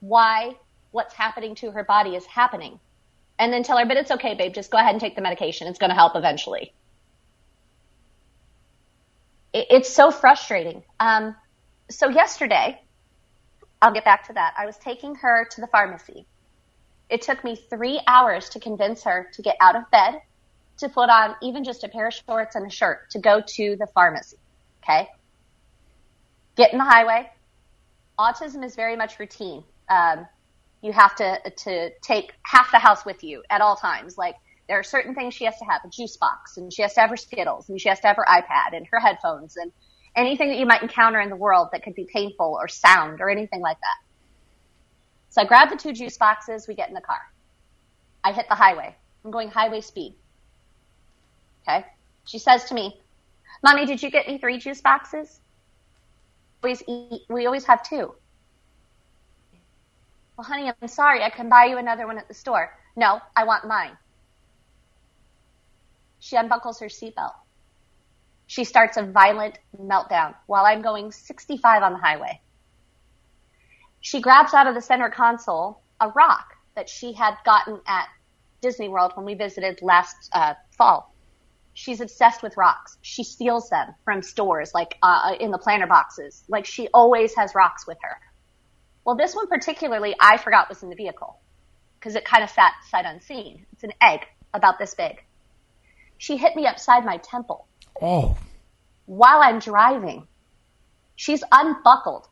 why 0.00 0.56
what's 0.92 1.14
happening 1.14 1.54
to 1.56 1.72
her 1.72 1.84
body 1.84 2.14
is 2.14 2.24
happening. 2.26 2.78
And 3.38 3.52
then 3.52 3.62
tell 3.64 3.78
her, 3.78 3.86
but 3.86 3.96
it's 3.96 4.10
okay, 4.10 4.34
babe, 4.34 4.54
just 4.54 4.70
go 4.70 4.78
ahead 4.78 4.92
and 4.92 5.00
take 5.00 5.16
the 5.16 5.22
medication. 5.22 5.66
It's 5.66 5.78
going 5.78 5.90
to 5.90 5.96
help 5.96 6.14
eventually. 6.14 6.72
It's 9.52 9.92
so 9.92 10.10
frustrating. 10.10 10.82
Um, 11.00 11.34
so 11.90 12.08
yesterday, 12.08 12.80
I'll 13.82 13.92
get 13.92 14.04
back 14.04 14.28
to 14.28 14.34
that. 14.34 14.54
I 14.56 14.64
was 14.64 14.76
taking 14.78 15.16
her 15.16 15.46
to 15.50 15.60
the 15.60 15.66
pharmacy. 15.66 16.26
It 17.10 17.22
took 17.22 17.42
me 17.44 17.56
three 17.56 18.00
hours 18.06 18.48
to 18.50 18.60
convince 18.60 19.02
her 19.02 19.28
to 19.34 19.42
get 19.42 19.56
out 19.60 19.76
of 19.76 19.90
bed, 19.90 20.22
to 20.78 20.88
put 20.88 21.10
on 21.10 21.34
even 21.42 21.64
just 21.64 21.84
a 21.84 21.88
pair 21.88 22.06
of 22.06 22.14
shorts 22.14 22.54
and 22.54 22.66
a 22.66 22.70
shirt 22.70 23.10
to 23.10 23.18
go 23.18 23.42
to 23.46 23.76
the 23.76 23.86
pharmacy. 23.94 24.38
Okay 24.82 25.08
get 26.56 26.72
in 26.72 26.78
the 26.78 26.84
highway. 26.84 27.30
Autism 28.18 28.64
is 28.64 28.74
very 28.74 28.96
much 28.96 29.18
routine. 29.18 29.64
Um, 29.88 30.26
you 30.82 30.92
have 30.92 31.14
to 31.16 31.40
to 31.50 31.90
take 32.02 32.32
half 32.44 32.70
the 32.72 32.78
house 32.78 33.04
with 33.06 33.24
you 33.24 33.42
at 33.50 33.60
all 33.62 33.76
times. 33.76 34.18
Like 34.18 34.36
There 34.68 34.78
are 34.78 34.84
certain 34.84 35.14
things 35.14 35.34
she 35.34 35.44
has 35.46 35.58
to 35.58 35.66
have, 35.66 35.82
a 35.84 35.90
juice 35.90 36.16
box, 36.18 36.58
and 36.58 36.72
she 36.72 36.82
has 36.82 36.94
to 36.94 37.02
have 37.02 37.10
her 37.10 37.16
Skittles, 37.16 37.68
and 37.70 37.80
she 37.80 37.88
has 37.90 38.00
to 38.00 38.08
have 38.08 38.16
her 38.16 38.26
iPad 38.28 38.76
and 38.76 38.86
her 38.92 39.00
headphones 39.00 39.56
and 39.56 39.72
anything 40.16 40.48
that 40.50 40.58
you 40.58 40.66
might 40.66 40.82
encounter 40.82 41.20
in 41.20 41.30
the 41.30 41.36
world 41.36 41.68
that 41.72 41.84
could 41.84 41.94
be 41.94 42.08
painful 42.12 42.58
or 42.60 42.68
sound 42.68 43.20
or 43.20 43.30
anything 43.30 43.60
like 43.62 43.78
that. 43.80 43.96
So 45.30 45.42
I 45.42 45.46
grab 45.46 45.70
the 45.70 45.76
two 45.76 45.92
juice 45.92 46.18
boxes, 46.18 46.66
we 46.68 46.74
get 46.74 46.88
in 46.88 46.94
the 46.94 47.00
car. 47.02 47.20
I 48.24 48.32
hit 48.32 48.46
the 48.48 48.56
highway. 48.56 48.96
I'm 49.24 49.30
going 49.30 49.50
highway 49.50 49.80
speed. 49.80 50.16
Okay. 51.68 51.84
She 52.26 52.38
says 52.38 52.64
to 52.66 52.74
me, 52.74 53.00
Mommy, 53.64 53.86
did 53.86 54.02
you 54.02 54.10
get 54.10 54.28
me 54.28 54.38
three 54.38 54.58
juice 54.58 54.80
boxes? 54.80 55.40
We 56.62 56.70
always 56.70 56.82
eat, 56.88 57.22
we 57.30 57.46
always 57.46 57.66
have 57.66 57.82
two. 57.82 58.14
Well, 60.36 60.46
honey, 60.46 60.70
I'm 60.80 60.88
sorry. 60.88 61.22
I 61.22 61.30
can 61.30 61.48
buy 61.48 61.66
you 61.66 61.78
another 61.78 62.06
one 62.06 62.18
at 62.18 62.28
the 62.28 62.34
store. 62.34 62.76
No, 62.96 63.20
I 63.36 63.44
want 63.44 63.66
mine. 63.66 63.96
She 66.18 66.36
unbuckles 66.36 66.80
her 66.80 66.86
seatbelt. 66.86 67.34
She 68.46 68.64
starts 68.64 68.96
a 68.96 69.02
violent 69.02 69.58
meltdown 69.78 70.34
while 70.46 70.64
I'm 70.64 70.82
going 70.82 71.10
65 71.10 71.82
on 71.82 71.92
the 71.92 71.98
highway. 71.98 72.40
She 74.00 74.20
grabs 74.20 74.52
out 74.52 74.66
of 74.66 74.74
the 74.74 74.82
center 74.82 75.10
console 75.10 75.80
a 76.00 76.08
rock 76.10 76.54
that 76.74 76.88
she 76.88 77.12
had 77.12 77.36
gotten 77.44 77.80
at 77.86 78.08
Disney 78.60 78.88
World 78.88 79.12
when 79.14 79.24
we 79.26 79.34
visited 79.34 79.80
last 79.82 80.28
uh, 80.32 80.54
fall. 80.76 81.14
She's 81.74 82.00
obsessed 82.00 82.42
with 82.42 82.56
rocks. 82.56 82.98
She 83.02 83.24
steals 83.24 83.70
them 83.70 83.94
from 84.04 84.22
stores, 84.22 84.72
like 84.74 84.98
uh, 85.02 85.34
in 85.40 85.50
the 85.50 85.58
planter 85.58 85.86
boxes. 85.86 86.44
Like 86.48 86.66
she 86.66 86.88
always 86.92 87.34
has 87.36 87.54
rocks 87.54 87.86
with 87.86 87.98
her. 88.02 88.20
Well, 89.04 89.16
this 89.16 89.34
one 89.34 89.48
particularly, 89.48 90.14
I 90.20 90.36
forgot 90.36 90.68
was 90.68 90.82
in 90.82 90.90
the 90.90 90.96
vehicle 90.96 91.38
because 91.98 92.14
it 92.14 92.24
kind 92.24 92.44
of 92.44 92.50
sat 92.50 92.72
sight 92.88 93.04
unseen. 93.04 93.66
It's 93.72 93.84
an 93.84 93.92
egg 94.00 94.26
about 94.54 94.78
this 94.78 94.94
big. 94.94 95.22
She 96.18 96.36
hit 96.36 96.54
me 96.54 96.66
upside 96.66 97.04
my 97.04 97.16
temple. 97.16 97.66
Oh. 98.00 98.36
While 99.06 99.40
I'm 99.42 99.58
driving, 99.58 100.26
she's 101.16 101.42
unbuckled, 101.50 102.28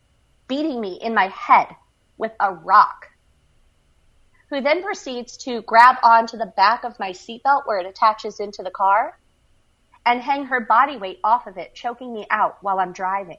beating 0.47 0.81
me 0.81 0.99
in 1.03 1.15
my 1.15 1.29
head 1.29 1.69
with 2.17 2.33
a 2.39 2.53
rock. 2.53 3.09
Who 4.51 4.61
then 4.61 4.83
proceeds 4.83 5.37
to 5.39 5.63
grab 5.63 5.97
onto 6.03 6.37
the 6.37 6.53
back 6.57 6.85
of 6.85 6.99
my 6.99 7.11
seatbelt 7.11 7.67
where 7.67 7.79
it 7.79 7.87
attaches 7.87 8.41
into 8.41 8.63
the 8.63 8.71
car 8.71 9.19
and 10.07 10.21
hang 10.21 10.47
her 10.47 10.61
body 10.61 10.97
weight 10.97 11.21
off 11.23 11.47
of 11.47 11.57
it, 11.57 11.75
choking 11.75 12.13
me 12.13 12.27
out 12.31 12.59
while 12.61 12.81
I'm 12.81 12.93
driving. 12.93 13.39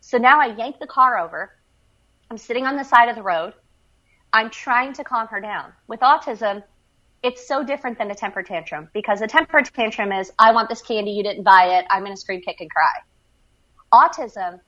So 0.00 0.18
now 0.18 0.40
I 0.40 0.46
yank 0.46 0.78
the 0.78 0.86
car 0.86 1.18
over. 1.18 1.52
I'm 2.30 2.38
sitting 2.38 2.64
on 2.64 2.76
the 2.76 2.84
side 2.84 3.08
of 3.08 3.16
the 3.16 3.22
road. 3.22 3.54
I'm 4.32 4.50
trying 4.50 4.92
to 4.92 5.02
calm 5.02 5.26
her 5.28 5.40
down. 5.40 5.72
With 5.88 5.98
autism, 5.98 6.62
it's 7.24 7.48
so 7.48 7.64
different 7.64 7.98
than 7.98 8.08
a 8.12 8.14
temper 8.14 8.44
tantrum 8.44 8.88
because 8.94 9.20
a 9.20 9.26
temper 9.26 9.62
tantrum 9.62 10.12
is, 10.12 10.30
I 10.38 10.52
want 10.52 10.68
this 10.68 10.80
candy, 10.80 11.10
you 11.10 11.24
didn't 11.24 11.42
buy 11.42 11.78
it, 11.78 11.86
I'm 11.90 12.04
going 12.04 12.14
to 12.14 12.20
scream, 12.20 12.40
kick, 12.40 12.60
and 12.60 12.70
cry. 12.70 12.92
Autism, 13.92 14.60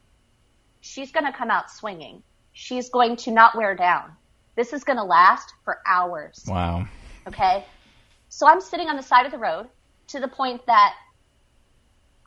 she's 0.80 1.12
going 1.12 1.24
to 1.24 1.32
come 1.32 1.50
out 1.50 1.70
swinging. 1.70 2.24
She's 2.52 2.90
going 2.90 3.14
to 3.18 3.30
not 3.30 3.56
wear 3.56 3.76
down. 3.76 4.10
This 4.56 4.72
is 4.72 4.82
going 4.82 4.98
to 4.98 5.04
last 5.04 5.54
for 5.64 5.78
hours. 5.86 6.44
Wow. 6.48 6.88
Okay. 7.28 7.64
So 8.28 8.48
I'm 8.48 8.60
sitting 8.60 8.88
on 8.88 8.96
the 8.96 9.02
side 9.04 9.24
of 9.24 9.30
the 9.30 9.38
road 9.38 9.68
to 10.08 10.18
the 10.18 10.28
point 10.28 10.66
that 10.66 10.94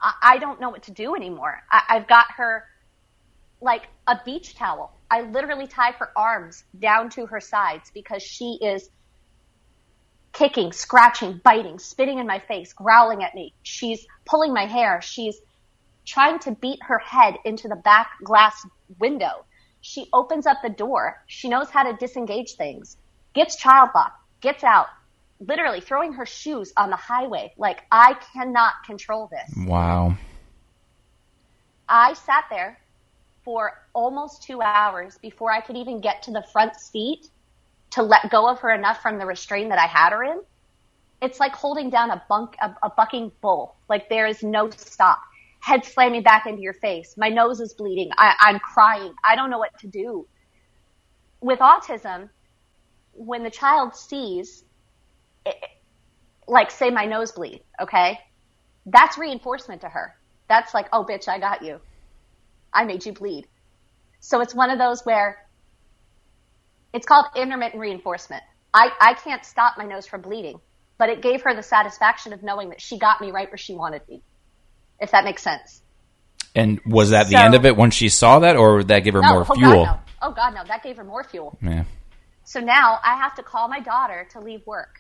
I, 0.01 0.13
I 0.23 0.37
don't 0.37 0.61
know 0.61 0.69
what 0.69 0.83
to 0.83 0.91
do 0.91 1.13
anymore. 1.13 1.61
I, 1.69 1.81
I've 1.89 2.07
got 2.07 2.27
her 2.37 2.63
like 3.59 3.87
a 4.07 4.17
beach 4.23 4.55
towel. 4.55 4.94
I 5.15 5.21
literally 5.21 5.65
tie 5.65 5.91
her 5.91 6.11
arms 6.13 6.65
down 6.77 7.09
to 7.11 7.25
her 7.27 7.39
sides 7.39 7.89
because 7.93 8.21
she 8.21 8.59
is 8.61 8.89
kicking, 10.33 10.73
scratching, 10.73 11.39
biting, 11.41 11.79
spitting 11.79 12.19
in 12.19 12.27
my 12.27 12.39
face, 12.39 12.73
growling 12.73 13.23
at 13.23 13.33
me. 13.33 13.53
She's 13.63 14.05
pulling 14.25 14.53
my 14.53 14.65
hair. 14.65 15.01
She's 15.01 15.37
trying 16.05 16.39
to 16.39 16.51
beat 16.51 16.79
her 16.83 16.99
head 16.99 17.35
into 17.45 17.69
the 17.69 17.77
back 17.77 18.09
glass 18.25 18.61
window. 18.99 19.45
She 19.79 20.09
opens 20.11 20.45
up 20.47 20.57
the 20.61 20.69
door. 20.69 21.23
She 21.27 21.47
knows 21.47 21.69
how 21.69 21.89
to 21.89 21.95
disengage 21.95 22.55
things, 22.55 22.97
gets 23.33 23.55
child 23.55 23.91
lock, 23.95 24.11
gets 24.41 24.65
out, 24.65 24.87
literally 25.39 25.79
throwing 25.79 26.11
her 26.11 26.25
shoes 26.25 26.73
on 26.75 26.89
the 26.89 26.97
highway. 26.97 27.53
Like, 27.57 27.83
I 27.89 28.17
cannot 28.33 28.73
control 28.85 29.31
this. 29.31 29.65
Wow. 29.65 30.17
I 31.87 32.15
sat 32.15 32.47
there 32.49 32.79
for 33.45 33.73
almost 33.93 34.43
two 34.43 34.61
hours 34.61 35.17
before 35.19 35.51
I 35.51 35.61
could 35.61 35.77
even 35.77 36.01
get 36.01 36.23
to 36.23 36.31
the 36.31 36.43
front 36.51 36.75
seat 36.75 37.29
to 37.91 38.01
let 38.03 38.31
go 38.31 38.49
of 38.49 38.59
her 38.59 38.71
enough 38.71 39.01
from 39.01 39.19
the 39.19 39.25
restraint 39.25 39.69
that 39.69 39.79
I 39.79 39.85
had 39.85 40.11
her 40.11 40.23
in. 40.23 40.41
It's 41.21 41.39
like 41.39 41.53
holding 41.53 41.89
down 41.91 42.09
a 42.09 42.21
bunk, 42.27 42.55
a, 42.61 42.75
a 42.83 42.89
bucking 42.89 43.31
bull. 43.41 43.77
Like 43.87 44.09
there 44.09 44.27
is 44.27 44.43
no 44.43 44.69
stop. 44.71 45.19
Head 45.61 45.85
slamming 45.85 46.23
back 46.23 46.45
into 46.47 46.61
your 46.61 46.73
face. 46.73 47.15
My 47.17 47.29
nose 47.29 47.61
is 47.61 47.73
bleeding. 47.73 48.09
I, 48.17 48.33
I'm 48.41 48.59
crying. 48.59 49.13
I 49.23 49.35
don't 49.35 49.49
know 49.49 49.59
what 49.59 49.77
to 49.79 49.87
do. 49.87 50.27
With 51.41 51.59
autism, 51.59 52.29
when 53.13 53.43
the 53.43 53.49
child 53.49 53.95
sees, 53.95 54.63
it, 55.45 55.55
like 56.47 56.69
say 56.71 56.89
my 56.89 57.05
nose 57.05 57.31
bleed, 57.31 57.61
okay? 57.81 58.19
That's 58.85 59.17
reinforcement 59.17 59.81
to 59.81 59.89
her. 59.89 60.15
That's 60.49 60.73
like, 60.73 60.87
oh 60.91 61.05
bitch, 61.05 61.27
I 61.27 61.39
got 61.39 61.63
you. 61.63 61.79
I 62.75 62.83
made 62.85 63.05
you 63.05 63.13
bleed. 63.13 63.47
So 64.19 64.41
it's 64.41 64.53
one 64.53 64.69
of 64.69 64.77
those 64.77 65.01
where 65.03 65.37
it's 66.93 67.05
called 67.05 67.25
intermittent 67.35 67.79
reinforcement. 67.79 68.43
I, 68.73 68.91
I 68.99 69.13
can't 69.13 69.45
stop 69.45 69.75
my 69.77 69.85
nose 69.85 70.05
from 70.05 70.21
bleeding, 70.21 70.59
but 70.97 71.09
it 71.09 71.21
gave 71.21 71.43
her 71.43 71.55
the 71.55 71.63
satisfaction 71.63 72.33
of 72.33 72.43
knowing 72.43 72.69
that 72.69 72.81
she 72.81 72.99
got 72.99 73.21
me 73.21 73.31
right 73.31 73.49
where 73.49 73.57
she 73.57 73.73
wanted 73.73 74.01
me. 74.09 74.21
If 74.99 75.11
that 75.11 75.23
makes 75.23 75.41
sense. 75.41 75.81
And 76.53 76.79
was 76.85 77.09
that 77.09 77.27
the 77.27 77.35
end 77.35 77.53
of 77.53 77.65
it 77.65 77.75
when 77.75 77.91
she 77.91 78.07
saw 78.07 78.39
that, 78.39 78.55
or 78.55 78.77
would 78.77 78.87
that 78.87 78.99
give 78.99 79.13
her 79.13 79.21
no, 79.21 79.33
more 79.33 79.41
oh 79.41 79.55
fuel? 79.55 79.71
God, 79.71 79.85
no. 79.85 79.99
Oh 80.21 80.31
God, 80.31 80.55
no! 80.55 80.63
That 80.65 80.83
gave 80.83 80.95
her 80.95 81.03
more 81.03 81.23
fuel. 81.23 81.57
Yeah. 81.61 81.83
So 82.45 82.61
now 82.61 82.99
I 83.03 83.15
have 83.15 83.35
to 83.35 83.43
call 83.43 83.67
my 83.67 83.81
daughter 83.81 84.25
to 84.31 84.39
leave 84.39 84.65
work. 84.65 84.95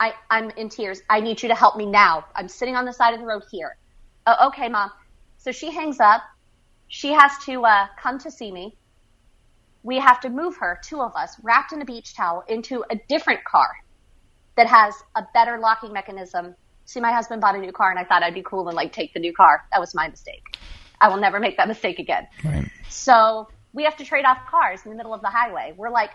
I, 0.00 0.14
I'm 0.30 0.50
in 0.50 0.68
tears. 0.68 1.02
I 1.10 1.20
need 1.20 1.42
you 1.42 1.48
to 1.48 1.54
help 1.54 1.76
me 1.76 1.86
now. 1.86 2.24
I'm 2.34 2.48
sitting 2.48 2.74
on 2.74 2.86
the 2.86 2.92
side 2.92 3.14
of 3.14 3.20
the 3.20 3.26
road 3.26 3.42
here. 3.50 3.76
Oh, 4.26 4.48
okay, 4.48 4.68
mom. 4.68 4.90
So 5.38 5.52
she 5.52 5.70
hangs 5.70 6.00
up. 6.00 6.22
She 6.94 7.12
has 7.12 7.32
to 7.46 7.64
uh, 7.64 7.86
come 8.00 8.18
to 8.20 8.30
see 8.30 8.52
me 8.52 8.76
we 9.82 9.98
have 9.98 10.20
to 10.20 10.30
move 10.30 10.56
her, 10.58 10.80
two 10.84 11.00
of 11.00 11.14
us, 11.16 11.36
wrapped 11.42 11.72
in 11.72 11.82
a 11.82 11.84
beach 11.84 12.14
towel, 12.14 12.44
into 12.48 12.84
a 12.90 12.96
different 13.08 13.44
car 13.44 13.68
that 14.56 14.66
has 14.66 14.94
a 15.16 15.24
better 15.34 15.58
locking 15.58 15.92
mechanism. 15.92 16.54
See, 16.84 17.00
my 17.00 17.12
husband 17.12 17.40
bought 17.40 17.56
a 17.56 17.58
new 17.58 17.72
car 17.72 17.90
and 17.90 17.98
I 17.98 18.04
thought 18.04 18.22
I'd 18.22 18.34
be 18.34 18.42
cool 18.42 18.68
and 18.68 18.76
like 18.76 18.92
take 18.92 19.12
the 19.14 19.20
new 19.20 19.32
car. 19.32 19.64
That 19.72 19.80
was 19.80 19.94
my 19.94 20.08
mistake. 20.08 20.42
I 21.00 21.08
will 21.08 21.16
never 21.16 21.40
make 21.40 21.56
that 21.56 21.66
mistake 21.66 21.98
again. 21.98 22.28
Right. 22.44 22.68
So 22.88 23.48
we 23.72 23.84
have 23.84 23.96
to 23.96 24.04
trade 24.04 24.24
off 24.24 24.38
cars 24.48 24.80
in 24.84 24.90
the 24.90 24.96
middle 24.96 25.14
of 25.14 25.20
the 25.20 25.30
highway. 25.30 25.74
We're 25.76 25.90
like 25.90 26.10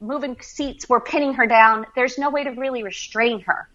moving 0.00 0.36
seats. 0.40 0.88
We're 0.88 1.00
pinning 1.00 1.34
her 1.34 1.46
down. 1.46 1.86
There's 1.94 2.18
no 2.18 2.30
way 2.30 2.44
to 2.44 2.50
really 2.50 2.82
restrain 2.82 3.40
her. 3.42 3.68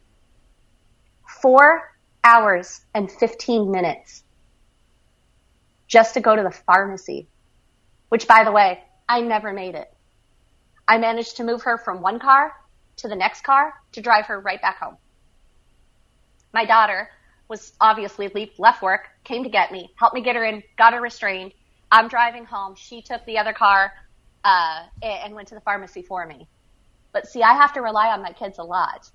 Four 1.42 1.94
hours 2.24 2.82
and 2.94 3.10
15 3.10 3.72
minutes 3.72 4.24
just 5.94 6.16
to 6.16 6.20
go 6.22 6.36
to 6.36 6.42
the 6.42 6.50
pharmacy, 6.50 7.28
which 8.10 8.28
by 8.28 8.44
the 8.44 8.52
way, 8.52 8.84
I 9.08 9.22
never 9.22 9.54
made 9.54 9.76
it. 9.76 9.94
I 10.88 10.98
managed 10.98 11.38
to 11.38 11.44
move 11.44 11.62
her 11.62 11.78
from 11.78 12.02
one 12.02 12.18
car 12.20 12.52
to 12.98 13.08
the 13.08 13.16
next 13.16 13.44
car 13.44 13.76
to 13.92 14.02
drive 14.02 14.26
her 14.26 14.40
right 14.40 14.60
back 14.60 14.80
home. 14.80 14.98
My 16.52 16.66
daughter 16.66 17.10
was 17.48 17.74
obviously 17.80 18.32
left 18.58 18.82
work, 18.82 19.08
came 19.24 19.44
to 19.44 19.50
get 19.52 19.72
me, 19.72 19.92
helped 19.96 20.16
me 20.16 20.22
get 20.22 20.36
her 20.36 20.44
in, 20.44 20.64
got 20.80 20.94
her 20.94 21.00
restrained. 21.02 21.54
I'm 21.92 22.08
driving 22.08 22.46
home. 22.46 22.74
She 22.76 23.04
took 23.04 23.24
the 23.28 23.38
other 23.38 23.54
car 23.54 23.92
uh, 24.44 24.86
and 25.04 25.36
went 25.36 25.50
to 25.50 25.56
the 25.56 25.62
pharmacy 25.62 26.02
for 26.02 26.26
me. 26.26 26.48
But 27.12 27.28
see, 27.28 27.44
I 27.44 27.54
have 27.54 27.72
to 27.74 27.82
rely 27.82 28.08
on 28.08 28.24
my 28.24 28.32
kids 28.34 28.58
a 28.58 28.64
lot, 28.64 29.12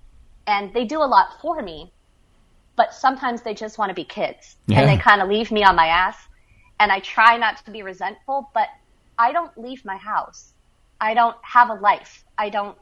and 0.47 0.73
they 0.73 0.85
do 0.85 0.99
a 0.99 1.09
lot 1.15 1.41
for 1.41 1.61
me. 1.61 1.91
But 2.77 2.93
sometimes 2.93 3.41
they 3.41 3.53
just 3.53 3.77
want 3.77 3.89
to 3.89 3.93
be 3.95 4.05
kids, 4.05 4.55
Yeah. 4.67 4.79
and 4.79 4.89
they 4.89 4.95
kind 4.95 5.21
of 5.21 5.27
leave 5.27 5.51
me 5.51 5.65
on 5.65 5.75
my 5.75 5.87
ass. 5.87 6.15
And 6.79 6.91
I 6.91 6.99
try 6.99 7.37
not 7.37 7.63
to 7.65 7.71
be 7.71 7.83
resentful, 7.83 8.49
but 8.53 8.67
I 9.17 9.31
don't 9.33 9.57
leave 9.57 9.83
my 9.83 9.97
house. 9.97 10.53
I 11.01 11.13
don't 11.13 11.35
have 11.41 11.69
a 11.69 11.73
life. 11.73 12.23
I 12.37 12.49
don't 12.49 12.77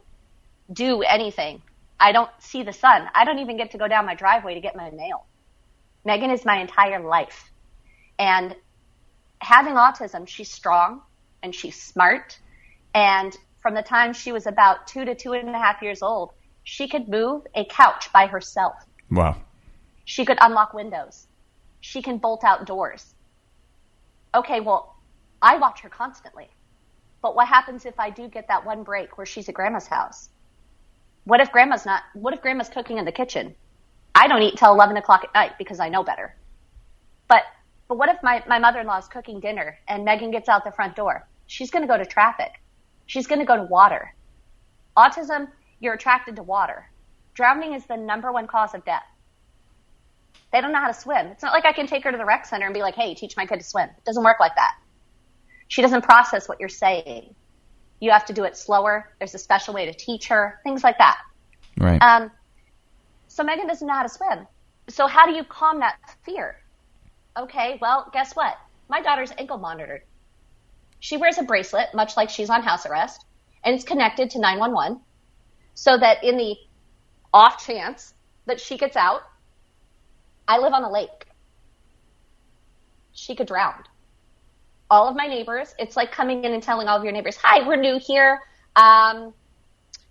do 0.72 1.02
anything. 1.02 1.62
I 2.00 2.12
don't 2.12 2.30
see 2.38 2.62
the 2.62 2.72
sun. 2.72 3.08
I 3.14 3.24
don't 3.24 3.40
even 3.40 3.56
get 3.56 3.72
to 3.72 3.78
go 3.78 3.88
down 3.88 4.06
my 4.06 4.14
driveway 4.14 4.54
to 4.54 4.60
get 4.60 4.76
my 4.76 4.90
mail. 4.90 5.26
Megan 6.04 6.30
is 6.30 6.44
my 6.44 6.60
entire 6.60 7.00
life. 7.00 7.50
And 8.18 8.54
having 9.40 9.74
autism, 9.74 10.26
she's 10.28 10.50
strong 10.50 11.02
and 11.42 11.54
she's 11.54 11.80
smart. 11.80 12.38
And 12.94 13.36
from 13.60 13.74
the 13.74 13.82
time 13.82 14.12
she 14.12 14.32
was 14.32 14.46
about 14.46 14.86
two 14.86 15.04
to 15.04 15.14
two 15.14 15.32
and 15.32 15.48
a 15.50 15.58
half 15.58 15.82
years 15.82 16.02
old, 16.02 16.32
she 16.62 16.88
could 16.88 17.08
move 17.08 17.46
a 17.54 17.64
couch 17.64 18.12
by 18.12 18.26
herself. 18.26 18.74
Wow. 19.10 19.36
She 20.04 20.24
could 20.24 20.38
unlock 20.40 20.72
windows. 20.74 21.26
She 21.80 22.02
can 22.02 22.18
bolt 22.18 22.44
out 22.44 22.66
doors. 22.66 23.14
Okay, 24.38 24.60
well, 24.60 24.94
I 25.42 25.56
watch 25.56 25.80
her 25.80 25.88
constantly. 25.88 26.48
But 27.22 27.34
what 27.34 27.48
happens 27.48 27.84
if 27.84 27.98
I 27.98 28.08
do 28.10 28.28
get 28.28 28.46
that 28.46 28.64
one 28.64 28.84
break 28.84 29.18
where 29.18 29.26
she's 29.26 29.48
at 29.48 29.54
grandma's 29.56 29.88
house? 29.88 30.28
What 31.24 31.40
if 31.40 31.50
grandma's 31.50 31.84
not, 31.84 32.04
what 32.14 32.32
if 32.34 32.40
grandma's 32.40 32.68
cooking 32.68 32.98
in 32.98 33.04
the 33.04 33.10
kitchen? 33.10 33.56
I 34.14 34.28
don't 34.28 34.42
eat 34.42 34.56
till 34.56 34.72
11 34.72 34.96
o'clock 34.96 35.24
at 35.24 35.34
night 35.34 35.58
because 35.58 35.80
I 35.80 35.88
know 35.88 36.04
better. 36.04 36.36
But, 37.26 37.42
but 37.88 37.98
what 37.98 38.10
if 38.10 38.22
my, 38.22 38.44
my 38.46 38.60
mother-in-law 38.60 38.98
is 38.98 39.08
cooking 39.08 39.40
dinner 39.40 39.76
and 39.88 40.04
Megan 40.04 40.30
gets 40.30 40.48
out 40.48 40.64
the 40.64 40.70
front 40.70 40.94
door? 40.94 41.26
She's 41.48 41.72
going 41.72 41.82
to 41.82 41.88
go 41.88 41.98
to 41.98 42.06
traffic. 42.06 42.62
She's 43.06 43.26
going 43.26 43.40
to 43.40 43.44
go 43.44 43.56
to 43.56 43.64
water. 43.64 44.14
Autism, 44.96 45.48
you're 45.80 45.94
attracted 45.94 46.36
to 46.36 46.44
water. 46.44 46.88
Drowning 47.34 47.74
is 47.74 47.86
the 47.86 47.96
number 47.96 48.30
one 48.30 48.46
cause 48.46 48.72
of 48.72 48.84
death. 48.84 49.02
They 50.52 50.60
don't 50.60 50.72
know 50.72 50.80
how 50.80 50.88
to 50.88 50.94
swim. 50.94 51.26
It's 51.28 51.42
not 51.42 51.52
like 51.52 51.66
I 51.66 51.72
can 51.72 51.86
take 51.86 52.04
her 52.04 52.10
to 52.10 52.16
the 52.16 52.24
rec 52.24 52.46
center 52.46 52.66
and 52.66 52.74
be 52.74 52.80
like, 52.80 52.94
hey, 52.94 53.14
teach 53.14 53.36
my 53.36 53.46
kid 53.46 53.58
to 53.58 53.64
swim. 53.64 53.88
It 53.88 54.04
doesn't 54.04 54.24
work 54.24 54.40
like 54.40 54.54
that. 54.56 54.74
She 55.68 55.82
doesn't 55.82 56.02
process 56.02 56.48
what 56.48 56.58
you're 56.60 56.70
saying. 56.70 57.34
You 58.00 58.10
have 58.10 58.24
to 58.26 58.32
do 58.32 58.44
it 58.44 58.56
slower. 58.56 59.12
There's 59.18 59.34
a 59.34 59.38
special 59.38 59.74
way 59.74 59.86
to 59.86 59.92
teach 59.92 60.28
her, 60.28 60.60
things 60.64 60.82
like 60.82 60.98
that. 60.98 61.18
Right. 61.76 62.00
Um, 62.00 62.30
so 63.26 63.42
Megan 63.42 63.66
doesn't 63.66 63.86
know 63.86 63.94
how 63.94 64.02
to 64.02 64.08
swim. 64.08 64.46
So 64.88 65.06
how 65.06 65.26
do 65.26 65.32
you 65.32 65.44
calm 65.44 65.80
that 65.80 65.98
fear? 66.24 66.56
Okay, 67.36 67.78
well, 67.80 68.08
guess 68.12 68.34
what? 68.34 68.56
My 68.88 69.02
daughter's 69.02 69.32
ankle 69.36 69.58
monitored. 69.58 70.02
She 71.00 71.16
wears 71.16 71.38
a 71.38 71.42
bracelet, 71.42 71.88
much 71.94 72.16
like 72.16 72.30
she's 72.30 72.50
on 72.50 72.62
house 72.62 72.86
arrest, 72.86 73.24
and 73.64 73.74
it's 73.74 73.84
connected 73.84 74.30
to 74.30 74.40
911 74.40 75.00
so 75.74 75.96
that 75.96 76.24
in 76.24 76.36
the 76.36 76.56
off 77.32 77.64
chance 77.64 78.14
that 78.46 78.60
she 78.60 78.76
gets 78.76 78.96
out, 78.96 79.22
I 80.48 80.56
live 80.58 80.72
on 80.72 80.82
a 80.82 80.90
lake. 80.90 81.26
She 83.12 83.36
could 83.36 83.46
drown. 83.46 83.84
All 84.90 85.06
of 85.06 85.14
my 85.14 85.26
neighbors, 85.26 85.74
it's 85.78 85.94
like 85.94 86.10
coming 86.10 86.44
in 86.44 86.54
and 86.54 86.62
telling 86.62 86.88
all 86.88 86.96
of 86.96 87.04
your 87.04 87.12
neighbors, 87.12 87.36
hi, 87.36 87.66
we're 87.66 87.76
new 87.76 87.98
here. 87.98 88.40
Um, 88.74 89.34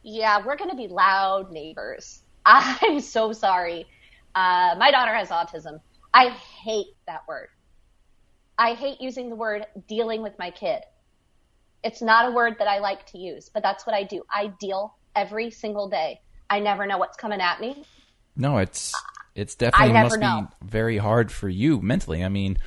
yeah, 0.03 0.45
we're 0.45 0.55
going 0.55 0.69
to 0.69 0.75
be 0.75 0.87
loud 0.87 1.51
neighbors. 1.51 2.21
I'm 2.45 2.99
so 2.99 3.33
sorry. 3.33 3.87
Uh, 4.35 4.75
my 4.77 4.91
daughter 4.91 5.13
has 5.13 5.29
autism. 5.29 5.79
I 6.13 6.29
hate 6.29 6.95
that 7.07 7.27
word. 7.27 7.47
I 8.59 8.73
hate 8.73 9.01
using 9.01 9.29
the 9.29 9.35
word 9.35 9.65
dealing 9.87 10.21
with 10.21 10.37
my 10.37 10.51
kid. 10.51 10.81
It's 11.83 12.01
not 12.01 12.27
a 12.27 12.31
word 12.31 12.55
that 12.59 12.67
I 12.67 12.79
like 12.79 13.05
to 13.07 13.17
use, 13.17 13.49
but 13.51 13.63
that's 13.63 13.87
what 13.87 13.95
I 13.95 14.03
do. 14.03 14.21
I 14.31 14.47
deal 14.59 14.95
every 15.15 15.49
single 15.49 15.89
day. 15.89 16.21
I 16.49 16.59
never 16.59 16.85
know 16.85 16.97
what's 16.97 17.17
coming 17.17 17.41
at 17.41 17.59
me. 17.59 17.83
No, 18.35 18.57
it's 18.57 18.93
it's 19.37 19.55
definitely 19.55 19.93
must 19.93 20.19
know. 20.19 20.47
be 20.61 20.67
very 20.67 20.97
hard 20.97 21.31
for 21.31 21.47
you 21.47 21.79
mentally. 21.81 22.23
I 22.23 22.29
mean, 22.29 22.57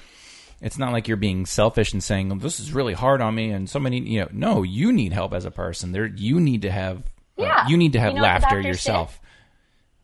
it's 0.60 0.78
not 0.78 0.92
like 0.92 1.08
you're 1.08 1.16
being 1.16 1.46
selfish 1.46 1.92
and 1.92 2.02
saying 2.02 2.38
this 2.38 2.60
is 2.60 2.72
really 2.72 2.94
hard 2.94 3.20
on 3.20 3.34
me 3.34 3.50
and 3.50 3.68
so 3.68 3.78
many. 3.78 3.98
You 4.00 4.20
know, 4.20 4.28
no, 4.32 4.62
you 4.62 4.92
need 4.92 5.12
help 5.12 5.32
as 5.34 5.44
a 5.44 5.50
person. 5.50 5.92
There, 5.92 6.06
you 6.06 6.40
need 6.40 6.62
to 6.62 6.70
have. 6.70 6.98
uh, 6.98 7.02
Yeah. 7.42 7.66
you 7.68 7.76
need 7.76 7.92
to 7.94 8.00
have 8.00 8.12
You 8.12 8.16
know 8.18 8.22
laughter 8.22 8.60
yourself. 8.60 9.20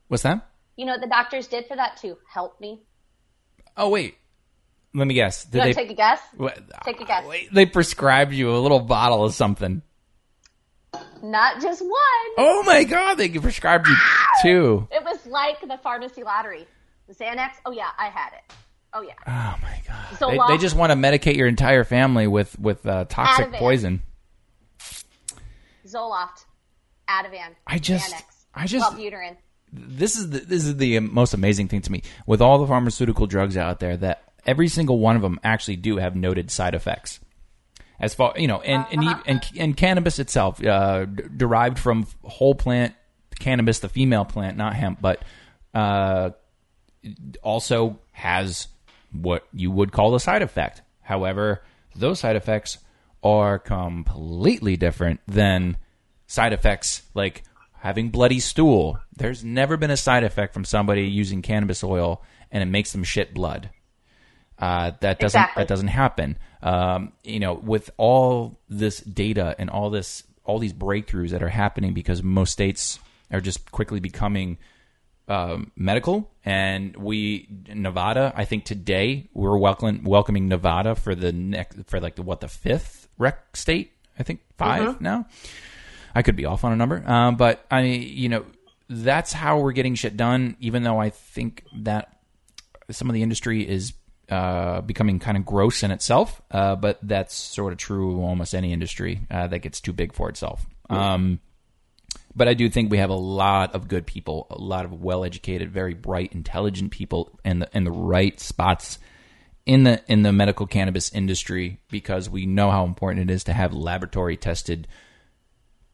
What's 0.09 0.23
that? 0.25 0.49
You 0.77 0.85
know 0.87 0.93
what 0.93 1.01
the 1.01 1.07
doctors 1.09 1.47
did 1.47 1.67
for 1.67 1.77
that 1.77 1.97
too? 1.97 2.17
Help 2.31 2.61
me. 2.61 2.83
Oh 3.77 3.89
wait, 3.91 4.17
let 4.95 5.07
me 5.07 5.14
guess. 5.14 5.45
Did 5.45 5.62
they 5.62 5.73
take 5.73 5.91
a 5.91 5.95
guess? 5.95 6.21
what- 6.37 6.59
take 6.85 7.01
a 7.01 7.05
guess. 7.05 7.27
Wait, 7.27 7.53
they 7.53 7.67
prescribed 7.67 8.33
you 8.33 8.51
a 8.55 8.59
little 8.59 8.81
bottle 8.81 9.25
of 9.25 9.35
something. 9.35 9.83
Not 11.23 11.61
just 11.62 11.81
one. 11.83 11.91
Oh 12.39 12.62
my 12.67 12.85
god, 12.85 13.14
they 13.14 13.29
prescribed 13.29 13.87
you 13.89 13.97
two. 14.43 14.89
It 14.91 15.03
was 15.05 15.27
like 15.27 15.61
the 15.61 15.79
pharmacy 15.83 16.23
lottery. 16.23 16.67
The 17.09 17.14
Xanax. 17.14 17.53
Oh 17.64 17.73
yeah, 17.73 17.89
I 17.99 18.07
had 18.07 18.31
it. 18.35 18.55
Oh 18.93 19.03
yeah. 19.03 19.12
Oh 19.27 19.57
my 19.62 19.81
god. 19.87 20.19
So 20.19 20.31
they, 20.31 20.37
long- 20.39 20.49
they 20.49 20.59
just 20.59 20.77
want 20.77 20.91
to 20.93 20.97
medicate 20.97 21.37
your 21.37 21.47
entire 21.49 21.85
family 21.85 22.27
with 22.27 22.59
with 22.59 22.87
uh, 22.87 23.05
toxic 23.09 23.49
Ativan. 23.49 23.59
poison. 23.59 24.03
Zoloft, 25.87 26.45
Ativan, 27.09 27.55
I 27.67 27.79
just- 27.79 28.12
Xanax, 28.12 28.23
I 28.55 28.67
just- 28.67 28.93
Wellbutrin. 28.97 29.37
this 29.73 30.17
is 30.17 30.31
the, 30.31 30.41
this 30.41 30.64
is 30.64 30.77
the 30.77 30.99
most 31.01 31.33
amazing 31.35 31.69
thing 31.69 31.81
to 31.83 31.93
me 31.93 32.03
with 32.27 32.41
all 32.43 32.59
the 32.59 32.67
pharmaceutical 32.67 33.27
drugs 33.27 33.57
out 33.57 33.79
there 33.79 33.97
that 33.97 34.25
every 34.45 34.67
single 34.69 34.99
one 34.99 35.14
of 35.17 35.23
them 35.23 35.39
actually 35.45 35.77
do 35.77 35.99
have 35.99 36.17
noted 36.17 36.51
side 36.51 36.75
effects 36.75 37.21
as 38.01 38.14
far 38.14 38.34
you 38.36 38.47
know 38.49 38.61
and 38.61 38.84
and, 38.90 39.01
Uh-huh. 39.01 39.22
and, 39.26 39.51
and 39.59 39.76
cannabis 39.76 40.18
itself 40.18 40.64
uh, 40.64 41.05
d- 41.07 41.24
derived 41.36 41.78
from 41.78 42.07
whole 42.24 42.55
plant 42.55 42.94
cannabis 43.38 43.78
the 43.80 43.88
female 43.88 44.24
plant 44.24 44.57
not 44.57 44.74
hemp 44.74 45.01
but 45.01 45.22
uh, 45.74 46.30
also 47.42 47.99
has 48.12 48.68
what 49.12 49.47
you 49.53 49.70
would 49.70 49.92
call 49.92 50.14
a 50.14 50.20
side 50.20 50.42
effect 50.42 50.82
however 51.03 51.62
those 51.94 52.20
side 52.20 52.36
effects 52.36 52.78
are 53.22 53.59
completely 53.59 54.76
different 54.76 55.20
than 55.26 55.76
side 56.26 56.53
effects 56.53 57.03
like 57.14 57.42
having 57.78 58.11
bloody 58.11 58.40
stool. 58.40 58.99
There's 59.16 59.42
never 59.44 59.76
been 59.76 59.90
a 59.90 59.97
side 59.97 60.24
effect 60.24 60.53
from 60.53 60.64
somebody 60.64 61.03
using 61.05 61.40
cannabis 61.40 61.82
oil 61.84 62.22
and 62.51 62.62
it 62.62 62.66
makes 62.66 62.92
them 62.92 63.05
shit 63.05 63.32
blood. 63.32 63.70
Uh, 64.59 64.92
that 65.00 65.18
doesn't 65.18 65.38
Exactly. 65.40 65.61
that 65.61 65.68
doesn't 65.68 65.88
happen. 65.88 66.38
Um, 66.62 67.12
you 67.22 67.40
know, 67.40 67.54
with 67.54 67.90
all 67.96 68.59
this 68.68 69.00
data 69.00 69.54
and 69.59 69.68
all 69.70 69.90
this 69.90 70.24
all 70.44 70.59
these 70.59 70.72
breakthroughs 70.72 71.30
that 71.30 71.42
are 71.42 71.48
happening 71.48 71.92
because 71.92 72.22
most 72.22 72.52
states 72.52 72.98
are 73.30 73.40
just 73.40 73.70
quickly 73.72 74.00
becoming 74.00 74.59
um, 75.28 75.72
medical, 75.76 76.30
and 76.44 76.96
we 76.96 77.48
Nevada. 77.74 78.32
I 78.36 78.44
think 78.44 78.64
today 78.64 79.28
we're 79.34 79.59
welcoming 79.59 80.04
welcoming 80.04 80.48
Nevada 80.48 80.94
for 80.94 81.14
the 81.14 81.32
next 81.32 81.78
for 81.88 82.00
like 82.00 82.14
the 82.14 82.22
what 82.22 82.40
the 82.40 82.48
fifth 82.48 83.09
rec 83.18 83.57
state. 83.57 83.92
I 84.18 84.22
think 84.22 84.40
5 84.57 85.00
now. 85.02 85.26
I 86.14 86.22
could 86.22 86.36
be 86.36 86.46
off 86.46 86.64
on 86.64 86.72
a 86.72 86.76
number, 86.76 87.02
um, 87.07 87.36
but 87.36 87.66
I 87.70 87.82
you 87.82 88.28
know 88.30 88.46
that's 88.88 89.32
how 89.32 89.59
we're 89.59 89.72
getting 89.72 89.94
shit 89.96 90.16
done. 90.16 90.57
Even 90.61 90.82
though 90.84 90.98
I 90.98 91.11
think 91.11 91.64
that 91.80 92.16
some 92.90 93.11
of 93.11 93.14
the 93.14 93.22
industry 93.22 93.68
is 93.68 93.92
uh, 94.29 94.81
becoming 94.81 95.18
kind 95.18 95.37
of 95.37 95.45
gross 95.45 95.83
in 95.83 95.91
itself, 95.91 96.43
uh, 96.51 96.77
but 96.77 96.99
that's 97.03 97.35
sort 97.35 97.72
of 97.72 97.79
true 97.79 98.12
of 98.12 98.18
almost 98.18 98.55
any 98.55 98.72
industry 98.72 99.20
uh, 99.31 99.47
that 99.47 99.61
gets 99.61 99.81
too 99.81 99.93
big 99.93 100.12
for 100.12 100.29
itself. 100.29 100.66
Um, 100.89 101.41
but 102.35 102.49
I 102.49 102.55
do 102.55 102.68
think 102.68 102.91
we 102.91 102.99
have 102.99 103.11
a 103.11 103.14
lot 103.14 103.74
of 103.74 103.89
good 103.89 104.07
people, 104.07 104.47
a 104.51 104.59
lot 104.59 104.85
of 104.85 104.93
well-educated, 104.93 105.70
very 105.70 105.95
bright, 105.95 106.33
intelligent 106.33 106.91
people 106.91 107.39
in 107.45 107.61
the 107.61 107.68
in 107.72 107.85
the 107.85 107.91
right 107.91 108.39
spots 108.39 108.99
in 109.64 109.83
the 109.83 110.03
in 110.07 110.22
the 110.22 110.33
medical 110.33 110.66
cannabis 110.66 111.12
industry 111.12 111.81
because 111.91 112.31
we 112.31 112.47
know 112.47 112.70
how 112.70 112.85
important 112.85 113.31
it 113.31 113.33
is 113.33 113.45
to 113.45 113.53
have 113.53 113.72
laboratory 113.72 114.37
tested 114.37 114.87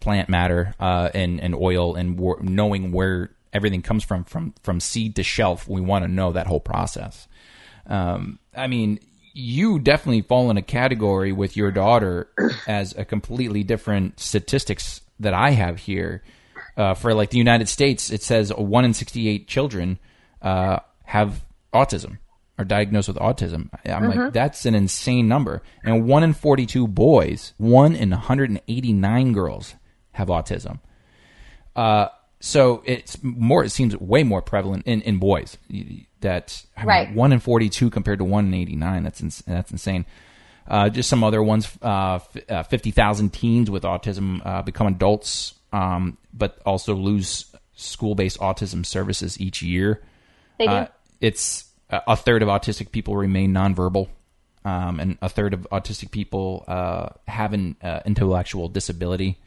plant 0.01 0.29
matter 0.29 0.75
uh, 0.79 1.09
and 1.15 1.41
and 1.41 1.55
oil 1.55 1.95
and 1.95 2.21
knowing 2.43 2.93
where 2.93 3.31
everything 3.53 3.83
comes 3.83 4.05
from 4.05 4.25
from 4.25 4.53
from 4.63 4.79
seed 4.79 5.17
to 5.17 5.23
shelf. 5.23 5.67
We 5.69 5.81
want 5.81 6.05
to 6.05 6.11
know 6.11 6.33
that 6.33 6.47
whole 6.47 6.61
process. 6.61 7.27
Um, 7.87 8.39
I 8.55 8.67
mean, 8.67 9.01
you 9.33 9.79
definitely 9.79 10.23
fall 10.23 10.51
in 10.51 10.57
a 10.57 10.63
category 10.63 11.33
with 11.33 11.57
your 11.57 11.71
daughter 11.71 12.29
as 12.67 12.97
a 12.97 13.05
completely 13.05 13.63
different 13.63 14.21
statistics 14.21 15.01
that 15.21 15.35
I 15.35 15.51
have 15.51 15.79
here. 15.79 16.23
Uh, 16.77 16.95
for 16.95 17.13
like 17.15 17.31
the 17.31 17.39
United 17.39 17.69
States, 17.69 18.11
it 18.11 18.23
says 18.23 18.53
one 18.55 18.85
in 18.85 18.95
sixty-eight 18.95 19.47
children 19.47 19.99
uh, 20.41 20.79
have 21.05 21.45
autism 21.75 22.19
are 22.59 22.65
diagnosed 22.65 23.09
with 23.09 23.17
autism. 23.19 23.69
I'm 23.87 24.09
like, 24.09 24.33
that's 24.33 24.65
an 24.67 24.75
insane 24.75 25.29
number. 25.29 25.63
And 25.85 26.07
one 26.07 26.23
in 26.23 26.33
forty-two 26.33 26.87
boys, 26.89 27.53
one 27.59 27.95
in 27.95 28.11
one 28.11 28.21
hundred 28.21 28.51
and 28.51 28.61
eighty-nine 28.69 29.33
girls 29.33 29.75
have 30.13 30.29
autism. 30.29 30.81
Uh, 31.77 32.09
so 32.45 32.83
it's 32.85 33.23
more. 33.23 33.63
It 33.65 33.71
seems 33.71 33.97
way 33.97 34.25
more 34.25 34.43
prevalent 34.43 34.85
in, 34.87 35.01
in 35.03 35.19
boys. 35.19 35.57
That 36.21 36.63
I 36.77 36.81
mean, 36.81 36.89
Right. 36.89 37.15
one 37.15 37.33
in 37.33 37.39
forty 37.39 37.69
two 37.69 37.89
compared 37.89 38.19
to 38.19 38.25
one 38.25 38.47
in 38.47 38.55
eighty 38.55 38.75
nine. 38.77 39.05
That's 39.05 39.21
ins- 39.21 39.43
that's 39.47 39.71
insane. 39.71 40.05
Uh, 40.67 40.89
just 40.89 41.09
some 41.09 41.23
other 41.25 41.43
ones. 41.43 41.69
Uh, 41.81 42.17
f- 42.17 42.51
uh, 42.51 42.63
Fifty 42.65 42.91
thousand 42.91 43.33
teens 43.33 43.71
with 43.71 43.85
autism 43.85 44.41
uh, 44.45 44.63
become 44.63 44.89
adults, 44.89 45.55
um, 45.73 46.19
but 46.35 46.61
also 46.67 46.95
lose 46.95 47.47
school 47.75 48.15
based 48.17 48.39
autism 48.41 48.85
services 48.85 49.41
each 49.41 49.63
year. 49.63 50.03
They 50.59 50.67
do. 50.67 50.73
Uh, 50.73 50.87
it's 51.21 51.65
a 51.91 52.03
a 52.09 52.17
third 52.17 52.43
of 52.43 52.49
autistic 52.49 52.91
people 52.91 53.17
remain 53.17 53.53
nonverbal, 53.53 54.09
um, 54.65 54.99
and 55.01 55.19
a 55.23 55.29
third 55.29 55.55
of 55.55 55.67
autistic 55.71 56.11
people 56.11 56.65
uh, 56.67 57.09
have 57.29 57.53
an 57.53 57.77
uh, 57.83 58.01
intellectual 58.05 58.69
disability. 58.69 59.39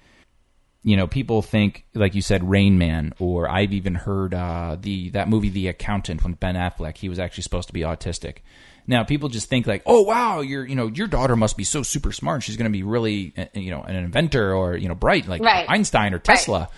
You 0.86 0.96
know, 0.96 1.08
people 1.08 1.42
think, 1.42 1.86
like 1.94 2.16
you 2.16 2.22
said, 2.22 2.50
Rain 2.50 2.78
Man, 2.78 3.14
or 3.20 3.50
I've 3.50 3.74
even 3.74 3.96
heard 3.96 4.34
uh, 4.34 4.78
the 4.80 5.10
that 5.10 5.28
movie, 5.28 5.50
The 5.50 5.68
Accountant, 5.68 6.24
with 6.24 6.40
Ben 6.40 6.56
Affleck. 6.56 6.98
He 6.98 7.10
was 7.10 7.20
actually 7.20 7.44
supposed 7.44 7.68
to 7.68 7.74
be 7.74 7.82
autistic. 7.82 8.38
Now, 8.88 9.04
people 9.04 9.30
just 9.30 9.50
think 9.50 9.66
like, 9.66 9.82
oh 9.86 10.04
wow, 10.04 10.42
your 10.42 10.66
you 10.66 10.76
know 10.76 10.88
your 10.88 11.08
daughter 11.08 11.36
must 11.36 11.58
be 11.58 11.64
so 11.64 11.84
super 11.84 12.12
smart. 12.12 12.44
She's 12.44 12.56
going 12.56 12.72
to 12.72 12.78
be 12.78 12.84
really 12.84 13.34
uh, 13.38 13.46
you 13.54 13.72
know 13.72 13.82
an 13.82 13.96
inventor 13.96 14.54
or 14.54 14.78
you 14.78 14.88
know 14.88 14.96
bright 14.96 15.28
like 15.28 15.42
Right. 15.42 15.66
Einstein 15.68 16.14
or 16.14 16.20
Tesla 16.20 16.70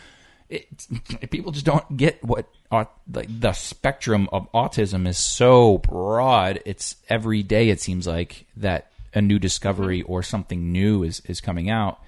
it, 0.49 0.68
people 1.30 1.51
just 1.51 1.66
don't 1.66 1.97
get 1.97 2.24
what 2.24 2.47
like 2.72 3.28
the 3.28 3.53
spectrum 3.53 4.30
of 4.32 4.51
autism 4.53 5.08
is 5.08 5.18
so 5.18 5.80
broad. 5.80 6.62
It's 6.66 6.95
every 7.10 7.43
day 7.43 7.70
it 7.70 7.82
seems 7.82 8.08
like 8.08 8.45
that 8.58 8.91
a 9.14 9.22
new 9.22 9.39
discovery 9.39 10.01
or 10.03 10.24
something 10.24 10.72
new 10.72 11.03
is 11.03 11.22
is 11.26 11.41
coming 11.41 11.70
out. 11.70 11.99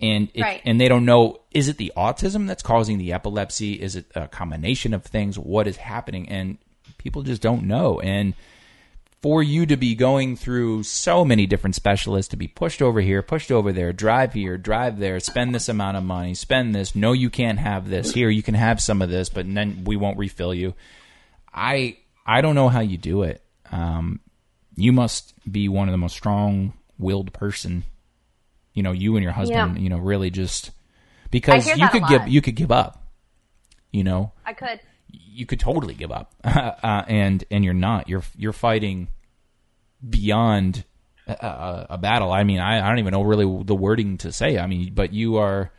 And 0.00 0.28
it, 0.34 0.42
Right. 0.42 0.62
and 0.64 0.80
they 0.80 0.88
don't 0.88 1.04
know 1.04 1.40
is 1.50 1.68
it 1.68 1.76
the 1.78 1.92
autism 1.96 2.46
that's 2.46 2.62
causing 2.62 2.98
the 2.98 3.12
epilepsy? 3.12 3.74
Is 3.74 3.96
it 3.96 4.06
a 4.14 4.28
combination 4.28 4.94
of 4.94 5.04
things? 5.04 5.38
What 5.38 5.66
is 5.66 5.76
happening? 5.78 6.28
And 6.28 6.58
people 6.98 7.22
just 7.22 7.42
don't 7.42 7.64
know. 7.64 8.00
And 8.00 8.34
for 9.20 9.42
you 9.42 9.66
to 9.66 9.76
be 9.76 9.94
going 9.94 10.36
through 10.36 10.82
so 10.84 11.24
many 11.24 11.44
different 11.46 11.74
specialists 11.74 12.30
to 12.30 12.36
be 12.36 12.46
pushed 12.48 12.80
over 12.80 13.00
here, 13.00 13.20
pushed 13.20 13.50
over 13.52 13.72
there, 13.72 13.92
drive 13.92 14.32
here, 14.32 14.56
drive 14.56 14.98
there, 14.98 15.20
spend 15.20 15.54
this 15.54 15.68
amount 15.68 15.96
of 15.96 16.04
money, 16.04 16.34
spend 16.34 16.74
this. 16.74 16.94
No, 16.94 17.12
you 17.12 17.28
can't 17.28 17.58
have 17.58 17.88
this. 17.90 18.14
Here, 18.14 18.30
you 18.30 18.42
can 18.42 18.54
have 18.54 18.80
some 18.80 19.02
of 19.02 19.10
this, 19.10 19.28
but 19.28 19.52
then 19.52 19.82
we 19.84 19.96
won't 19.96 20.16
refill 20.18 20.54
you. 20.54 20.74
I 21.52 21.96
I 22.24 22.40
don't 22.40 22.54
know 22.54 22.68
how 22.68 22.80
you 22.80 22.96
do 22.96 23.22
it. 23.24 23.42
Um, 23.72 24.20
you 24.76 24.92
must 24.92 25.34
be 25.50 25.68
one 25.68 25.88
of 25.88 25.92
the 25.92 25.98
most 25.98 26.16
strong-willed 26.16 27.32
person. 27.32 27.84
You 28.74 28.82
know, 28.82 28.92
you 28.92 29.16
and 29.16 29.22
your 29.22 29.32
husband. 29.32 29.76
Yeah. 29.76 29.82
You 29.82 29.88
know, 29.88 29.98
really 29.98 30.30
just 30.30 30.70
because 31.30 31.66
you 31.66 31.88
could 31.88 32.06
give 32.08 32.28
you 32.28 32.40
could 32.40 32.56
give 32.56 32.72
up. 32.72 33.04
You 33.92 34.04
know, 34.04 34.32
I 34.46 34.52
could. 34.52 34.80
you 35.08 35.46
could 35.46 35.58
totally 35.58 35.94
give 35.94 36.12
up, 36.12 36.32
uh, 36.44 37.02
and 37.08 37.44
and 37.50 37.64
you're 37.64 37.74
not. 37.74 38.08
You're 38.08 38.22
you're 38.36 38.52
fighting 38.52 39.08
beyond 40.08 40.84
a, 41.26 41.32
a, 41.32 41.86
a 41.90 41.98
battle. 41.98 42.32
I 42.32 42.44
mean, 42.44 42.60
I, 42.60 42.84
I 42.84 42.88
don't 42.88 42.98
even 43.00 43.12
know 43.12 43.22
really 43.22 43.64
the 43.64 43.74
wording 43.74 44.18
to 44.18 44.32
say. 44.32 44.58
I 44.58 44.66
mean, 44.66 44.92
but 44.94 45.12
you 45.12 45.36
are 45.36 45.72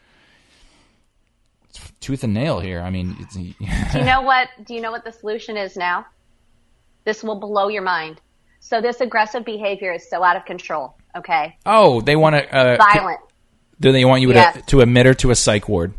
tooth 1.99 2.23
and 2.23 2.33
nail 2.33 2.59
here. 2.59 2.81
I 2.81 2.89
mean, 2.89 3.15
it's, 3.19 3.35
Do 3.93 3.99
you 3.99 4.05
know 4.05 4.21
what? 4.21 4.49
Do 4.65 4.73
you 4.73 4.81
know 4.81 4.91
what 4.91 5.03
the 5.05 5.11
solution 5.11 5.57
is 5.57 5.75
now? 5.75 6.05
This 7.03 7.23
will 7.23 7.39
blow 7.39 7.67
your 7.67 7.81
mind. 7.81 8.21
So 8.59 8.81
this 8.81 9.01
aggressive 9.01 9.43
behavior 9.43 9.93
is 9.93 10.07
so 10.09 10.23
out 10.23 10.35
of 10.35 10.45
control. 10.45 10.95
Okay, 11.15 11.57
oh, 11.65 12.01
they 12.01 12.15
want 12.15 12.35
to. 12.35 12.55
Uh, 12.55 12.77
violent. 12.77 13.19
do 13.79 13.91
they 13.91 14.05
want 14.05 14.21
you 14.21 14.29
to 14.29 14.33
Yes. 14.33 14.65
to 14.67 14.81
admit 14.81 15.05
her 15.05 15.13
to 15.15 15.31
a 15.31 15.35
psych 15.35 15.67
ward? 15.67 15.93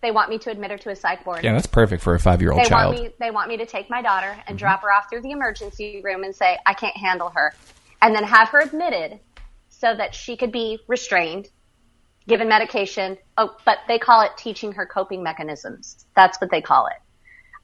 They 0.00 0.10
want 0.12 0.30
me 0.30 0.38
to 0.38 0.50
admit 0.50 0.70
her 0.70 0.78
to 0.78 0.90
a 0.90 0.96
psych 0.96 1.26
ward. 1.26 1.42
Yeah, 1.42 1.52
that's 1.54 1.66
perfect 1.66 2.02
for 2.02 2.14
a 2.14 2.20
five 2.20 2.40
year 2.40 2.52
old 2.52 2.60
they 2.60 2.68
child. 2.68 2.94
Mm-hmm. 2.94 3.02
want 3.02 3.12
me. 3.12 3.16
They 3.26 3.30
want 3.30 3.48
me 3.48 3.56
to 3.56 3.66
take 3.66 3.90
my 3.90 4.02
daughter 4.02 4.36
and 4.46 4.58
drop 4.58 4.82
her 4.82 4.92
off 4.92 5.08
through 5.10 5.22
the 5.22 5.30
emergency 5.32 6.00
room 6.04 6.22
and 6.22 6.34
say 6.34 6.58
I 6.66 6.74
can't 6.74 6.96
handle 6.96 7.30
her, 7.30 7.52
and 8.02 8.14
then 8.14 8.24
have 8.24 8.48
her 8.50 8.60
admitted 8.60 9.18
so 9.70 9.94
that 9.96 10.14
she 10.14 10.36
could 10.36 10.52
be 10.52 10.78
restrained, 10.86 11.48
given 12.26 12.48
medication. 12.48 13.16
Oh, 13.36 13.56
but 13.64 13.78
they 13.88 13.98
call 13.98 14.22
it 14.22 14.32
teaching 14.36 14.72
her 14.72 14.86
coping 14.86 15.22
mechanisms. 15.22 16.06
That's 16.14 16.40
what 16.40 16.50
they 16.50 16.60
call 16.60 16.86
it. 16.86 16.96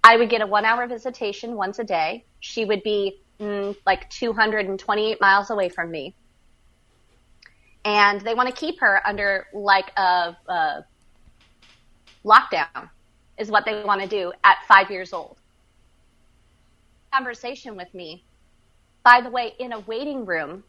I 0.02 0.16
would 0.16 0.28
get 0.30 0.42
a 0.42 0.46
one 0.46 0.64
hour 0.64 0.86
visitation 0.86 1.54
once 1.54 1.78
a 1.78 1.84
day. 1.84 2.24
She 2.40 2.64
would 2.64 2.82
be 2.82 3.20
mm, 3.40 3.76
like 3.86 4.10
228 4.10 5.20
miles 5.20 5.50
away 5.50 5.68
from 5.68 5.90
me. 5.90 6.14
And 7.84 8.20
they 8.22 8.34
want 8.34 8.48
to 8.48 8.54
keep 8.54 8.80
her 8.80 9.00
under 9.06 9.46
like 9.52 9.92
a, 9.96 10.36
a 10.48 10.84
lockdown 12.24 12.90
is 13.38 13.50
what 13.50 13.64
they 13.64 13.82
want 13.84 14.00
to 14.00 14.08
do 14.08 14.32
at 14.44 14.58
five 14.66 14.90
years 14.90 15.12
old. 15.12 15.38
Conversation 17.12 17.76
with 17.76 17.92
me, 17.94 18.24
by 19.04 19.20
the 19.20 19.30
way, 19.30 19.52
in 19.58 19.72
a 19.72 19.80
waiting 19.80 20.24
room 20.24 20.64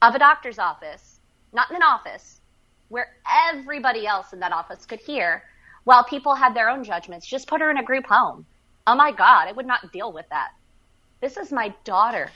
of 0.00 0.14
a 0.14 0.18
doctor's 0.18 0.58
office, 0.58 1.20
not 1.52 1.70
in 1.70 1.76
an 1.76 1.82
office, 1.82 2.40
where 2.88 3.08
everybody 3.50 4.06
else 4.06 4.32
in 4.32 4.40
that 4.40 4.52
office 4.52 4.84
could 4.86 5.00
hear 5.00 5.42
while 5.84 6.04
people 6.04 6.34
had 6.34 6.54
their 6.54 6.68
own 6.68 6.84
judgments. 6.84 7.26
Just 7.26 7.48
put 7.48 7.60
her 7.60 7.70
in 7.70 7.78
a 7.78 7.84
group 7.84 8.06
home. 8.06 8.46
Oh 8.86 8.94
my 8.94 9.12
God, 9.12 9.48
I 9.48 9.52
would 9.52 9.66
not 9.66 9.92
deal 9.92 10.12
with 10.12 10.26
that. 10.30 10.48
This 11.20 11.36
is 11.36 11.52
my 11.52 11.74
daughter. 11.84 12.30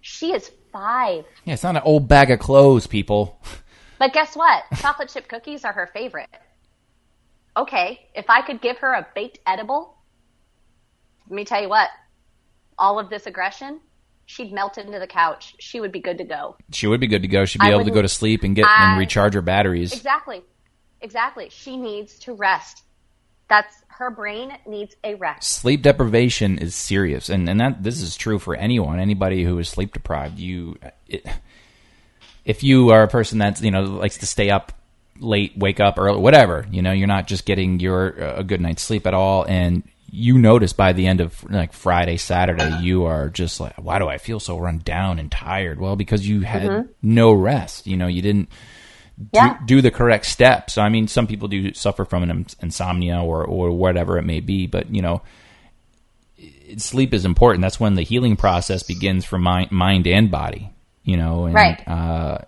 She 0.00 0.32
is 0.32 0.50
five. 0.74 1.24
yeah, 1.44 1.54
it's 1.54 1.62
not 1.62 1.76
an 1.76 1.82
old 1.84 2.08
bag 2.08 2.30
of 2.30 2.40
clothes, 2.40 2.86
people. 2.86 3.40
But 3.98 4.12
guess 4.12 4.34
what? 4.36 4.64
Chocolate 4.80 5.08
chip 5.08 5.28
cookies 5.28 5.64
are 5.64 5.72
her 5.72 5.88
favorite. 5.94 6.28
Okay, 7.56 8.08
if 8.14 8.28
I 8.28 8.42
could 8.42 8.60
give 8.60 8.78
her 8.78 8.92
a 8.92 9.06
baked 9.14 9.38
edible, 9.46 9.96
let 11.30 11.36
me 11.36 11.44
tell 11.44 11.62
you 11.62 11.68
what, 11.68 11.88
all 12.76 12.98
of 12.98 13.08
this 13.08 13.26
aggression, 13.26 13.80
she'd 14.26 14.52
melt 14.52 14.76
into 14.76 14.98
the 14.98 15.06
couch. 15.06 15.54
She 15.60 15.78
would 15.78 15.92
be 15.92 16.00
good 16.00 16.18
to 16.18 16.24
go. 16.24 16.56
She 16.72 16.88
would 16.88 16.98
be 17.00 17.06
good 17.06 17.22
to 17.22 17.28
go. 17.28 17.44
She'd 17.44 17.60
be 17.60 17.68
I 17.68 17.70
able 17.70 17.84
to 17.84 17.92
go 17.92 18.02
to 18.02 18.08
sleep 18.08 18.42
and 18.42 18.56
get 18.56 18.66
I- 18.66 18.90
and 18.90 18.98
recharge 18.98 19.34
her 19.34 19.42
batteries. 19.42 19.92
Exactly. 19.92 20.42
Exactly. 21.00 21.48
She 21.50 21.76
needs 21.76 22.18
to 22.20 22.34
rest. 22.34 22.82
That's 23.48 23.83
her 23.98 24.10
brain 24.10 24.56
needs 24.66 24.96
a 25.04 25.14
rest. 25.14 25.48
sleep 25.48 25.82
deprivation 25.82 26.58
is 26.58 26.74
serious 26.74 27.28
and 27.28 27.48
and 27.48 27.60
that 27.60 27.82
this 27.82 28.00
is 28.00 28.16
true 28.16 28.38
for 28.38 28.54
anyone 28.54 28.98
anybody 28.98 29.44
who 29.44 29.58
is 29.58 29.68
sleep 29.68 29.92
deprived. 29.92 30.38
You 30.38 30.76
it, 31.06 31.26
if 32.44 32.62
you 32.62 32.90
are 32.90 33.02
a 33.02 33.08
person 33.08 33.38
that's 33.38 33.60
you 33.62 33.70
know 33.70 33.82
likes 33.82 34.18
to 34.18 34.26
stay 34.26 34.50
up 34.50 34.72
late 35.20 35.56
wake 35.56 35.78
up 35.78 35.98
early 35.98 36.20
whatever 36.20 36.66
you 36.70 36.82
know 36.82 36.90
you're 36.90 37.06
not 37.06 37.26
just 37.26 37.46
getting 37.46 37.78
your 37.78 38.20
uh, 38.22 38.40
a 38.40 38.44
good 38.44 38.60
night's 38.60 38.82
sleep 38.82 39.06
at 39.06 39.14
all 39.14 39.44
and 39.44 39.84
you 40.10 40.38
notice 40.38 40.72
by 40.72 40.92
the 40.92 41.06
end 41.06 41.20
of 41.20 41.42
like 41.50 41.72
Friday 41.72 42.16
Saturday 42.16 42.78
you 42.82 43.04
are 43.04 43.28
just 43.28 43.60
like 43.60 43.74
why 43.76 43.98
do 43.98 44.08
I 44.08 44.18
feel 44.18 44.40
so 44.40 44.58
run 44.58 44.78
down 44.78 45.18
and 45.18 45.30
tired? 45.30 45.80
Well 45.80 45.96
because 45.96 46.28
you 46.28 46.40
had 46.40 46.88
no 47.00 47.32
rest 47.32 47.86
you 47.86 47.96
know 47.96 48.06
you 48.06 48.22
didn't 48.22 48.48
Yeah. 49.32 49.58
do, 49.60 49.76
do 49.76 49.82
the 49.82 49.90
correct 49.90 50.26
steps. 50.26 50.76
I 50.78 50.88
mean, 50.88 51.06
some 51.08 51.26
people 51.26 51.48
do 51.48 51.72
suffer 51.74 52.04
from 52.04 52.22
an 52.24 52.46
insomnia 52.60 53.20
or, 53.22 53.44
or 53.44 53.70
whatever 53.70 54.18
it 54.18 54.24
may 54.24 54.40
be, 54.40 54.66
but 54.66 54.92
you 54.94 55.02
know, 55.02 55.22
sleep 56.76 57.14
is 57.14 57.24
important. 57.24 57.62
That's 57.62 57.80
when 57.80 57.94
the 57.94 58.02
healing 58.02 58.36
process 58.36 58.82
begins 58.82 59.24
for 59.24 59.38
mind, 59.38 59.70
mind 59.70 60.06
and 60.06 60.30
body. 60.30 60.70
You 61.04 61.16
know, 61.18 61.44
and 61.44 61.54
Right. 61.54 61.86
uh, 61.86 62.38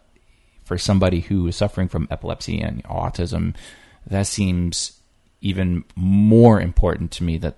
for 0.65 0.79
somebody 0.79 1.21
who 1.21 1.47
is 1.47 1.57
suffering 1.57 1.89
from 1.89 2.09
epilepsy 2.11 2.59
and 2.61 2.83
autism, 2.85 3.55
that 4.07 4.27
seems 4.27 4.93
even 5.43 5.85
more 5.95 6.61
important 6.61 7.11
to 7.13 7.25
me. 7.25 7.37
That 7.39 7.57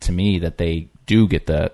to 0.00 0.12
me 0.12 0.38
that 0.38 0.56
they 0.58 0.88
do 1.04 1.26
get 1.26 1.46
the 1.46 1.72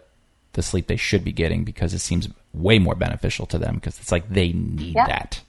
the 0.54 0.62
sleep 0.62 0.86
they 0.86 0.96
should 0.96 1.22
be 1.22 1.32
getting 1.32 1.64
because 1.64 1.92
it 1.94 1.98
seems 1.98 2.28
way 2.54 2.78
more 2.78 2.94
beneficial 2.94 3.44
to 3.46 3.58
them 3.58 3.74
because 3.76 3.98
it's 3.98 4.10
like 4.12 4.28
they 4.30 4.52
need 4.52 4.94
Yeah. 4.96 5.06
that. 5.06 5.40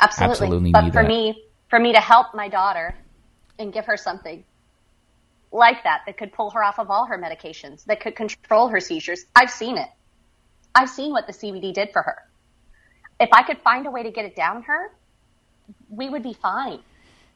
Absolutely. 0.00 0.46
Absolutely 0.46 0.72
but 0.72 0.84
for 0.92 1.02
that. 1.02 1.08
me, 1.08 1.44
for 1.68 1.78
me 1.78 1.92
to 1.92 2.00
help 2.00 2.34
my 2.34 2.48
daughter 2.48 2.94
and 3.58 3.72
give 3.72 3.86
her 3.86 3.96
something 3.96 4.44
like 5.52 5.82
that 5.84 6.02
that 6.06 6.18
could 6.18 6.32
pull 6.32 6.50
her 6.50 6.62
off 6.62 6.78
of 6.78 6.90
all 6.90 7.06
her 7.06 7.18
medications, 7.18 7.84
that 7.84 8.00
could 8.00 8.14
control 8.14 8.68
her 8.68 8.80
seizures, 8.80 9.24
I've 9.34 9.50
seen 9.50 9.78
it. 9.78 9.88
I've 10.74 10.90
seen 10.90 11.12
what 11.12 11.26
the 11.26 11.32
CBD 11.32 11.72
did 11.72 11.90
for 11.92 12.02
her. 12.02 12.16
If 13.18 13.30
I 13.32 13.42
could 13.42 13.58
find 13.58 13.86
a 13.86 13.90
way 13.90 14.02
to 14.02 14.10
get 14.10 14.26
it 14.26 14.36
down 14.36 14.62
her, 14.64 14.92
we 15.88 16.10
would 16.10 16.22
be 16.22 16.34
fine. 16.34 16.80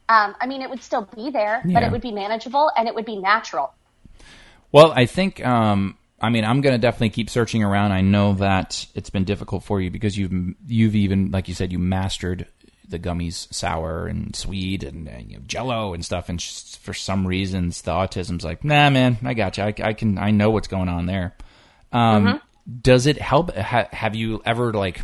Um, 0.08 0.34
I 0.40 0.46
mean, 0.46 0.60
it 0.60 0.68
would 0.68 0.82
still 0.82 1.08
be 1.16 1.30
there, 1.30 1.62
but 1.64 1.82
it 1.82 1.90
would 1.90 2.00
be 2.02 2.12
manageable 2.12 2.70
and 2.76 2.88
it 2.88 2.94
would 2.94 3.06
be 3.06 3.16
natural. 3.16 3.72
Well, 4.72 4.92
I 4.92 5.06
think 5.06 5.44
um, 5.46 5.96
I 6.20 6.30
mean 6.30 6.44
I'm 6.44 6.60
going 6.60 6.74
to 6.74 6.78
definitely 6.78 7.10
keep 7.10 7.30
searching 7.30 7.62
around. 7.62 7.92
I 7.92 8.00
know 8.00 8.34
that 8.34 8.86
it's 8.94 9.10
been 9.10 9.24
difficult 9.24 9.64
for 9.64 9.80
you 9.80 9.90
because 9.90 10.16
you've 10.16 10.54
you've 10.66 10.94
even 10.96 11.30
like 11.30 11.48
you 11.48 11.54
said 11.54 11.72
you 11.72 11.78
mastered 11.78 12.46
the 12.88 12.98
gummies 12.98 13.52
sour 13.54 14.06
and 14.06 14.34
sweet 14.34 14.82
and 14.82 15.08
uh, 15.08 15.12
you 15.24 15.36
know, 15.36 15.42
Jello 15.46 15.94
and 15.94 16.04
stuff, 16.04 16.28
and 16.28 16.42
for 16.42 16.92
some 16.92 17.26
reasons 17.26 17.82
the 17.82 17.92
autism's 17.92 18.44
like, 18.44 18.64
nah, 18.64 18.90
man, 18.90 19.16
I 19.24 19.34
got 19.34 19.56
you. 19.56 19.64
I, 19.64 19.74
I 19.82 19.92
can 19.92 20.18
I 20.18 20.32
know 20.32 20.50
what's 20.50 20.68
going 20.68 20.88
on 20.88 21.06
there. 21.06 21.34
Um, 21.92 22.40
Does 22.82 23.06
it 23.06 23.18
help? 23.18 23.54
Ha, 23.56 23.88
have 23.92 24.14
you 24.14 24.42
ever 24.44 24.72
like, 24.72 25.00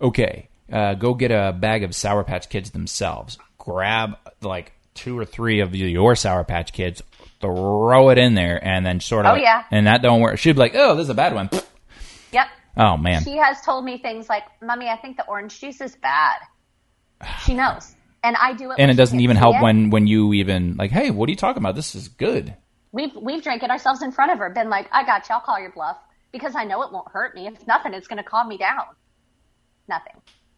okay, 0.00 0.48
uh, 0.72 0.94
go 0.94 1.14
get 1.14 1.30
a 1.30 1.52
bag 1.52 1.84
of 1.84 1.94
Sour 1.94 2.24
Patch 2.24 2.48
Kids 2.48 2.70
themselves, 2.70 3.38
grab 3.58 4.16
like 4.40 4.72
two 4.94 5.18
or 5.18 5.24
three 5.24 5.60
of 5.60 5.74
your 5.74 6.16
Sour 6.16 6.44
Patch 6.44 6.72
Kids, 6.72 7.02
throw 7.40 8.10
it 8.10 8.18
in 8.18 8.34
there, 8.34 8.58
and 8.62 8.84
then 8.84 9.00
sort 9.00 9.26
of, 9.26 9.34
Oh, 9.34 9.40
yeah. 9.40 9.64
and 9.70 9.86
that 9.86 10.02
don't 10.02 10.20
work. 10.20 10.38
She'd 10.38 10.52
be 10.52 10.58
like, 10.58 10.74
oh, 10.74 10.94
this 10.94 11.04
is 11.04 11.10
a 11.10 11.14
bad 11.14 11.34
one. 11.34 11.50
Yep. 12.32 12.46
Oh 12.76 12.96
man, 12.96 13.22
She 13.24 13.36
has 13.38 13.60
told 13.62 13.84
me 13.84 13.98
things 13.98 14.28
like, 14.28 14.42
Mommy, 14.62 14.88
I 14.88 14.96
think 14.96 15.16
the 15.16 15.26
orange 15.26 15.58
juice 15.60 15.80
is 15.80 15.96
bad. 15.96 16.38
She 17.44 17.54
knows. 17.54 17.94
And 18.22 18.36
I 18.36 18.52
do 18.54 18.70
it. 18.72 18.76
and 18.78 18.90
it 18.90 18.94
doesn't 18.94 19.20
even 19.20 19.36
help 19.36 19.56
it. 19.56 19.62
when 19.62 19.90
when 19.90 20.06
you 20.06 20.32
even 20.34 20.76
like, 20.76 20.90
hey, 20.90 21.10
what 21.10 21.28
are 21.28 21.30
you 21.30 21.36
talking 21.36 21.62
about? 21.62 21.74
This 21.76 21.94
is 21.94 22.08
good. 22.08 22.54
We've 22.92 23.14
we've 23.14 23.42
drank 23.42 23.62
it 23.62 23.70
ourselves 23.70 24.02
in 24.02 24.10
front 24.12 24.32
of 24.32 24.38
her. 24.38 24.50
Been 24.50 24.68
like, 24.68 24.88
I 24.92 25.04
got 25.04 25.28
you. 25.28 25.34
I'll 25.34 25.40
call 25.40 25.60
your 25.60 25.70
bluff 25.72 25.96
because 26.32 26.54
I 26.56 26.64
know 26.64 26.82
it 26.82 26.92
won't 26.92 27.08
hurt 27.08 27.34
me. 27.34 27.46
If 27.46 27.66
nothing, 27.66 27.94
it's 27.94 28.08
going 28.08 28.18
to 28.18 28.28
calm 28.28 28.48
me 28.48 28.58
down. 28.58 28.84
Nothing. 29.88 30.14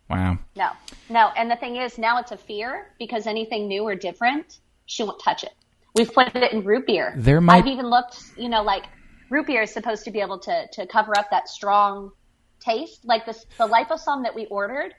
Wow. 0.09 0.39
No, 0.57 0.71
no. 1.11 1.29
And 1.37 1.51
the 1.51 1.57
thing 1.57 1.77
is, 1.77 1.99
now 1.99 2.19
it's 2.19 2.33
a 2.33 2.37
fear 2.39 2.87
because 2.99 3.27
anything 3.27 3.69
new 3.69 3.83
or 3.83 3.95
different, 3.95 4.59
she 4.87 5.03
won't 5.05 5.21
touch 5.23 5.45
it. 5.45 5.53
We've 5.99 6.13
put 6.13 6.35
it 6.35 6.53
in 6.53 6.65
root 6.65 6.87
beer. 6.87 7.15
There 7.17 7.41
might- 7.41 7.59
I've 7.59 7.67
even 7.67 7.87
looked. 7.91 8.23
You 8.37 8.49
know, 8.49 8.63
like 8.63 8.85
root 9.31 9.47
beer 9.47 9.63
is 9.63 9.73
supposed 9.73 10.05
to 10.05 10.11
be 10.11 10.21
able 10.21 10.39
to 10.41 10.67
to 10.73 10.87
cover 10.87 11.17
up 11.19 11.31
that 11.31 11.49
strong 11.49 12.13
taste. 12.61 13.05
Like 13.05 13.27
this, 13.27 13.45
the 13.59 13.67
liposome 13.69 14.23
that 14.25 14.35
we 14.35 14.47
ordered, 14.47 14.95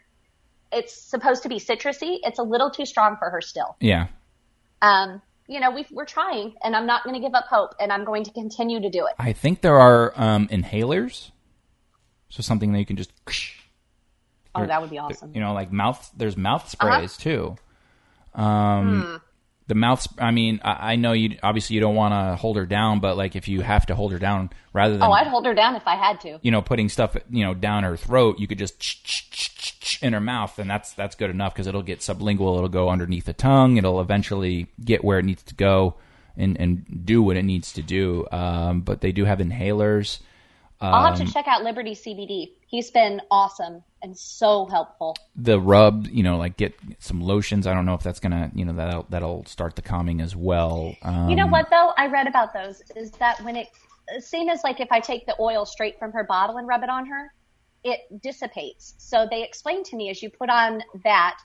it's 0.72 0.96
supposed 1.02 1.44
to 1.44 1.50
be 1.50 1.56
citrusy. 1.60 2.20
It's 2.24 2.40
a 2.40 2.44
little 2.44 2.70
too 2.70 2.86
strong 2.86 3.16
for 3.18 3.30
her 3.30 3.42
still. 3.42 3.76
Yeah. 3.80 4.08
Um, 4.82 5.22
you 5.48 5.60
know, 5.60 5.72
we've, 5.72 5.90
we're 5.92 6.06
trying, 6.06 6.54
and 6.64 6.76
I'm 6.76 6.86
not 6.86 7.04
going 7.04 7.16
to 7.16 7.20
give 7.20 7.34
up 7.34 7.46
hope, 7.50 7.72
and 7.80 7.92
I'm 7.92 8.06
going 8.06 8.24
to 8.26 8.32
continue 8.32 8.80
to 8.82 8.90
do 8.90 9.00
it. 9.08 9.14
I 9.18 9.34
think 9.34 9.62
there 9.62 9.80
are 9.80 10.14
um, 10.16 10.48
inhalers, 10.48 11.32
so 12.30 12.42
something 12.44 12.72
that 12.72 12.80
you 12.80 12.86
can 12.86 12.96
just, 12.98 13.12
Oh, 14.56 14.66
that 14.66 14.80
would 14.80 14.90
be 14.92 15.00
awesome. 15.00 15.32
you 15.34 15.42
know, 15.42 15.54
like 15.54 15.72
mouth. 15.72 16.10
There's 16.16 16.38
mouth 16.38 16.74
Uh-huh. 16.80 16.98
sprays 17.02 17.18
too. 17.18 17.56
Um, 18.36 19.02
Hmm. 19.02 19.16
The 19.70 19.76
mouth. 19.76 20.06
I 20.18 20.32
mean, 20.32 20.60
I, 20.64 20.94
I 20.94 20.96
know 20.98 21.14
you. 21.14 21.38
Obviously, 21.44 21.76
you 21.76 21.80
don't 21.80 21.96
want 21.96 22.14
to 22.14 22.36
hold 22.36 22.58
her 22.58 22.66
down, 22.66 23.00
but 23.00 23.16
like 23.16 23.36
if 23.36 23.48
you 23.48 23.62
have 23.62 23.86
to 23.86 23.96
hold 23.96 24.12
her 24.12 24.20
down, 24.20 24.50
rather 24.74 24.94
than 24.98 25.04
Oh, 25.04 25.12
I'd 25.12 25.28
hold 25.28 25.46
her 25.46 25.54
down 25.54 25.76
if 25.76 25.88
I 25.88 25.96
had 25.96 26.20
to. 26.22 26.40
you 26.42 26.50
know 26.52 26.62
putting 26.62 26.90
stuff 26.90 27.16
you 27.30 27.46
know 27.46 27.54
down 27.54 27.84
her 27.84 27.96
throat, 27.96 28.40
you 28.40 28.48
could 28.48 28.58
just 28.58 30.04
in 30.04 30.14
her 30.14 30.20
mouth, 30.20 30.58
and 30.60 30.70
that's 30.70 30.94
that's 30.94 31.16
good 31.16 31.30
enough 31.30 31.54
because 31.54 31.68
it'll 31.68 31.84
get 31.84 32.00
sublingual. 32.00 32.58
It'll 32.58 32.68
go 32.68 32.90
underneath 32.90 33.26
the 33.26 33.34
tongue. 33.34 33.78
It'll 33.78 34.02
eventually 34.02 34.68
get 34.84 35.04
where 35.04 35.20
it 35.20 35.26
needs 35.26 35.44
to 35.44 35.56
go 35.56 35.96
and 36.36 36.60
and 36.60 37.06
do 37.06 37.22
what 37.22 37.38
it 37.38 37.44
needs 37.44 37.72
to 37.74 37.82
do. 37.84 38.26
Um, 38.32 38.82
but 38.82 39.02
they 39.02 39.12
do 39.12 39.26
have 39.26 39.40
inhalers. 39.40 40.20
I'll 40.82 41.12
have 41.12 41.20
Um, 41.20 41.28
to 41.28 41.32
check 41.34 41.48
out 41.48 41.64
Liberty 41.64 41.94
CBD. 41.94 42.52
He's 42.66 42.90
been 42.90 43.22
awesome 43.30 43.84
and 44.02 44.18
so 44.18 44.66
helpful. 44.66 45.16
the 45.36 45.60
rub, 45.60 46.08
you 46.08 46.24
know, 46.24 46.38
like 46.38 46.58
get 46.58 46.74
some 47.00 47.22
lotions. 47.22 47.68
I 47.68 47.74
don't 47.74 47.86
know 47.86 47.94
if 47.96 48.04
that's 48.04 48.20
gonna, 48.20 48.52
you 48.54 48.66
know, 48.66 48.74
that'll 48.74 49.06
that'll 49.10 49.46
start 49.46 49.76
the 49.76 49.82
calming 49.82 50.22
as 50.22 50.36
well. 50.36 50.96
Um, 51.02 51.30
You 51.30 51.36
know 51.36 51.48
what 51.48 51.70
though? 51.70 51.94
I 51.98 52.08
read 52.08 52.28
about 52.28 52.54
those 52.54 52.82
is 52.96 53.12
that 53.14 53.42
when 53.44 53.56
it 53.56 53.68
same 54.20 54.50
as 54.50 54.64
like 54.64 54.80
if 54.80 54.92
I 54.92 55.00
take 55.00 55.26
the 55.26 55.36
oil 55.40 55.66
straight 55.66 56.00
from 56.00 56.12
her 56.14 56.24
bottle 56.24 56.58
and 56.58 56.68
rub 56.68 56.84
it 56.84 56.90
on 56.90 57.06
her, 57.06 57.34
it 57.84 58.00
dissipates. 58.22 58.96
So 58.98 59.28
they 59.30 59.44
explained 59.44 59.86
to 59.86 59.96
me 59.96 60.10
as 60.10 60.22
you 60.24 60.30
put 60.30 60.50
on 60.50 60.82
that 61.04 61.40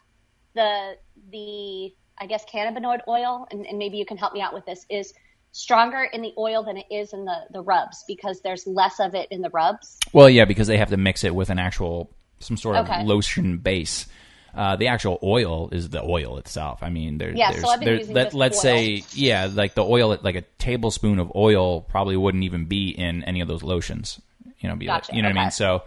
the 0.55 0.96
the 1.30 1.92
I 2.18 2.26
guess 2.26 2.44
cannabinoid 2.44 3.00
oil 3.09 3.46
and, 3.50 3.66
and 3.66 3.78
maybe 3.78 3.98
you 3.98 4.07
can 4.07 4.16
help 4.16 4.32
me 4.32 4.40
out 4.40 4.55
with 4.55 4.64
this 4.64 4.86
is 4.88 5.12
stronger 5.52 6.02
in 6.02 6.20
the 6.20 6.32
oil 6.36 6.64
than 6.64 6.76
it 6.76 6.86
is 6.90 7.12
in 7.12 7.24
the 7.24 7.36
the 7.52 7.61
rubs 7.61 8.05
because 8.09 8.40
there's 8.40 8.66
less 8.66 8.98
of 9.00 9.14
it 9.14 9.28
in 9.30 9.40
the 9.40 9.50
rubs. 9.50 9.98
Well, 10.12 10.28
yeah, 10.28 10.44
because 10.44 10.66
they 10.66 10.78
have 10.78 10.90
to 10.90 10.96
mix 10.96 11.22
it 11.24 11.34
with 11.34 11.50
an 11.50 11.59
actual 11.59 12.11
some 12.41 12.57
sort 12.57 12.76
of 12.76 13.07
lotion 13.07 13.59
base. 13.59 14.07
Uh, 14.55 14.76
the 14.76 14.87
actual 14.87 15.18
oil 15.22 15.68
is 15.72 15.89
the 15.89 16.01
oil 16.01 16.39
itself. 16.39 16.80
I 16.82 16.89
mean, 16.89 17.18
there, 17.18 17.32
Yeah, 17.35 17.51
so 17.51 17.55
there's, 17.57 17.64
I've 17.70 17.80
been 17.80 17.87
there- 17.87 17.97
using 17.99 18.14
let, 18.14 18.35
oil. 18.35 18.51
say, 18.53 19.03
yeah, 19.12 19.49
like 19.53 19.74
the 19.74 19.85
oil, 19.85 20.16
like 20.22 20.37
a 20.37 20.43
tablespoon 20.59 21.18
of 21.18 21.32
oil 21.35 21.80
probably 21.80 22.16
wouldn't 22.16 22.45
even 22.45 22.66
be 22.66 22.91
in 22.91 23.24
any 23.24 23.41
of 23.41 23.49
those 23.49 23.64
lotions. 23.64 24.20
You 24.61 24.68
know, 24.68 24.76
be 24.76 24.87
like, 24.87 25.03
Gotcha, 25.03 25.16
you 25.16 25.22
know 25.22 25.28
what 25.28 25.37
I 25.37 25.41
mean? 25.41 25.47
okay. 25.49 25.51
So, 25.51 25.82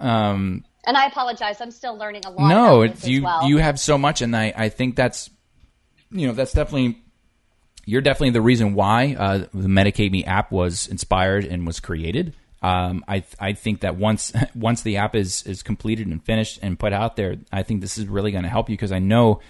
And 0.00 0.64
I 0.96 1.06
apologize, 1.06 1.60
I'm 1.60 1.70
still 1.70 1.96
learning 1.96 2.22
a 2.24 2.30
lot. 2.30 2.48
no, 2.48 2.80
about 2.82 2.90
it's 2.92 3.00
this 3.02 3.10
you. 3.10 3.22
well. 3.22 3.46
You 3.46 3.58
have 3.58 3.78
so 3.78 3.98
much, 3.98 4.22
and 4.22 4.34
I, 4.34 4.52
I 4.56 4.68
think 4.70 4.96
that's, 4.96 5.28
you 6.10 6.26
know, 6.26 6.32
that's 6.32 6.52
definitely. 6.52 7.02
You're 7.86 8.02
definitely 8.02 8.30
the 8.30 8.40
reason 8.42 8.74
why 8.74 9.16
uh, 9.18 9.38
the 9.52 9.68
Medicate 9.68 10.10
Me 10.12 10.24
app 10.24 10.52
was 10.52 10.86
inspired 10.86 11.44
and 11.44 11.66
was 11.66 11.80
created. 11.80 12.34
Um, 12.62 13.04
I 13.08 13.24
I 13.38 13.54
think 13.54 13.80
that 13.80 13.96
once 13.96 14.32
once 14.54 14.82
the 14.82 14.98
app 14.98 15.14
is 15.14 15.42
is 15.46 15.62
completed 15.62 16.06
and 16.06 16.22
finished 16.22 16.58
and 16.62 16.78
put 16.78 16.92
out 16.92 17.16
there, 17.16 17.36
I 17.52 17.62
think 17.62 17.80
this 17.80 17.98
is 17.98 18.06
really 18.06 18.32
going 18.32 18.44
to 18.44 18.50
help 18.50 18.68
you 18.68 18.76
because 18.76 18.92
I 18.92 18.98
know 18.98 19.40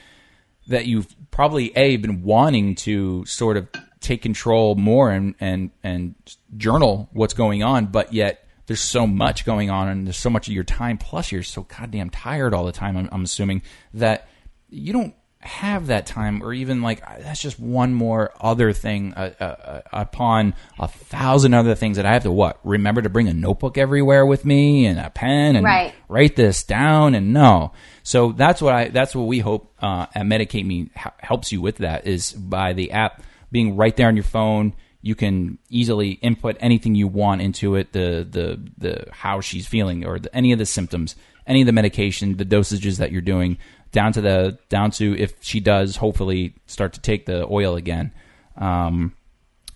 that 0.69 0.87
you've 0.87 1.15
probably 1.31 1.77
a 1.77 1.97
been 1.97 2.23
wanting 2.23 2.75
to 2.77 3.25
sort 3.27 3.57
of 3.57 3.69
take 4.01 4.23
control 4.23 4.75
more 4.77 5.11
and 5.11 5.35
and 5.41 5.71
and 5.83 6.15
journal 6.57 7.09
what's 7.13 7.35
going 7.35 7.63
on, 7.63 7.87
but 7.87 8.13
yet 8.13 8.47
there's 8.67 8.81
so 8.81 9.07
much 9.07 9.45
going 9.45 9.69
on 9.69 9.89
and 9.89 10.07
there's 10.07 10.17
so 10.17 10.31
much 10.31 10.47
of 10.47 10.55
your 10.55 10.65
time. 10.65 10.97
Plus, 10.97 11.33
you're 11.33 11.43
so 11.43 11.63
goddamn 11.65 12.09
tired 12.09 12.55
all 12.55 12.65
the 12.65 12.73
time. 12.73 12.97
I'm, 12.97 13.09
I'm 13.11 13.25
assuming 13.25 13.63
that 13.95 14.29
you 14.69 14.93
don't 14.93 15.15
have 15.43 15.87
that 15.87 16.05
time, 16.05 16.43
or 16.43 16.53
even 16.53 16.83
like 16.83 17.01
that's 17.23 17.41
just 17.41 17.59
one 17.59 17.95
more 17.95 18.31
other 18.41 18.73
thing 18.75 19.15
uh, 19.15 19.33
uh, 19.41 19.45
uh, 19.45 19.81
upon 19.93 20.55
a 20.79 20.87
thousand 20.87 21.55
other 21.55 21.75
things 21.75 21.97
that 21.97 22.05
I 22.05 22.13
have 22.13 22.25
to 22.25 22.33
what 22.33 22.59
remember 22.63 23.01
to 23.01 23.09
bring 23.09 23.27
a 23.27 23.33
notebook 23.33 23.79
everywhere 23.79 24.27
with 24.27 24.45
me 24.45 24.85
and 24.85 24.99
a 25.01 25.09
pen 25.09 25.57
and 25.57 25.65
Right. 25.65 25.95
write 26.09 26.37
this 26.37 26.63
down? 26.63 27.15
And 27.15 27.33
no. 27.33 27.73
So 28.03 28.33
that's 28.33 28.61
what 28.61 28.75
i 28.75 28.89
that's 28.89 29.15
what 29.15 29.27
we 29.27 29.39
hope 29.39 29.73
uh, 29.81 30.07
at 30.15 30.27
medicate 30.27 30.67
me 30.67 30.91
helps 31.19 31.53
you 31.53 31.61
with 31.63 31.79
that 31.79 32.07
is 32.07 32.33
by 32.33 32.75
the 32.75 32.93
app 32.93 33.23
being 33.51 33.77
right 33.77 33.97
there 33.97 34.09
on 34.09 34.17
your 34.17 34.25
phone. 34.25 34.75
You 35.03 35.15
can 35.15 35.59
easily 35.71 36.11
input 36.11 36.59
anything 36.61 36.95
you 36.95 37.09
want 37.09 37.41
into 37.41 37.77
it 37.77 37.93
the 37.95 38.27
the 38.31 38.61
the 38.77 39.07
how 39.11 39.41
she's 39.41 39.67
feeling 39.67 40.05
or 40.05 40.19
the, 40.19 40.35
any 40.37 40.53
of 40.53 40.59
the 40.59 40.67
symptoms 40.67 41.17
any 41.47 41.63
of 41.63 41.67
the 41.67 41.73
medication 41.73 42.37
the 42.37 42.45
dosages 42.45 42.99
that 42.99 43.11
you're 43.11 43.23
doing 43.23 43.57
down 43.93 44.13
to 44.13 44.21
the 44.21 44.59
down 44.69 44.91
to 44.93 45.17
if 45.19 45.35
she 45.41 45.61
does 45.61 45.97
hopefully 45.97 46.55
start 46.67 46.93
to 46.95 47.01
take 47.01 47.27
the 47.27 47.47
oil 47.51 47.75
again 47.77 48.13
um 48.57 49.15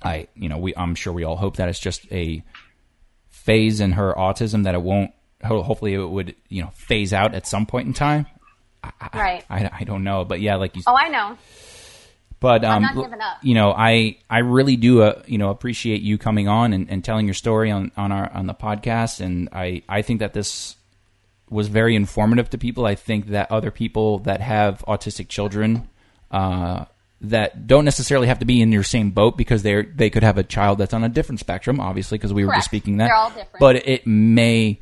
i 0.03 0.27
you 0.35 0.49
know 0.49 0.59
we 0.59 0.75
i'm 0.77 0.95
sure 0.95 1.13
we 1.13 1.25
all 1.25 1.37
hope 1.37 1.57
that 1.57 1.69
it's 1.69 1.81
just 1.81 2.07
a 2.13 2.43
phase 3.29 3.81
in 3.81 3.93
her 3.93 4.15
autism 4.17 4.65
that 4.65 4.75
it 4.75 4.83
won't 4.83 5.11
hopefully 5.43 5.95
it 5.95 5.99
would 6.09 6.35
you 6.49 6.63
know 6.63 6.71
phase 6.75 7.13
out 7.13 7.35
at 7.35 7.47
some 7.47 7.67
point 7.67 7.87
in 7.87 7.93
time 7.93 8.27
right. 9.15 9.45
i, 9.51 9.71
I 9.81 9.85
don't 9.85 10.05
know 10.05 10.25
but 10.25 10.41
yeah 10.41 10.57
like 10.57 10.77
you 10.77 10.83
Oh, 10.87 10.97
I 10.97 11.09
know. 11.09 11.37
but 12.41 12.65
um 12.65 12.83
not 12.83 12.95
giving 12.95 13.21
up. 13.21 13.39
you 13.43 13.55
know 13.55 13.73
i 13.77 14.17
i 14.31 14.39
really 14.39 14.77
do 14.77 15.03
uh, 15.03 15.23
you 15.27 15.39
know 15.39 15.51
appreciate 15.51 16.03
you 16.03 16.19
coming 16.19 16.49
on 16.49 16.73
and, 16.73 16.89
and 16.91 17.05
telling 17.05 17.27
your 17.27 17.35
story 17.35 17.71
on 17.71 17.91
on 17.97 18.13
our 18.13 18.31
on 18.33 18.47
the 18.47 18.55
podcast 18.55 19.21
and 19.21 19.49
i 19.53 19.83
i 19.89 20.03
think 20.03 20.21
that 20.21 20.33
this 20.35 20.77
was 21.51 21.69
very 21.69 21.95
informative 21.95 22.51
to 22.51 22.59
people. 22.59 22.87
I 22.87 22.95
think 22.95 23.29
that 23.29 23.51
other 23.51 23.71
people 23.71 24.19
that 24.21 24.41
have 24.41 24.85
autistic 24.89 25.29
children 25.29 25.89
uh 26.31 26.87
that 27.21 27.67
don't 27.67 27.85
necessarily 27.85 28.27
have 28.27 28.39
to 28.41 28.45
be 28.45 28.61
in 28.61 28.73
your 28.73 28.83
same 28.83 29.11
boat 29.11 29.37
because 29.37 29.63
they 29.63 29.83
they 29.83 30.11
could 30.11 30.23
have 30.23 30.39
a 30.39 30.43
child 30.43 30.79
that's 30.79 30.93
on 30.93 31.05
a 31.05 31.09
different 31.09 31.41
spectrum 31.41 31.81
obviously 31.81 32.19
because 32.19 32.33
we 32.33 32.45
were 32.45 32.53
just 32.53 32.67
speaking 32.67 32.99
that. 32.99 33.07
They're 33.07 33.15
all 33.15 33.29
different. 33.29 33.61
but 33.61 33.77
it 33.77 34.07
may 34.07 34.81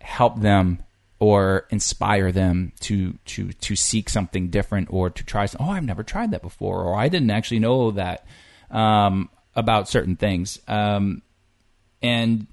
help 0.00 0.40
them 0.40 0.82
or 1.18 1.66
inspire 1.70 2.32
them 2.32 2.72
to 2.80 3.16
to 3.26 3.52
to 3.52 3.76
seek 3.76 4.08
something 4.08 4.48
different 4.48 4.88
or 4.90 5.10
to 5.10 5.24
try 5.24 5.46
some, 5.46 5.64
oh 5.64 5.70
I've 5.70 5.84
never 5.84 6.02
tried 6.02 6.32
that 6.32 6.42
before 6.42 6.82
or 6.82 6.96
I 6.96 7.08
didn't 7.08 7.30
actually 7.30 7.60
know 7.60 7.92
that 7.92 8.26
um, 8.70 9.28
about 9.54 9.88
certain 9.88 10.16
things. 10.16 10.58
Um, 10.66 11.22
and 12.02 12.46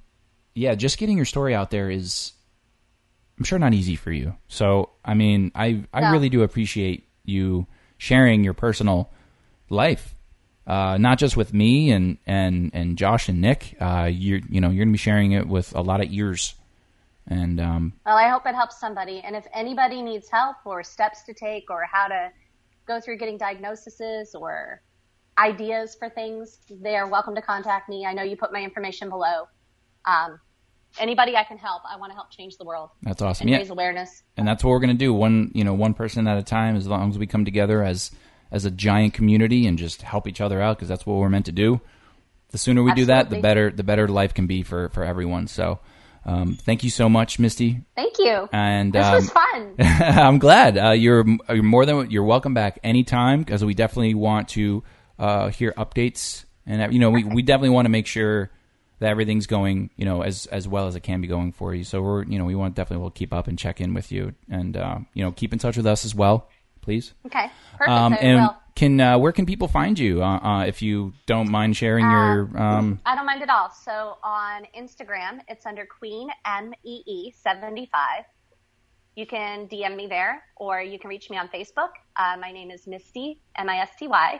yeah 0.54 0.76
just 0.76 0.98
getting 0.98 1.16
your 1.18 1.26
story 1.26 1.56
out 1.56 1.72
there 1.72 1.90
is 1.90 2.34
I'm 3.40 3.46
sure 3.46 3.58
not 3.58 3.74
easy 3.74 3.96
for 3.96 4.12
you 4.12 4.36
so 4.48 4.90
I 5.04 5.14
mean 5.14 5.52
I 5.56 5.84
I 5.94 6.02
No. 6.02 6.12
really 6.12 6.30
do 6.30 6.44
appreciate 6.44 7.08
you 7.26 7.66
sharing 7.98 8.44
your 8.44 8.54
personal 8.54 9.10
life 9.70 10.16
uh, 10.70 10.98
not 11.00 11.18
just 11.18 11.36
with 11.36 11.52
me 11.52 11.90
and, 11.90 12.20
and, 12.28 12.70
and 12.76 12.96
Josh 12.96 13.28
and 13.28 13.42
Nick. 13.42 13.76
Uh, 13.82 14.08
you're 14.12 14.40
you 14.50 14.62
know 14.62 14.70
you're 14.70 14.86
gonna 14.86 14.92
be 14.94 15.00
sharing 15.00 15.32
it 15.32 15.48
with 15.48 15.74
a 15.76 15.82
lot 15.82 16.00
of 16.00 16.12
ears, 16.12 16.54
and 17.26 17.60
um, 17.60 17.94
Well, 18.06 18.16
I 18.16 18.30
hope 18.30 18.46
it 18.46 18.54
helps 18.54 18.80
somebody. 18.80 19.20
And 19.26 19.36
if 19.36 19.48
anybody 19.52 20.04
needs 20.04 20.30
help 20.30 20.58
or 20.66 20.84
steps 20.84 21.24
to 21.24 21.34
take 21.34 21.72
or 21.72 21.86
how 21.92 22.08
to 22.08 22.30
go 22.88 23.02
through 23.02 23.18
getting 23.18 23.38
diagnoses 23.40 24.36
or 24.36 24.84
ideas 25.40 25.96
for 25.98 26.08
things, 26.08 26.60
they 26.70 26.96
are 26.96 27.08
welcome 27.08 27.34
to 27.34 27.42
contact 27.42 27.90
me. 27.90 28.06
I 28.06 28.14
know 28.14 28.22
you 28.22 28.38
put 28.38 28.54
my 28.54 28.62
information 28.62 29.10
below. 29.10 29.48
Um, 30.06 30.40
anybody 31.00 31.36
I 31.36 31.44
can 31.44 31.58
help, 31.58 31.82
I 31.90 31.98
want 31.98 32.12
to 32.12 32.16
help 32.16 32.32
change 32.32 32.58
the 32.58 32.66
world 32.66 32.90
that's 33.04 33.22
awesome. 33.22 33.44
and 33.44 33.52
Yeah, 33.52 33.58
raise 33.58 33.70
awareness. 33.70 34.24
and 34.38 34.48
that's 34.48 34.64
what 34.64 34.72
we're 34.72 34.80
gonna 34.80 34.94
do. 34.94 35.14
One 35.14 35.52
you 35.54 35.64
know 35.64 35.74
one 35.74 35.94
person 35.94 36.28
at 36.28 36.38
a 36.38 36.44
time. 36.44 36.76
As 36.76 36.88
long 36.88 37.10
as 37.10 37.18
we 37.18 37.28
come 37.28 37.46
together 37.46 37.84
as 37.84 38.12
as 38.52 38.66
a 38.66 38.72
giant 38.72 39.14
community 39.14 39.68
and 39.68 39.78
just 39.78 40.02
help 40.02 40.28
each 40.28 40.42
other 40.42 40.62
out, 40.62 40.78
because 40.78 40.90
that's 40.90 41.06
what 41.06 41.18
we're 41.18 41.30
meant 41.30 41.46
to 41.46 41.52
do. 41.52 41.82
The 42.52 42.58
sooner 42.58 42.82
we 42.82 42.94
do 42.94 43.06
that, 43.06 43.30
the 43.30 43.40
better 43.40 43.70
the 43.70 43.84
better 43.84 44.08
life 44.08 44.34
can 44.34 44.48
be 44.48 44.64
for 44.64 44.90
for 44.90 45.04
everyone. 45.04 45.46
So, 45.46 45.80
um, 46.26 46.56
thank 46.56 46.84
you 46.84 46.90
so 46.90 47.08
much, 47.08 47.38
Misty. 47.38 47.82
Thank 47.96 48.18
you. 48.18 48.50
And 48.52 48.92
this 48.92 49.06
um, 49.06 49.14
was 49.14 49.30
fun. 49.30 49.76
I'm 49.80 50.40
glad 50.40 50.76
uh, 50.78 50.92
you're 50.92 51.26
you're 51.48 51.62
more 51.62 51.86
than 51.86 52.10
you're 52.10 52.24
welcome 52.24 52.56
back 52.56 52.80
anytime 52.84 53.42
because 53.42 53.64
we 53.64 53.76
definitely 53.76 54.16
want 54.16 54.50
to 54.50 54.84
uh, 55.20 55.50
hear 55.50 55.74
updates 55.74 56.46
and 56.66 56.82
uh, 56.82 56.88
you 56.90 56.98
know 57.00 57.12
we, 57.12 57.24
we 57.24 57.42
definitely 57.44 57.70
want 57.70 57.86
to 57.86 57.90
make 57.90 58.08
sure 58.08 58.50
that 59.00 59.10
everything's 59.10 59.48
going 59.48 59.90
you 59.96 60.06
know 60.06 60.22
as 60.22 60.46
as 60.48 60.68
well 60.68 60.88
as 60.88 60.96
it 60.96 61.02
can 61.02 61.22
be 61.22 61.28
going 61.28 61.52
for 61.52 61.74
you. 61.74 61.84
So 61.84 62.02
we're 62.02 62.24
you 62.24 62.38
know 62.38 62.46
we 62.46 62.56
want 62.56 62.76
definitely 62.76 63.04
will 63.04 63.12
keep 63.12 63.34
up 63.34 63.48
and 63.48 63.58
check 63.58 63.82
in 63.82 63.94
with 63.94 64.12
you 64.12 64.34
and 64.50 64.78
uh, 64.78 65.00
you 65.14 65.24
know 65.24 65.32
keep 65.32 65.54
in 65.54 65.60
touch 65.60 65.78
with 65.78 65.88
us 65.88 66.06
as 66.06 66.14
well, 66.14 66.50
please. 66.82 67.14
Okay. 67.26 67.48
Perfect. 67.78 67.90
Um, 67.90 68.18
and 68.20 68.42
will. 68.42 68.58
can 68.76 69.00
uh, 69.00 69.18
where 69.18 69.32
can 69.32 69.46
people 69.46 69.68
find 69.68 69.98
you 69.98 70.22
uh, 70.22 70.40
uh, 70.40 70.66
if 70.66 70.82
you 70.82 71.14
don't 71.26 71.50
mind 71.50 71.76
sharing 71.76 72.10
your 72.10 72.50
um, 72.56 73.00
I 73.06 73.16
don't 73.16 73.26
mind 73.26 73.42
at 73.42 73.50
all. 73.50 73.72
So 73.72 74.18
on 74.24 74.68
Instagram, 74.78 75.40
it's 75.48 75.66
under 75.66 75.86
Queen 75.86 76.30
M 76.46 76.74
E 76.84 77.04
E 77.06 77.32
seventy 77.32 77.90
five. 77.92 78.26
You 79.16 79.26
can 79.26 79.68
DM 79.68 79.98
me 79.98 80.08
there, 80.08 80.44
or 80.56 80.82
you 80.82 80.98
can 80.98 81.10
reach 81.10 81.30
me 81.30 81.38
on 81.38 81.50
Facebook. 81.50 81.90
Uh, 82.16 82.38
my 82.40 82.52
name 82.54 82.72
is 82.72 82.88
Misty 82.88 83.42
M 83.58 83.70
I 83.70 83.80
S 83.80 83.90
T 83.98 84.08
Y. 84.08 84.40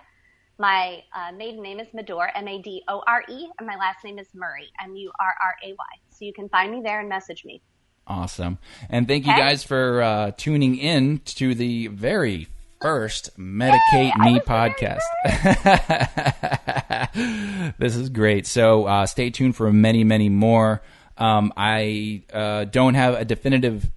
My 0.60 1.04
uh, 1.16 1.32
maiden 1.32 1.64
name 1.64 1.80
is 1.80 1.88
Madore 1.96 2.30
M 2.36 2.46
A 2.46 2.62
D 2.62 2.84
O 2.90 3.02
R 3.08 3.24
E, 3.30 3.48
and 3.58 3.66
my 3.66 3.78
last 3.78 4.04
name 4.04 4.20
is 4.20 4.28
Murray 4.36 4.68
M 4.84 4.94
U 4.94 5.10
R 5.18 5.34
R 5.42 5.56
A 5.64 5.70
Y. 5.70 5.86
So 6.10 6.26
you 6.26 6.34
can 6.34 6.50
find 6.50 6.70
me 6.74 6.82
there 6.84 7.00
and 7.00 7.08
message 7.08 7.46
me. 7.46 7.62
Awesome. 8.06 8.58
And 8.90 9.08
thank 9.08 9.26
you 9.26 9.32
guys 9.32 9.64
for 9.64 10.02
uh, 10.02 10.32
tuning 10.36 10.78
in 10.78 11.20
to 11.20 11.56
the 11.56 11.88
very 11.88 12.50
first 12.82 13.38
Medicate 13.40 14.18
Me 14.18 14.42
podcast. 14.42 15.00
this 17.78 17.96
is 17.96 18.10
great. 18.10 18.46
So 18.46 18.86
uh, 18.86 19.06
stay 19.06 19.30
tuned 19.30 19.56
for 19.56 19.72
many, 19.72 20.04
many 20.04 20.28
more. 20.28 20.82
Um, 21.18 21.54
I 21.56 22.24
uh, 22.34 22.66
don't 22.66 22.96
have 22.96 23.14
a 23.14 23.24
definitive 23.24 23.90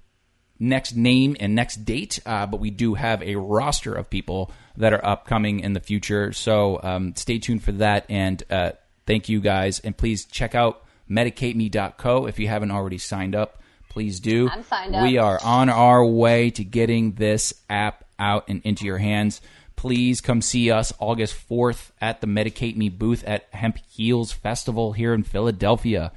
next 0.62 0.94
name 0.94 1.36
and 1.40 1.54
next 1.54 1.84
date, 1.84 2.20
uh, 2.24 2.46
but 2.46 2.60
we 2.60 2.70
do 2.70 2.94
have 2.94 3.20
a 3.22 3.34
roster 3.36 3.92
of 3.92 4.08
people 4.08 4.52
that 4.76 4.92
are 4.92 5.04
upcoming 5.04 5.60
in 5.60 5.72
the 5.72 5.80
future. 5.80 6.32
So 6.32 6.80
um, 6.82 7.14
stay 7.16 7.38
tuned 7.38 7.64
for 7.64 7.72
that. 7.72 8.06
And 8.08 8.42
uh, 8.48 8.72
thank 9.06 9.28
you 9.28 9.40
guys. 9.40 9.80
And 9.80 9.96
please 9.96 10.24
check 10.24 10.54
out 10.54 10.84
medicateme.co 11.10 12.26
if 12.26 12.38
you 12.38 12.48
haven't 12.48 12.70
already 12.70 12.98
signed 12.98 13.34
up. 13.34 13.60
Please 13.88 14.20
do. 14.20 14.48
I'm 14.48 14.62
signed 14.62 14.94
up. 14.94 15.02
We 15.02 15.18
are 15.18 15.38
on 15.44 15.68
our 15.68 16.06
way 16.06 16.50
to 16.50 16.64
getting 16.64 17.12
this 17.12 17.52
app 17.68 18.04
out 18.18 18.44
and 18.48 18.62
into 18.64 18.86
your 18.86 18.98
hands. 18.98 19.42
Please 19.74 20.20
come 20.20 20.40
see 20.40 20.70
us 20.70 20.92
August 21.00 21.34
4th 21.48 21.90
at 22.00 22.20
the 22.20 22.26
Medicate 22.28 22.76
Me 22.76 22.88
booth 22.88 23.24
at 23.24 23.48
Hemp 23.50 23.78
Heals 23.90 24.30
Festival 24.30 24.92
here 24.92 25.12
in 25.12 25.24
Philadelphia. 25.24 26.12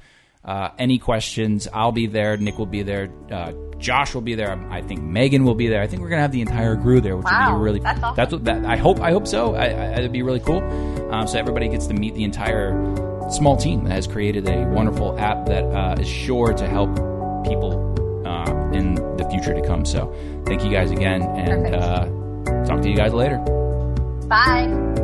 Uh, 0.46 0.70
any 0.78 0.98
questions? 0.98 1.66
I'll 1.72 1.92
be 1.92 2.06
there. 2.06 2.36
Nick 2.36 2.56
will 2.58 2.66
be 2.66 2.82
there. 2.82 3.10
Uh, 3.30 3.52
Josh 3.78 4.14
will 4.14 4.22
be 4.22 4.34
there. 4.36 4.52
I 4.70 4.80
think 4.80 5.02
Megan 5.02 5.44
will 5.44 5.54
be 5.56 5.68
there. 5.68 5.82
I 5.82 5.86
think 5.86 6.00
we're 6.00 6.08
gonna 6.08 6.22
have 6.22 6.32
the 6.32 6.40
entire 6.40 6.76
crew 6.76 7.00
there, 7.00 7.16
which 7.16 7.24
Wow, 7.24 7.52
would 7.52 7.58
be 7.58 7.64
really. 7.64 7.80
that's 7.80 8.02
awesome. 8.02 8.16
That's 8.16 8.32
what 8.32 8.44
that. 8.44 8.64
I 8.64 8.76
hope. 8.76 9.00
I 9.00 9.10
hope 9.10 9.26
so. 9.26 9.54
I, 9.54 9.64
I, 9.66 9.92
it'd 9.98 10.12
be 10.12 10.22
really 10.22 10.40
cool. 10.40 10.62
Um, 11.12 11.26
so 11.26 11.38
everybody 11.38 11.68
gets 11.68 11.86
to 11.88 11.94
meet 11.94 12.14
the 12.14 12.24
entire 12.24 12.70
small 13.30 13.56
team 13.56 13.84
that 13.84 13.92
has 13.92 14.06
created 14.06 14.48
a 14.48 14.66
wonderful 14.68 15.18
app 15.18 15.46
that 15.46 15.64
uh, 15.64 15.96
is 16.00 16.08
sure 16.08 16.52
to 16.54 16.66
help 16.68 16.94
people 17.44 18.22
uh, 18.26 18.70
in 18.72 18.94
the 18.94 19.28
future 19.30 19.52
to 19.52 19.60
come. 19.66 19.84
So 19.84 20.14
thank 20.46 20.64
you 20.64 20.70
guys 20.70 20.90
again, 20.90 21.22
and 21.22 21.74
uh, 21.74 22.64
talk 22.64 22.80
to 22.82 22.88
you 22.88 22.96
guys 22.96 23.12
later. 23.12 23.38
Bye. 24.28 25.02